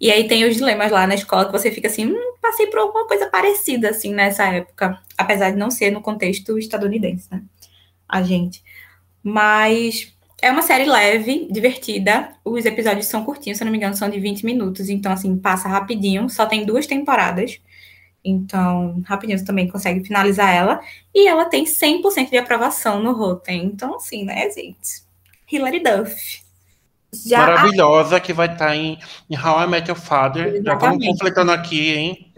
E 0.00 0.10
aí 0.10 0.26
tem 0.26 0.44
os 0.44 0.56
dilemas 0.56 0.90
lá 0.90 1.06
na 1.06 1.14
escola 1.14 1.46
que 1.46 1.52
você 1.52 1.70
fica 1.70 1.86
assim, 1.86 2.06
hum, 2.06 2.34
passei 2.40 2.66
por 2.66 2.80
alguma 2.80 3.06
coisa 3.06 3.28
parecida, 3.30 3.90
assim, 3.90 4.12
nessa 4.12 4.46
época. 4.46 4.98
Apesar 5.16 5.52
de 5.52 5.58
não 5.58 5.70
ser 5.70 5.92
no 5.92 6.02
contexto 6.02 6.58
estadunidense, 6.58 7.28
né? 7.30 7.40
A 8.08 8.20
gente. 8.24 8.64
Mas 9.22 10.11
é 10.42 10.50
uma 10.50 10.60
série 10.60 10.84
leve, 10.84 11.46
divertida. 11.48 12.32
Os 12.44 12.66
episódios 12.66 13.06
são 13.06 13.24
curtinhos, 13.24 13.58
se 13.58 13.64
não 13.64 13.70
me 13.70 13.78
engano, 13.78 13.94
são 13.94 14.10
de 14.10 14.18
20 14.18 14.44
minutos. 14.44 14.88
Então, 14.88 15.12
assim, 15.12 15.38
passa 15.38 15.68
rapidinho. 15.68 16.28
Só 16.28 16.44
tem 16.44 16.66
duas 16.66 16.84
temporadas. 16.84 17.60
Então, 18.24 19.02
rapidinho 19.06 19.38
você 19.38 19.44
também 19.44 19.68
consegue 19.68 20.04
finalizar 20.04 20.52
ela. 20.52 20.80
E 21.14 21.28
ela 21.28 21.44
tem 21.44 21.64
100% 21.64 22.30
de 22.30 22.36
aprovação 22.36 23.00
no 23.00 23.12
Rotten. 23.12 23.66
Então, 23.66 23.94
assim, 23.94 24.24
né, 24.24 24.50
gente? 24.50 25.04
Hilary 25.50 25.80
Duff. 25.80 26.42
Já 27.24 27.38
Maravilhosa, 27.38 28.16
a... 28.16 28.20
que 28.20 28.32
vai 28.32 28.46
estar 28.46 28.68
tá 28.68 28.76
em, 28.76 28.98
em 29.30 29.36
How 29.38 29.62
I 29.62 29.66
Met 29.68 29.88
Your 29.88 29.98
Father. 29.98 30.46
Exatamente. 30.46 30.64
Já 30.64 30.74
estamos 30.74 31.06
completando 31.06 31.52
aqui, 31.52 31.90
hein? 31.92 32.32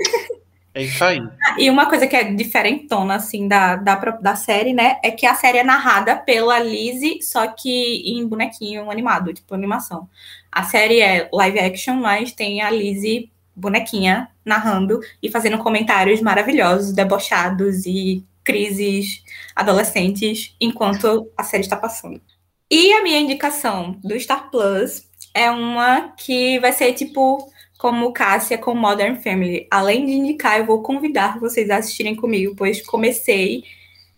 É 0.75 0.83
isso 0.83 1.05
aí. 1.05 1.23
E 1.57 1.71
uma 1.71 1.87
coisa 1.89 2.05
que 2.07 2.17
é 2.17 2.25
diferentona, 2.25 3.15
assim, 3.15 3.47
da, 3.47 3.77
da, 3.77 3.95
da 3.95 4.35
série, 4.35 4.73
né? 4.73 4.99
É 5.05 5.11
que 5.13 5.25
a 5.25 5.35
série 5.35 5.59
é 5.59 5.63
narrada 5.63 6.17
pela 6.17 6.59
Lizzie, 6.59 7.23
só 7.23 7.47
que 7.47 8.03
em 8.05 8.27
bonequinho 8.27 8.91
animado, 8.91 9.33
tipo 9.33 9.55
animação. 9.55 10.09
A 10.51 10.65
série 10.65 11.01
é 11.01 11.29
live 11.33 11.61
action, 11.61 11.95
mas 11.95 12.33
tem 12.33 12.61
a 12.61 12.71
Lizzie 12.71 13.31
bonequinha 13.55 14.29
narrando 14.45 14.99
e 15.23 15.31
fazendo 15.31 15.59
comentários 15.59 16.21
maravilhosos, 16.21 16.93
debochados 16.93 17.87
e 17.87 18.25
crises 18.43 19.23
adolescentes 19.55 20.57
enquanto 20.61 21.31
a 21.37 21.45
série 21.45 21.63
está 21.63 21.77
passando. 21.77 22.21
E 22.69 22.93
a 22.95 23.03
minha 23.03 23.21
indicação 23.21 23.93
do 24.03 24.19
Star 24.19 24.51
Plus 24.51 25.09
é 25.33 25.51
uma 25.51 26.09
que 26.17 26.59
vai 26.59 26.73
ser 26.73 26.93
tipo 26.95 27.49
como 27.85 28.15
Cássia 28.15 28.57
com 28.57 28.75
Modern 28.75 29.17
Family. 29.17 29.67
Além 29.71 30.07
de 30.07 30.13
indicar, 30.13 30.59
eu 30.59 30.65
vou 30.65 30.83
convidar 30.83 31.39
vocês 31.39 31.69
a 31.69 31.77
assistirem 31.77 32.17
comigo, 32.17 32.55
pois 32.57 32.81
comecei 32.81 33.63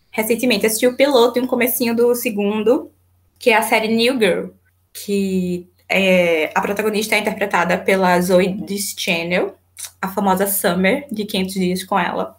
recentemente 0.09 0.64
a 0.64 0.69
assistir 0.69 0.87
o 0.87 0.97
piloto 0.97 1.37
e 1.37 1.43
um 1.43 1.49
comecinho 1.49 1.93
do 1.93 2.14
segundo, 2.14 2.93
que 3.41 3.51
é 3.51 3.57
a 3.57 3.62
série 3.62 3.89
New 3.89 4.21
Girl, 4.21 4.51
que 4.93 5.69
é, 5.89 6.53
a 6.55 6.61
protagonista 6.61 7.17
é 7.17 7.19
interpretada 7.19 7.77
pela 7.77 8.21
Zoe 8.21 8.53
Deschanel, 8.53 9.57
a 10.01 10.12
famosa 10.12 10.47
Summer, 10.47 11.05
de 11.11 11.25
500 11.25 11.55
Dias 11.55 11.83
com 11.83 11.99
Ela. 11.99 12.37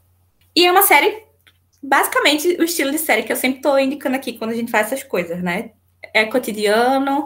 E 0.56 0.66
é 0.66 0.72
uma 0.72 0.84
série, 0.84 1.24
basicamente, 1.84 2.56
o 2.58 2.64
estilo 2.64 2.90
de 2.90 3.00
série 3.00 3.24
que 3.24 3.34
eu 3.34 3.36
sempre 3.36 3.58
estou 3.58 3.78
indicando 3.78 4.16
aqui 4.16 4.38
quando 4.38 4.52
a 4.52 4.56
gente 4.56 4.72
faz 4.72 4.88
essas 4.88 5.04
coisas, 5.04 5.44
né? 5.44 5.72
é 6.14 6.26
cotidiano, 6.26 7.26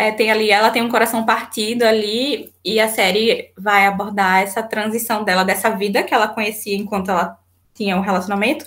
é, 0.00 0.10
tem 0.10 0.30
ali, 0.30 0.50
ela 0.50 0.70
tem 0.70 0.80
um 0.80 0.88
coração 0.88 1.26
partido 1.26 1.82
ali, 1.82 2.50
e 2.64 2.80
a 2.80 2.88
série 2.88 3.52
vai 3.54 3.86
abordar 3.86 4.42
essa 4.42 4.62
transição 4.62 5.24
dela, 5.24 5.44
dessa 5.44 5.68
vida 5.68 6.02
que 6.02 6.14
ela 6.14 6.26
conhecia 6.26 6.74
enquanto 6.74 7.10
ela 7.10 7.38
tinha 7.74 7.98
um 7.98 8.00
relacionamento, 8.00 8.64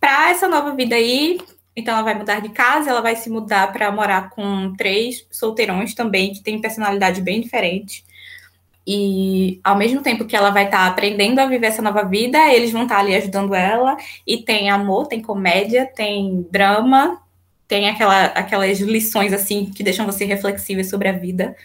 para 0.00 0.30
essa 0.30 0.48
nova 0.48 0.74
vida 0.74 0.96
aí. 0.96 1.38
Então, 1.76 1.94
ela 1.94 2.02
vai 2.02 2.14
mudar 2.14 2.40
de 2.40 2.48
casa, 2.48 2.90
ela 2.90 3.00
vai 3.00 3.14
se 3.14 3.30
mudar 3.30 3.72
para 3.72 3.90
morar 3.92 4.30
com 4.30 4.74
três 4.76 5.24
solteirões 5.30 5.94
também, 5.94 6.32
que 6.32 6.42
têm 6.42 6.60
personalidade 6.60 7.20
bem 7.20 7.40
diferente. 7.40 8.04
E 8.86 9.60
ao 9.62 9.76
mesmo 9.76 10.02
tempo 10.02 10.24
que 10.24 10.36
ela 10.36 10.50
vai 10.50 10.64
estar 10.64 10.78
tá 10.78 10.86
aprendendo 10.88 11.38
a 11.38 11.46
viver 11.46 11.68
essa 11.68 11.82
nova 11.82 12.02
vida, 12.04 12.38
eles 12.52 12.72
vão 12.72 12.82
estar 12.82 12.96
tá 12.96 13.00
ali 13.00 13.14
ajudando 13.14 13.54
ela. 13.54 13.96
E 14.26 14.38
tem 14.38 14.70
amor, 14.70 15.06
tem 15.06 15.22
comédia, 15.22 15.86
tem 15.86 16.46
drama, 16.50 17.20
tem 17.66 17.88
aquela, 17.88 18.26
aquelas 18.26 18.78
lições 18.80 19.32
assim 19.32 19.66
que 19.66 19.82
deixam 19.82 20.06
você 20.06 20.24
reflexível 20.24 20.84
sobre 20.84 21.08
a 21.08 21.12
vida. 21.12 21.56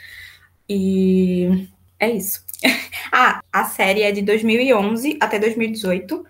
E 0.67 1.67
é 1.99 2.09
isso. 2.09 2.43
ah, 3.11 3.41
a 3.51 3.65
série 3.65 4.01
é 4.01 4.11
de 4.11 4.21
2011 4.21 5.17
até 5.21 5.39
2018. 5.39 6.25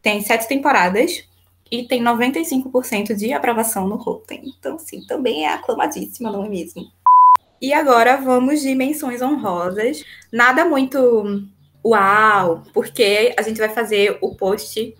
Tem 0.00 0.20
sete 0.22 0.48
temporadas 0.48 1.24
e 1.70 1.84
tem 1.84 2.02
95% 2.02 3.14
de 3.14 3.32
aprovação 3.32 3.86
no 3.86 3.96
Rotten. 3.96 4.42
Então, 4.58 4.78
sim, 4.78 5.04
também 5.06 5.46
é 5.46 5.52
aclamadíssima, 5.52 6.30
não 6.30 6.44
é 6.44 6.48
mesmo? 6.48 6.90
E 7.60 7.72
agora 7.72 8.16
vamos 8.16 8.60
de 8.60 8.74
menções 8.74 9.22
honrosas. 9.22 10.04
Nada 10.32 10.64
muito 10.64 11.46
uau, 11.84 12.62
porque 12.72 13.34
a 13.38 13.42
gente 13.42 13.58
vai 13.58 13.68
fazer 13.68 14.18
o 14.20 14.34
post 14.34 14.94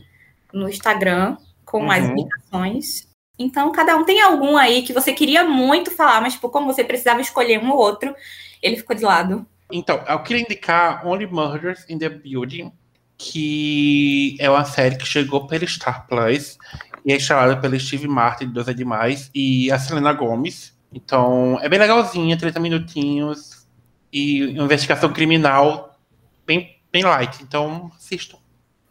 no 0.52 0.68
Instagram 0.68 1.36
com 1.64 1.78
uhum. 1.78 1.86
mais 1.86 2.08
indicações 2.08 3.11
então, 3.42 3.72
cada 3.72 3.96
um 3.96 4.04
tem 4.04 4.20
algum 4.20 4.56
aí 4.56 4.82
que 4.82 4.92
você 4.92 5.12
queria 5.12 5.44
muito 5.44 5.90
falar, 5.90 6.20
mas 6.20 6.34
tipo, 6.34 6.48
como 6.48 6.72
você 6.72 6.84
precisava 6.84 7.20
escolher 7.20 7.58
um 7.58 7.70
ou 7.70 7.78
outro, 7.78 8.14
ele 8.62 8.76
ficou 8.76 8.94
de 8.94 9.02
lado. 9.02 9.46
Então, 9.70 10.02
eu 10.06 10.22
queria 10.22 10.42
indicar 10.42 11.06
Only 11.06 11.26
Murders 11.26 11.84
in 11.88 11.98
the 11.98 12.08
Building, 12.08 12.72
que 13.16 14.36
é 14.38 14.50
uma 14.50 14.64
série 14.64 14.96
que 14.96 15.06
chegou 15.06 15.46
pelo 15.46 15.66
Star 15.66 16.06
Plus 16.06 16.58
e 17.04 17.12
é 17.12 17.16
estrelada 17.16 17.56
pelo 17.56 17.78
Steve 17.78 18.06
Martin, 18.06 18.46
de 18.46 18.52
Deus 18.52 18.68
é 18.68 18.74
Demais, 18.74 19.30
e 19.34 19.70
a 19.72 19.78
Selena 19.78 20.12
Gomez. 20.12 20.76
Então, 20.92 21.58
é 21.60 21.68
bem 21.68 21.78
legalzinha, 21.78 22.36
30 22.36 22.60
minutinhos, 22.60 23.66
e 24.12 24.40
investigação 24.60 25.12
criminal 25.12 25.98
bem, 26.46 26.78
bem 26.92 27.02
light. 27.02 27.42
Então, 27.42 27.90
assistam. 27.96 28.38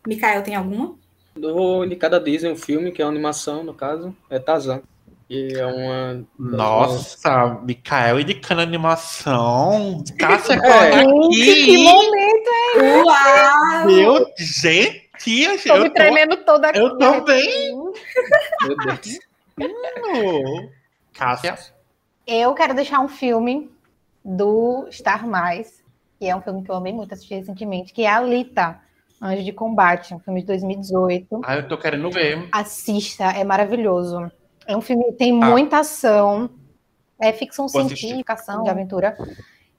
Mikael, 0.05 0.41
tem 0.41 0.55
alguma? 0.55 0.95
Eu 1.35 1.53
vou 1.53 1.85
indicar 1.85 2.09
da 2.09 2.19
Disney 2.19 2.51
um 2.51 2.57
filme, 2.57 2.91
que 2.91 3.01
é 3.01 3.05
uma 3.05 3.11
animação, 3.11 3.63
no 3.63 3.73
caso, 3.73 4.15
é 4.29 4.37
Tarzan. 4.37 4.81
Que 5.27 5.57
é 5.57 5.65
uma. 5.65 6.25
Nossa, 6.37 7.59
Mikael 7.63 8.19
indicando 8.19 8.61
animação. 8.61 10.03
Cássia 10.19 10.55
é. 10.61 10.99
aqui. 10.99 11.65
Que 11.65 11.77
momento 11.77 12.49
é 12.75 13.03
Uau! 13.03 13.85
Meu, 13.85 14.25
gente, 14.37 15.47
Tô 15.67 15.77
me 15.77 15.89
tremendo 15.89 16.35
toda 16.37 16.67
aqui. 16.67 16.79
Eu 16.79 16.97
também. 16.97 17.73
Meu 18.67 18.77
Deus. 18.77 19.19
Uh, 19.57 20.69
Cássia. 21.13 21.55
Eu 22.27 22.53
quero 22.53 22.73
deixar 22.73 22.99
um 22.99 23.07
filme 23.07 23.71
do 24.23 24.87
Star 24.91 25.25
Mais, 25.25 25.81
que 26.19 26.27
é 26.27 26.35
um 26.35 26.41
filme 26.41 26.63
que 26.63 26.71
eu 26.71 26.75
amei 26.75 26.91
muito 26.91 27.13
assistir 27.13 27.35
recentemente, 27.35 27.93
que 27.93 28.03
é 28.03 28.09
a 28.09 28.17
Alita 28.17 28.79
Anjo 29.21 29.43
de 29.43 29.51
Combate, 29.51 30.15
um 30.15 30.19
filme 30.19 30.41
de 30.41 30.47
2018. 30.47 31.41
Ah, 31.43 31.57
eu 31.57 31.67
tô 31.67 31.77
querendo 31.77 32.09
ver. 32.09 32.49
Assista, 32.51 33.25
é 33.25 33.43
maravilhoso. 33.43 34.31
É 34.65 34.75
um 34.75 34.81
filme 34.81 35.05
que 35.05 35.13
tem 35.13 35.31
ah. 35.31 35.45
muita 35.45 35.79
ação, 35.79 36.49
é 37.19 37.31
ficção 37.31 37.67
Vou 37.67 37.87
científica, 37.87 38.33
ação 38.33 38.63
de 38.63 38.69
aventura. 38.69 39.15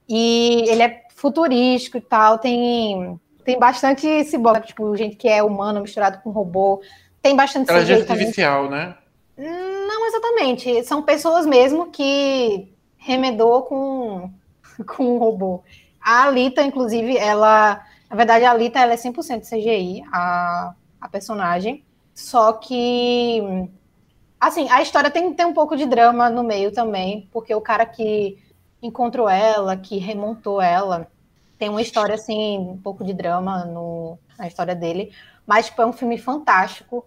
E 0.07 0.63
ele 0.67 0.83
é 0.83 1.03
futurístico 1.13 1.97
e 1.97 2.01
tal, 2.01 2.37
tem, 2.37 3.19
tem 3.43 3.59
bastante 3.59 4.23
ciborgue, 4.25 4.67
tipo, 4.67 4.95
gente 4.95 5.17
que 5.17 5.27
é 5.27 5.43
humano 5.43 5.81
misturado 5.81 6.19
com 6.23 6.31
robô. 6.31 6.81
Tem 7.21 7.35
bastante 7.35 7.63
Inteligência 7.63 8.11
artificial, 8.11 8.69
né? 8.69 8.95
Não 9.37 10.07
exatamente. 10.07 10.83
São 10.83 11.01
pessoas 11.01 11.45
mesmo 11.45 11.87
que 11.87 12.73
remedou 12.97 13.63
com, 13.63 14.31
com 14.87 15.15
um 15.15 15.17
robô. 15.17 15.63
A 16.01 16.25
Alita, 16.25 16.61
inclusive, 16.61 17.17
ela 17.17 17.81
na 18.13 18.17
verdade, 18.17 18.45
a 18.45 18.51
Alita 18.51 18.79
ela 18.79 18.93
é 18.93 18.95
100% 18.95 19.41
CGI, 19.41 20.03
a, 20.13 20.75
a 21.01 21.09
personagem. 21.09 21.83
Só 22.13 22.53
que, 22.53 23.41
assim, 24.39 24.69
a 24.69 24.83
história 24.83 25.09
tem, 25.09 25.33
tem 25.33 25.47
um 25.47 25.53
pouco 25.53 25.75
de 25.75 25.87
drama 25.87 26.29
no 26.29 26.43
meio 26.43 26.71
também, 26.71 27.27
porque 27.31 27.55
o 27.55 27.59
cara 27.59 27.87
que 27.87 28.37
encontrou 28.83 29.27
ela, 29.27 29.75
que 29.75 29.97
remontou 29.97 30.61
ela, 30.61 31.07
tem 31.57 31.69
uma 31.69 31.81
história 31.81 32.13
assim, 32.13 32.59
um 32.59 32.77
pouco 32.77 33.03
de 33.03 33.15
drama 33.15 33.65
no, 33.65 34.19
na 34.37 34.45
história 34.45 34.75
dele, 34.75 35.11
mas 35.43 35.65
tipo, 35.65 35.81
é 35.81 35.85
um 35.87 35.91
filme 35.91 36.19
fantástico. 36.19 37.03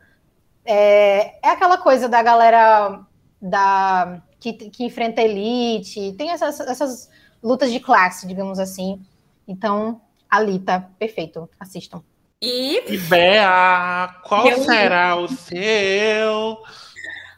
É, 0.64 1.38
é 1.40 1.50
aquela 1.50 1.78
coisa 1.78 2.08
da 2.08 2.20
galera 2.20 3.00
da 3.40 4.20
que, 4.40 4.52
que 4.54 4.84
enfrenta 4.84 5.22
elite, 5.22 6.14
tem 6.18 6.30
essas, 6.32 6.58
essas 6.58 7.08
lutas 7.40 7.70
de 7.70 7.78
classe, 7.78 8.26
digamos 8.26 8.58
assim. 8.58 9.00
Então, 9.46 10.00
Alita, 10.30 10.90
perfeito, 10.98 11.48
assistam. 11.58 12.02
E. 12.42 12.82
E 12.92 12.98
Bea, 12.98 14.14
qual 14.24 14.44
Meu 14.44 14.58
será 14.58 15.16
o 15.16 15.28
seu? 15.28 16.58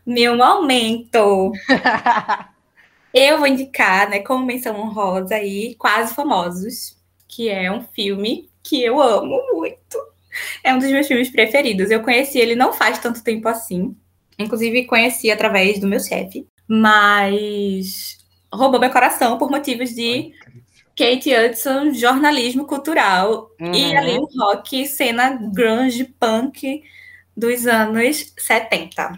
Meu 0.05 0.37
momento. 0.37 1.53
Eu 3.13 3.39
vou 3.39 3.47
indicar, 3.47 4.09
né, 4.11 4.21
como 4.21 4.45
menção 4.45 4.79
honrosa 4.79 5.35
aí, 5.35 5.75
Quase 5.77 6.15
Famosos, 6.15 6.97
que 7.27 7.49
é 7.49 7.71
um 7.73 7.83
filme 7.83 8.51
que 8.63 8.83
eu 8.83 9.01
amo 9.01 9.43
muito. 9.53 9.99
É 10.63 10.75
um 10.75 10.79
dos 10.79 10.91
meus 10.91 11.07
filmes 11.07 11.31
preferidos. 11.31 11.91
Eu 11.91 12.03
conheci 12.03 12.39
ele 12.39 12.55
não 12.55 12.73
faz 12.73 12.99
tanto 12.99 13.25
tempo 13.25 13.49
assim. 13.49 13.97
Inclusive, 14.39 14.87
conheci 14.87 15.31
através 15.31 15.81
do 15.81 15.89
meu 15.89 15.99
chefe. 15.99 16.47
Mas 16.69 18.19
roubou 18.53 18.79
meu 18.79 18.91
coração 18.91 19.39
por 19.39 19.51
motivos 19.51 19.91
de 19.95 20.33
Kate 20.99 21.31
Hudson, 21.33 21.95
jornalismo 21.95 22.65
cultural. 22.67 23.51
E 23.61 23.65
Uhum. 23.65 23.99
ali 23.99 24.19
o 24.19 24.29
rock, 24.37 24.85
cena 24.89 25.31
grunge, 25.53 26.05
punk 26.19 26.83
dos 27.37 27.67
anos 27.69 28.33
70. 28.37 29.17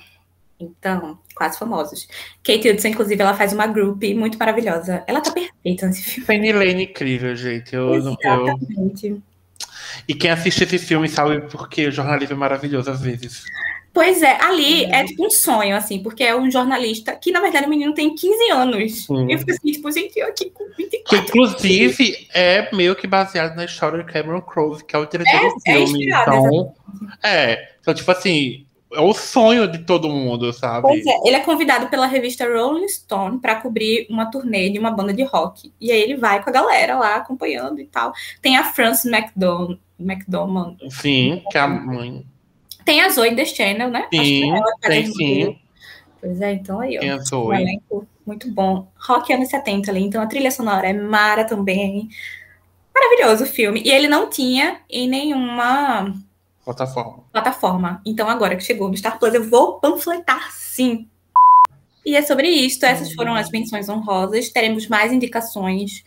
Então, 0.61 1.19
quase 1.35 1.59
famosos. 1.59 2.07
Kate 2.45 2.69
Hudson, 2.69 2.89
inclusive, 2.89 3.23
ela 3.23 3.33
faz 3.33 3.55
uma 3.55 3.67
group 3.67 4.03
muito 4.15 4.39
maravilhosa. 4.39 5.03
Ela 5.07 5.23
tá 5.23 5.31
perfeita 5.33 5.87
nesse 5.87 6.03
filme. 6.03 6.27
Penny 6.27 6.53
Lane 6.53 6.85
incrível, 6.85 7.35
gente. 7.35 7.75
Eu, 7.75 7.89
eu- 7.89 7.95
Exatamente. 7.95 9.23
E 10.07 10.15
quem 10.15 10.31
assiste 10.31 10.63
esse 10.65 10.79
filme 10.79 11.09
sabe 11.09 11.41
porque 11.51 11.87
o 11.89 11.93
jornalismo 11.93 12.35
é 12.35 12.39
maravilhoso 12.39 12.91
às 12.91 13.01
vezes. 13.01 13.43
Pois 13.93 14.23
é, 14.23 14.41
ali 14.43 14.85
é 14.85 15.05
tipo 15.05 15.27
um 15.27 15.31
sonho, 15.31 15.75
assim, 15.77 16.01
porque 16.01 16.23
é 16.23 16.35
um 16.37 16.49
jornalista 16.51 17.13
que, 17.17 17.33
na 17.33 17.41
verdade, 17.41 17.67
o 17.67 17.69
menino 17.69 17.93
tem 17.93 18.15
15 18.15 18.51
anos. 18.51 19.09
E 19.09 19.33
eu 19.33 19.39
fico 19.39 19.51
assim, 19.51 19.73
tipo, 19.73 19.91
gente, 19.91 20.19
eu 20.19 20.29
aqui 20.29 20.51
com 20.51 20.65
Que 20.71 20.83
24. 20.85 21.19
inclusive 21.19 22.29
é 22.33 22.75
meio 22.75 22.95
que 22.95 23.07
baseado 23.07 23.57
na 23.57 23.65
história 23.65 23.99
de 24.03 24.13
Cameron 24.13 24.41
Crowe, 24.43 24.83
que 24.85 24.95
é 24.95 24.99
o 24.99 25.07
diretor 25.07 25.35
É, 25.35 25.41
do 25.41 25.55
é 25.67 25.73
filme. 25.73 25.83
inspirado, 25.85 26.37
então, 26.37 26.75
é. 27.25 27.69
Então, 27.81 27.93
tipo 27.93 28.11
assim, 28.13 28.65
é 28.93 29.01
o 29.01 29.13
sonho 29.13 29.67
de 29.67 29.79
todo 29.79 30.09
mundo, 30.09 30.53
sabe? 30.53 30.83
Pois 30.83 31.05
é, 31.05 31.19
ele 31.25 31.37
é 31.37 31.41
convidado 31.41 31.89
pela 31.89 32.07
revista 32.07 32.45
Rolling 32.45 32.89
Stone 32.89 33.41
para 33.41 33.57
cobrir 33.57 34.07
uma 34.09 34.31
turnê 34.31 34.71
de 34.71 34.79
uma 34.79 34.91
banda 34.93 35.13
de 35.13 35.25
rock. 35.25 35.73
E 35.81 35.91
aí 35.91 36.01
ele 36.01 36.17
vai 36.17 36.43
com 36.43 36.51
a 36.51 36.53
galera 36.53 36.97
lá 36.97 37.17
acompanhando 37.17 37.81
e 37.81 37.87
tal. 37.87 38.13
Tem 38.41 38.57
a 38.57 38.65
Frances 38.65 39.05
McDormand. 39.11 39.79
McDormand. 39.99 40.77
Sim, 40.89 41.43
que 41.51 41.59
é 41.59 41.61
a 41.61 41.69
mãe. 41.69 42.25
Tem 42.85 43.01
a 43.03 43.09
Zoe 43.09 43.35
Deschanel, 43.35 43.91
né? 43.91 44.01
Acho 44.01 44.11
que 44.11 44.25
Sim, 44.25 44.53
é 44.55 44.89
tem 44.89 45.07
sim. 45.07 45.59
Pois 46.21 46.41
é, 46.41 46.53
então 46.53 46.81
aí, 46.81 46.97
ó. 46.97 47.01
Tem 47.01 47.11
a 47.11 47.17
Um 47.17 47.25
Zoe. 47.25 47.57
elenco 47.61 48.07
muito 48.27 48.51
bom. 48.51 48.91
Rock 49.07 49.33
anos 49.33 49.49
70 49.49 49.91
ali, 49.91 50.03
então 50.03 50.21
a 50.23 50.27
trilha 50.27 50.51
sonora 50.51 50.89
é 50.89 50.93
mara 50.93 51.45
também. 51.45 52.09
Maravilhoso 52.95 53.45
o 53.45 53.47
filme. 53.47 53.83
E 53.85 53.91
ele 53.91 54.09
não 54.09 54.29
tinha 54.29 54.81
em 54.89 55.09
nenhuma 55.09 56.13
Plataforma. 56.65 57.25
plataforma. 57.33 58.03
Então 58.05 58.29
agora 58.29 58.55
que 58.57 58.63
chegou 58.65 58.89
no 58.89 58.97
Star 58.97 59.19
Plus, 59.19 59.33
eu 59.35 59.49
vou 59.49 59.81
panfletar 59.81 60.51
sim. 60.53 61.09
E 62.05 62.15
é 62.17 62.23
sobre 62.23 62.49
isto. 62.49 62.85
Essas 62.85 63.13
foram 63.13 63.35
as 63.35 63.51
menções 63.51 63.89
honrosas. 63.89 64.49
Teremos 64.51 64.87
mais 64.89 65.13
indicações 65.13 66.05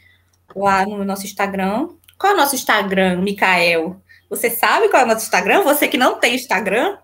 lá 0.55 0.85
no 0.85 1.03
nosso 1.03 1.25
Instagram. 1.25 1.89
Qual 2.17 2.31
é 2.31 2.35
o 2.35 2.37
nosso 2.37 2.55
Instagram, 2.55 3.21
Mikael? 3.21 3.99
Você 4.29 4.49
sabe 4.49 4.89
qual 4.89 5.01
é 5.01 5.05
o 5.05 5.07
nosso 5.07 5.23
Instagram? 5.23 5.63
Você 5.63 5.87
que 5.87 5.97
não 5.97 6.19
tem 6.19 6.35
Instagram? 6.35 6.97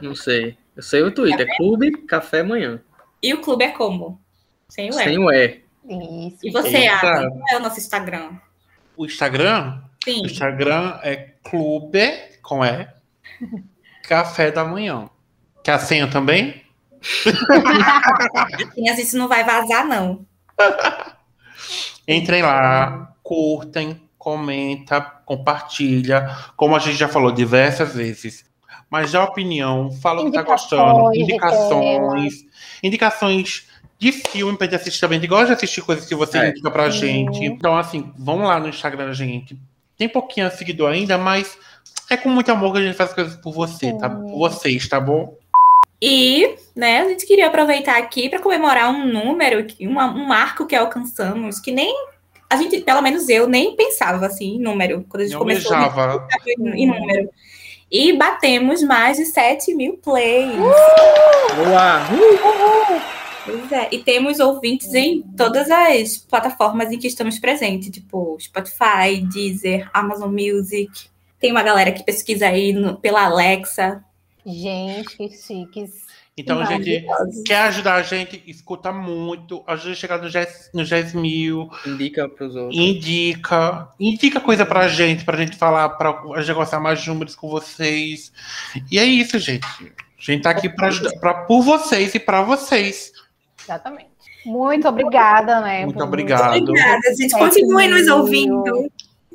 Não 0.00 0.14
sei. 0.14 0.56
Eu 0.76 0.82
sei 0.82 1.02
o 1.02 1.10
Twitter, 1.10 1.46
Clube 1.56 1.90
Café 2.06 2.42
Manhã. 2.42 2.80
E 3.22 3.32
o 3.32 3.40
clube 3.40 3.64
é 3.64 3.70
como? 3.70 4.20
Sem 4.68 4.90
o 4.90 5.00
E. 5.00 5.04
Sem 5.04 5.18
o 5.18 5.30
E. 5.30 5.64
Isso. 5.88 6.38
E 6.42 6.50
você, 6.50 6.76
Eita. 6.76 6.94
Adam? 6.94 7.30
Qual 7.30 7.48
é 7.50 7.56
o 7.56 7.60
nosso 7.60 7.78
Instagram? 7.78 8.32
O 8.96 9.06
Instagram? 9.06 9.82
Sim. 10.04 10.22
O 10.22 10.26
Instagram 10.26 10.98
é 11.02 11.34
clube, 11.42 12.12
com 12.42 12.64
E, 12.64 12.86
café 14.06 14.50
da 14.50 14.64
manhã. 14.64 15.08
Quer 15.64 15.72
a 15.72 15.78
senha 15.78 16.08
também? 16.08 16.62
Sim, 18.74 18.88
às 18.88 18.96
vezes 18.96 19.14
não 19.14 19.28
vai 19.28 19.44
vazar, 19.44 19.86
não. 19.86 20.26
Entrem 22.06 22.42
lá, 22.42 23.14
curtem, 23.22 24.00
comenta, 24.30 25.00
compartilha, 25.24 26.28
como 26.56 26.74
a 26.74 26.80
gente 26.80 26.96
já 26.96 27.06
falou 27.06 27.30
diversas 27.30 27.94
vezes. 27.94 28.44
Mas 28.90 29.12
dá 29.12 29.22
opinião, 29.22 29.92
fala 29.92 30.20
o 30.22 30.24
que 30.26 30.32
tá 30.32 30.42
gostando, 30.42 31.14
Indicações 31.14 32.44
indicações, 32.82 33.66
de 34.00 34.10
filme 34.10 34.58
pra 34.58 34.66
gente 34.66 34.74
assistir 34.80 35.00
também. 35.00 35.18
A 35.18 35.20
gente 35.20 35.30
gosta 35.30 35.46
de 35.46 35.52
assistir 35.52 35.80
coisas 35.82 36.06
que 36.06 36.14
você 36.16 36.38
É. 36.38 36.50
indica 36.50 36.68
pra 36.72 36.90
Sim. 36.90 36.98
gente. 36.98 37.44
Então, 37.44 37.76
assim, 37.78 38.12
vão 38.18 38.42
lá 38.42 38.58
no 38.58 38.68
Instagram 38.68 39.06
da 39.06 39.12
gente. 39.12 39.56
Tem 39.96 40.08
pouquinho 40.08 40.50
seguidor 40.50 40.90
ainda, 40.90 41.16
mas 41.16 41.56
é 42.10 42.16
com 42.16 42.28
muito 42.28 42.50
amor 42.50 42.72
que 42.72 42.78
a 42.80 42.82
gente 42.82 42.96
faz 42.96 43.12
coisas 43.14 43.36
por 43.36 43.52
você, 43.54 43.96
tá? 43.96 44.10
Sim. 44.10 44.22
Por 44.22 44.38
vocês, 44.38 44.88
tá 44.88 44.98
bom? 44.98 45.36
E, 46.02 46.56
né, 46.74 47.02
a 47.02 47.08
gente 47.08 47.24
queria 47.26 47.46
aproveitar 47.46 47.96
aqui 47.96 48.28
para 48.28 48.40
comemorar 48.40 48.90
um 48.90 49.06
número, 49.06 49.64
uma- 49.82 50.06
um 50.12 50.26
marco 50.26 50.66
que 50.66 50.74
alcançamos, 50.74 51.60
que 51.60 51.70
nem 51.70 51.94
a 52.48 52.56
gente, 52.56 52.80
pelo 52.80 53.00
menos 53.02 53.28
eu, 53.28 53.48
nem 53.48 53.74
pensava 53.76 54.26
assim 54.26 54.56
em 54.56 54.60
número, 54.60 55.04
quando 55.08 55.22
a 55.22 55.24
gente 55.24 55.34
Eu 55.34 55.38
começou 55.40 55.72
a 55.74 55.84
almejava. 55.84 56.28
em 56.46 56.82
em 56.82 56.86
número. 56.86 57.30
E 57.90 58.12
batemos 58.14 58.82
mais 58.82 59.16
de 59.16 59.24
7 59.26 59.72
mil 59.74 59.96
plays. 59.98 60.56
Boa! 60.56 62.00
Pois 63.44 63.70
é, 63.70 63.88
e 63.92 63.98
temos 64.02 64.40
ouvintes 64.40 64.92
em 64.92 65.22
todas 65.36 65.70
as 65.70 66.16
plataformas 66.16 66.90
em 66.90 66.98
que 66.98 67.06
estamos 67.06 67.38
presentes, 67.38 67.90
tipo 67.90 68.36
Spotify, 68.40 69.20
Deezer, 69.32 69.88
Amazon 69.94 70.30
Music. 70.32 70.90
Tem 71.38 71.52
uma 71.52 71.62
galera 71.62 71.92
que 71.92 72.02
pesquisa 72.02 72.48
aí 72.48 72.72
no- 72.72 72.96
pela 72.96 73.24
Alexa. 73.26 74.02
Gente, 74.44 75.16
que 75.16 75.28
chiques. 75.30 76.05
Então, 76.38 76.58
gente, 76.66 77.06
Maravilhosos. 77.06 77.42
quer 77.46 77.60
ajudar 77.62 77.94
a 77.94 78.02
gente? 78.02 78.42
Escuta 78.46 78.92
muito. 78.92 79.64
Ajuda 79.66 79.92
a 79.92 79.94
chegar 79.94 80.18
nos 80.18 80.30
10, 80.30 80.70
nos 80.74 80.88
10 80.90 81.14
mil. 81.14 81.70
Indica 81.86 82.28
pros 82.28 82.54
outros. 82.54 82.76
Indica. 82.78 83.88
Indica 83.98 84.38
coisa 84.38 84.66
pra 84.66 84.86
gente, 84.86 85.24
pra 85.24 85.38
gente 85.38 85.56
falar, 85.56 85.88
pra 85.90 86.10
a 86.34 86.42
gente 86.42 86.54
gostar 86.54 86.78
mais 86.78 87.00
de 87.00 87.08
números 87.08 87.34
com 87.34 87.48
vocês. 87.48 88.30
E 88.90 88.98
é 88.98 89.04
isso, 89.04 89.38
gente. 89.38 89.66
A 89.66 90.20
gente 90.20 90.42
tá 90.42 90.50
aqui 90.50 90.68
pra 90.68 90.88
ajudar, 90.88 91.18
pra, 91.18 91.32
por 91.44 91.62
vocês 91.62 92.14
e 92.14 92.20
pra 92.20 92.42
vocês. 92.42 93.12
Exatamente. 93.62 94.10
Muito 94.44 94.86
obrigada, 94.86 95.60
né? 95.62 95.86
Muito 95.86 96.04
obrigado. 96.04 96.58
Obrigada, 96.58 97.14
gente. 97.14 97.30
Sete 97.30 97.38
Continuem 97.38 97.88
nos 97.88 98.06
ouvindo. 98.08 98.92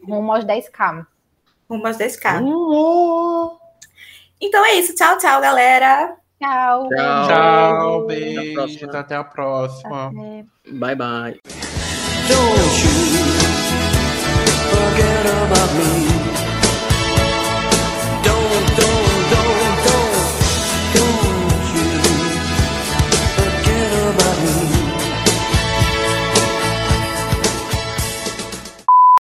Rumo 0.07 0.33
aos 0.33 0.45
10k. 0.45 1.07
Rumo 1.67 1.87
aos 1.87 1.97
10k. 1.97 2.43
Uh, 2.43 3.57
Então 4.39 4.63
é 4.63 4.75
isso. 4.75 4.93
Tchau, 4.93 5.17
tchau, 5.17 5.41
galera. 5.41 6.20
Tchau. 6.41 6.89
Tchau. 6.89 7.27
tchau, 7.27 8.03
Até 8.03 8.03
a 8.03 8.07
beijos. 8.07 8.53
próxima. 8.53 8.99
Até 8.99 9.15
a 9.15 9.23
próxima. 9.23 10.07
Até. 10.07 10.45
Bye, 10.71 10.95
bye. 10.95 11.39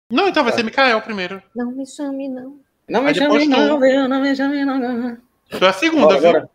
Não, 0.10 0.28
então 0.30 0.44
vai 0.44 0.54
ser 0.54 0.64
Mikael 0.64 1.02
primeiro. 1.02 1.42
Não 1.56 1.72
me 1.72 1.86
chame, 1.86 2.30
não. 2.30 2.60
Não 2.90 3.02
me 3.02 3.10
Aí 3.10 3.16
chame, 3.16 3.44
tu. 3.44 3.50
não, 3.50 3.80
viu? 3.80 4.08
Não 4.08 4.22
me 4.22 4.36
chame, 4.36 4.64
não. 4.64 5.18
Tu 5.50 5.64
é 5.66 5.68
a 5.68 5.74
segunda, 5.74 6.08
Bora, 6.08 6.20
viu? 6.22 6.32
bora. 6.32 6.50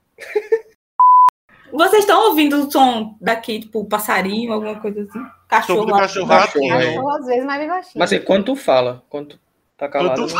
Vocês 1.73 2.01
estão 2.01 2.29
ouvindo 2.29 2.67
o 2.67 2.71
som 2.71 3.17
daqui, 3.21 3.61
tipo, 3.61 3.85
passarinho, 3.87 4.53
alguma 4.53 4.79
coisa 4.79 5.03
assim? 5.03 5.25
Cachorro 5.49 5.87
lá. 5.87 6.01
cachorro 6.01 6.29
Cachorro, 6.29 6.69
né? 6.69 6.87
Cachorro 6.87 7.11
às 7.17 7.27
vezes 7.27 7.45
mais 7.47 7.67
baixinho. 7.69 7.95
Mas 7.97 8.13
assim, 8.13 8.23
quando 8.25 8.45
tu 8.45 8.57
fala, 8.57 9.03
quando 9.09 9.29
tu 9.31 9.39
tá 9.79 9.89
calado. 9.89 10.27
Tu- 10.27 10.35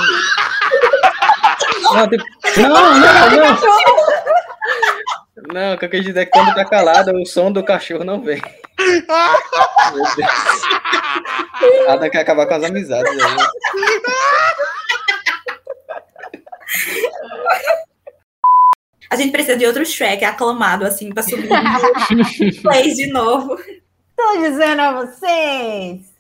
Não, 1.83 1.95
não, 1.95 2.09
tipo, 2.09 2.25
não, 2.61 2.69
não, 2.69 3.01
não. 3.01 3.59
Não, 5.53 5.75
o 5.75 5.79
que 5.79 5.85
eu 5.87 5.91
quis 5.91 6.05
dizer 6.05 6.21
é 6.21 6.25
que 6.27 6.31
quando 6.31 6.55
tá 6.55 6.65
calado, 6.65 7.13
o 7.15 7.27
som 7.27 7.51
do 7.51 7.65
cachorro 7.65 8.05
não 8.05 8.21
vem. 8.23 8.41
Meu 8.79 10.05
Deus. 10.17 11.89
Ada 11.89 12.11
quer 12.11 12.21
acabar 12.21 12.47
com 12.47 12.55
as 12.55 12.63
amizades. 12.65 13.11
aí. 13.11 13.37
A 19.13 19.17
gente 19.17 19.31
precisa 19.31 19.59
de 19.59 19.67
outro 19.67 19.85
Shrek 19.85 20.25
aclamado, 20.25 20.87
assim, 20.87 21.11
pra 21.11 21.23
subir 21.23 21.47
plays 22.63 22.97
de 22.97 23.09
novo. 23.09 23.59
Tô 24.17 24.39
dizendo 24.39 24.81
a 24.81 25.05
vocês. 25.05 26.11